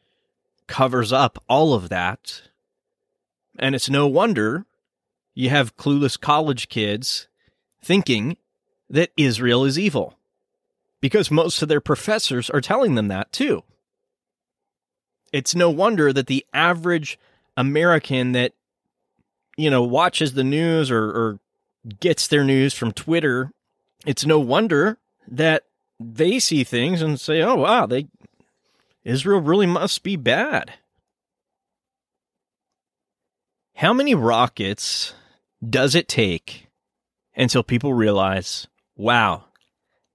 covers 0.66 1.12
up 1.12 1.42
all 1.48 1.74
of 1.74 1.88
that. 1.88 2.42
And 3.58 3.74
it's 3.74 3.90
no 3.90 4.06
wonder 4.06 4.66
you 5.34 5.50
have 5.50 5.76
clueless 5.76 6.20
college 6.20 6.68
kids 6.68 7.28
thinking 7.82 8.36
that 8.88 9.10
Israel 9.16 9.64
is 9.64 9.78
evil 9.78 10.18
because 11.00 11.30
most 11.30 11.62
of 11.62 11.68
their 11.68 11.80
professors 11.80 12.50
are 12.50 12.60
telling 12.60 12.94
them 12.94 13.08
that 13.08 13.32
too. 13.32 13.62
It's 15.32 15.54
no 15.54 15.70
wonder 15.70 16.12
that 16.12 16.26
the 16.26 16.44
average 16.52 17.18
American 17.56 18.32
that, 18.32 18.52
you 19.60 19.70
know, 19.70 19.82
watches 19.82 20.32
the 20.32 20.44
news 20.44 20.90
or, 20.90 21.04
or 21.04 21.38
gets 22.00 22.26
their 22.28 22.44
news 22.44 22.74
from 22.74 22.92
Twitter, 22.92 23.52
it's 24.06 24.24
no 24.24 24.38
wonder 24.38 24.98
that 25.28 25.64
they 25.98 26.38
see 26.38 26.64
things 26.64 27.02
and 27.02 27.20
say, 27.20 27.42
"Oh 27.42 27.56
wow, 27.56 27.86
they 27.86 28.06
Israel 29.04 29.40
really 29.40 29.66
must 29.66 30.02
be 30.02 30.16
bad." 30.16 30.74
How 33.74 33.92
many 33.92 34.14
rockets 34.14 35.14
does 35.66 35.94
it 35.94 36.08
take 36.08 36.68
until 37.34 37.62
people 37.62 37.94
realize, 37.94 38.66
wow, 38.96 39.44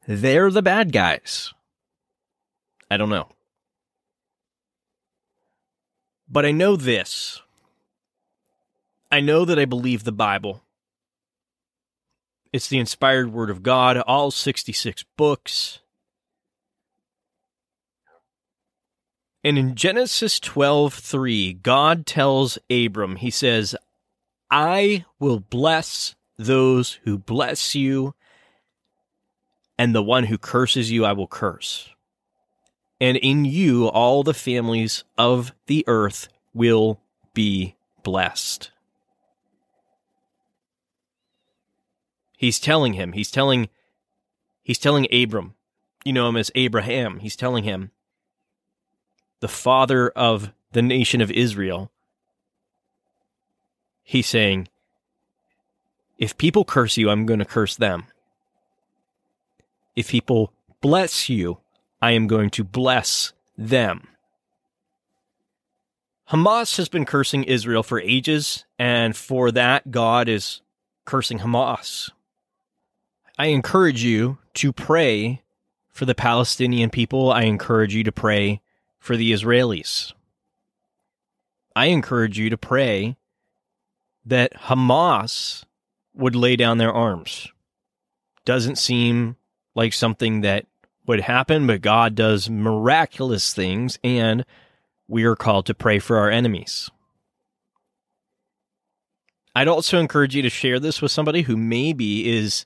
they're 0.08 0.52
the 0.52 0.62
bad 0.62 0.92
guys? 0.92 1.52
I 2.92 2.98
don't 2.98 3.10
know. 3.10 3.30
But 6.30 6.46
I 6.46 6.52
know 6.52 6.76
this. 6.76 7.42
I 9.16 9.22
know 9.22 9.46
that 9.46 9.58
I 9.58 9.64
believe 9.64 10.04
the 10.04 10.12
Bible. 10.12 10.62
It's 12.52 12.68
the 12.68 12.80
inspired 12.80 13.32
word 13.32 13.50
of 13.50 13.64
God, 13.64 13.96
all 14.00 14.30
66 14.30 15.06
books. 15.16 15.80
And 19.42 19.58
in 19.58 19.74
Genesis 19.74 20.38
12:3, 20.42 21.54
God 21.54 22.06
tells 22.06 22.58
Abram, 22.70 23.16
he 23.16 23.32
says, 23.32 23.74
"I 24.52 25.06
will 25.18 25.40
bless 25.40 26.16
those 26.38 27.00
who 27.06 27.18
bless 27.18 27.74
you, 27.74 28.16
and 29.78 29.96
the 29.96 30.04
one 30.04 30.26
who 30.26 30.38
curses 30.38 30.92
you 30.92 31.06
I 31.06 31.14
will 31.14 31.30
curse. 31.30 31.88
And 33.00 33.16
in 33.16 33.46
you 33.46 33.88
all 33.88 34.24
the 34.24 34.34
families 34.34 35.06
of 35.18 35.54
the 35.68 35.86
earth 35.88 36.28
will 36.54 37.00
be 37.34 37.78
blessed." 38.04 38.72
He's 42.38 42.60
telling 42.60 42.94
him, 42.94 43.14
he's 43.14 43.32
telling 43.32 43.70
he's 44.64 44.80
telling 44.80 45.08
Abram, 45.12 45.56
you 46.04 46.14
know 46.14 46.30
him 46.30 46.38
as 46.38 46.52
Abraham. 46.56 47.20
He's 47.20 47.36
telling 47.36 47.64
him 47.64 47.92
the 49.40 49.48
father 49.48 50.10
of 50.10 50.52
the 50.72 50.82
nation 50.82 51.22
of 51.22 51.32
Israel, 51.32 51.92
he's 54.04 54.28
saying, 54.28 54.68
if 56.18 56.38
people 56.38 56.66
curse 56.66 56.98
you, 56.98 57.10
I'm 57.10 57.26
going 57.26 57.40
to 57.40 57.46
curse 57.46 57.76
them. 57.76 58.06
If 59.96 60.10
people 60.10 60.52
bless 60.82 61.30
you, 61.30 61.60
I 62.02 62.12
am 62.12 62.28
going 62.28 62.50
to 62.52 62.64
bless 62.64 63.34
them. 63.58 64.08
Hamas 66.32 66.78
has 66.78 66.90
been 66.90 67.06
cursing 67.06 67.44
Israel 67.44 67.84
for 67.84 68.00
ages, 68.00 68.66
and 68.80 69.16
for 69.16 69.52
that, 69.52 69.92
God 69.92 70.28
is 70.28 70.62
cursing 71.06 71.40
Hamas. 71.40 72.10
I 73.38 73.48
encourage 73.48 74.04
you 74.04 74.38
to 74.56 74.72
pray 74.72 75.44
for 75.90 76.06
the 76.06 76.16
Palestinian 76.16 76.90
people. 76.90 77.32
I 77.32 77.44
encourage 77.44 77.94
you 77.94 78.04
to 78.04 78.12
pray 78.12 78.62
for 78.98 79.18
the 79.18 79.32
Israelis. 79.32 80.14
I 81.76 81.88
encourage 81.88 82.40
you 82.40 82.50
to 82.50 82.58
pray 82.58 83.18
that 84.26 84.54
Hamas 84.54 85.66
would 86.14 86.36
lay 86.36 86.56
down 86.56 86.78
their 86.78 86.94
arms. 86.94 87.50
Doesn't 88.46 88.78
seem 88.78 89.36
like 89.76 89.92
something 89.92 90.42
that 90.42 90.66
would 91.06 91.22
happen, 91.22 91.68
but 91.68 91.82
God 91.82 92.16
does 92.16 92.50
miraculous 92.50 93.54
things, 93.54 94.00
and 94.04 94.46
we 95.08 95.26
are 95.26 95.36
called 95.36 95.66
to 95.66 95.74
pray 95.74 96.00
for 96.00 96.18
our 96.18 96.30
enemies. 96.30 96.90
I'd 99.54 99.68
also 99.68 100.00
encourage 100.00 100.36
you 100.36 100.42
to 100.42 100.50
share 100.50 100.80
this 100.80 101.02
with 101.02 101.12
somebody 101.12 101.44
who 101.44 101.58
maybe 101.58 102.30
is 102.30 102.66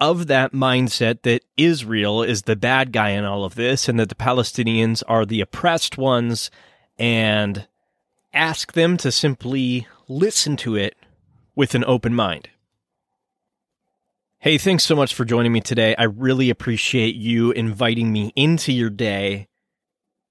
of 0.00 0.26
that 0.28 0.52
mindset 0.52 1.22
that 1.22 1.44
Israel 1.56 2.22
is 2.22 2.42
the 2.42 2.56
bad 2.56 2.92
guy 2.92 3.10
in 3.10 3.24
all 3.24 3.44
of 3.44 3.54
this 3.56 3.88
and 3.88 3.98
that 3.98 4.08
the 4.08 4.14
Palestinians 4.14 5.02
are 5.08 5.26
the 5.26 5.40
oppressed 5.40 5.98
ones 5.98 6.50
and 6.98 7.66
ask 8.32 8.72
them 8.72 8.96
to 8.98 9.10
simply 9.10 9.86
listen 10.08 10.56
to 10.56 10.76
it 10.76 10.96
with 11.54 11.74
an 11.74 11.84
open 11.86 12.14
mind. 12.14 12.48
Hey, 14.38 14.56
thanks 14.56 14.84
so 14.84 14.94
much 14.94 15.14
for 15.14 15.24
joining 15.24 15.52
me 15.52 15.60
today. 15.60 15.96
I 15.96 16.04
really 16.04 16.48
appreciate 16.48 17.16
you 17.16 17.50
inviting 17.50 18.12
me 18.12 18.32
into 18.36 18.72
your 18.72 18.90
day, 18.90 19.48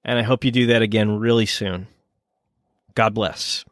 and 0.06 0.18
I 0.18 0.22
hope 0.22 0.46
you 0.46 0.52
do 0.52 0.68
that 0.68 0.82
again 0.82 1.20
really 1.20 1.46
soon. 1.46 1.88
God 2.96 3.14
bless. 3.14 3.66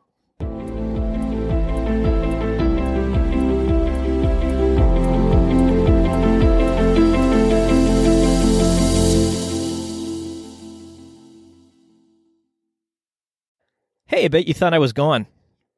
Hey, 14.08 14.26
I 14.26 14.28
bet 14.28 14.47
you 14.47 14.53
thought 14.53 14.76
I 14.76 14.80
was 14.80 14.93
gone, 14.93 15.26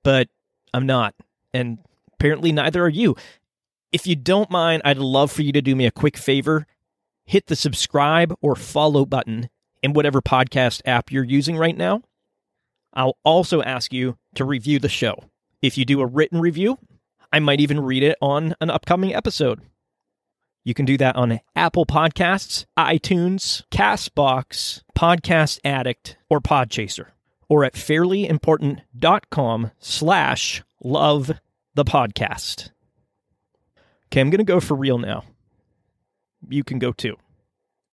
but 0.03 0.27
I'm 0.73 0.85
not. 0.85 1.15
And 1.53 1.77
apparently 2.13 2.51
neither 2.51 2.83
are 2.83 2.89
you. 2.89 3.15
If 3.93 4.05
you 4.05 4.17
don't 4.17 4.51
mind, 4.51 4.81
I'd 4.83 4.97
love 4.97 5.31
for 5.31 5.43
you 5.43 5.53
to 5.53 5.61
do 5.61 5.77
me 5.77 5.85
a 5.85 5.91
quick 5.91 6.17
favor. 6.17 6.67
Hit 7.25 7.47
the 7.47 7.55
subscribe 7.55 8.35
or 8.41 8.57
follow 8.57 9.05
button 9.05 9.49
in 9.81 9.93
whatever 9.93 10.21
podcast 10.21 10.81
app 10.85 11.09
you're 11.09 11.23
using 11.23 11.55
right 11.55 11.75
now. 11.75 12.01
I'll 12.93 13.17
also 13.23 13.61
ask 13.61 13.93
you 13.93 14.17
to 14.35 14.43
review 14.43 14.79
the 14.79 14.89
show. 14.89 15.23
If 15.61 15.77
you 15.77 15.85
do 15.85 16.01
a 16.01 16.05
written 16.05 16.41
review, 16.41 16.79
I 17.31 17.39
might 17.39 17.61
even 17.61 17.79
read 17.79 18.03
it 18.03 18.17
on 18.21 18.55
an 18.59 18.69
upcoming 18.69 19.15
episode. 19.15 19.61
You 20.65 20.73
can 20.73 20.85
do 20.85 20.97
that 20.97 21.15
on 21.15 21.39
Apple 21.55 21.85
Podcasts, 21.85 22.65
iTunes, 22.77 23.63
Castbox, 23.71 24.83
Podcast 24.97 25.59
Addict, 25.63 26.17
or 26.29 26.41
Podchaser 26.41 27.07
or 27.49 27.63
at 27.63 27.73
fairlyimportant.com 27.73 29.71
slash 29.79 30.63
love 30.83 31.31
the 31.75 31.85
podcast. 31.85 32.71
Okay, 34.07 34.21
I'm 34.21 34.29
going 34.29 34.39
to 34.39 34.43
go 34.43 34.59
for 34.59 34.75
real 34.75 34.97
now. 34.97 35.23
You 36.49 36.63
can 36.63 36.79
go 36.79 36.91
too. 36.91 37.17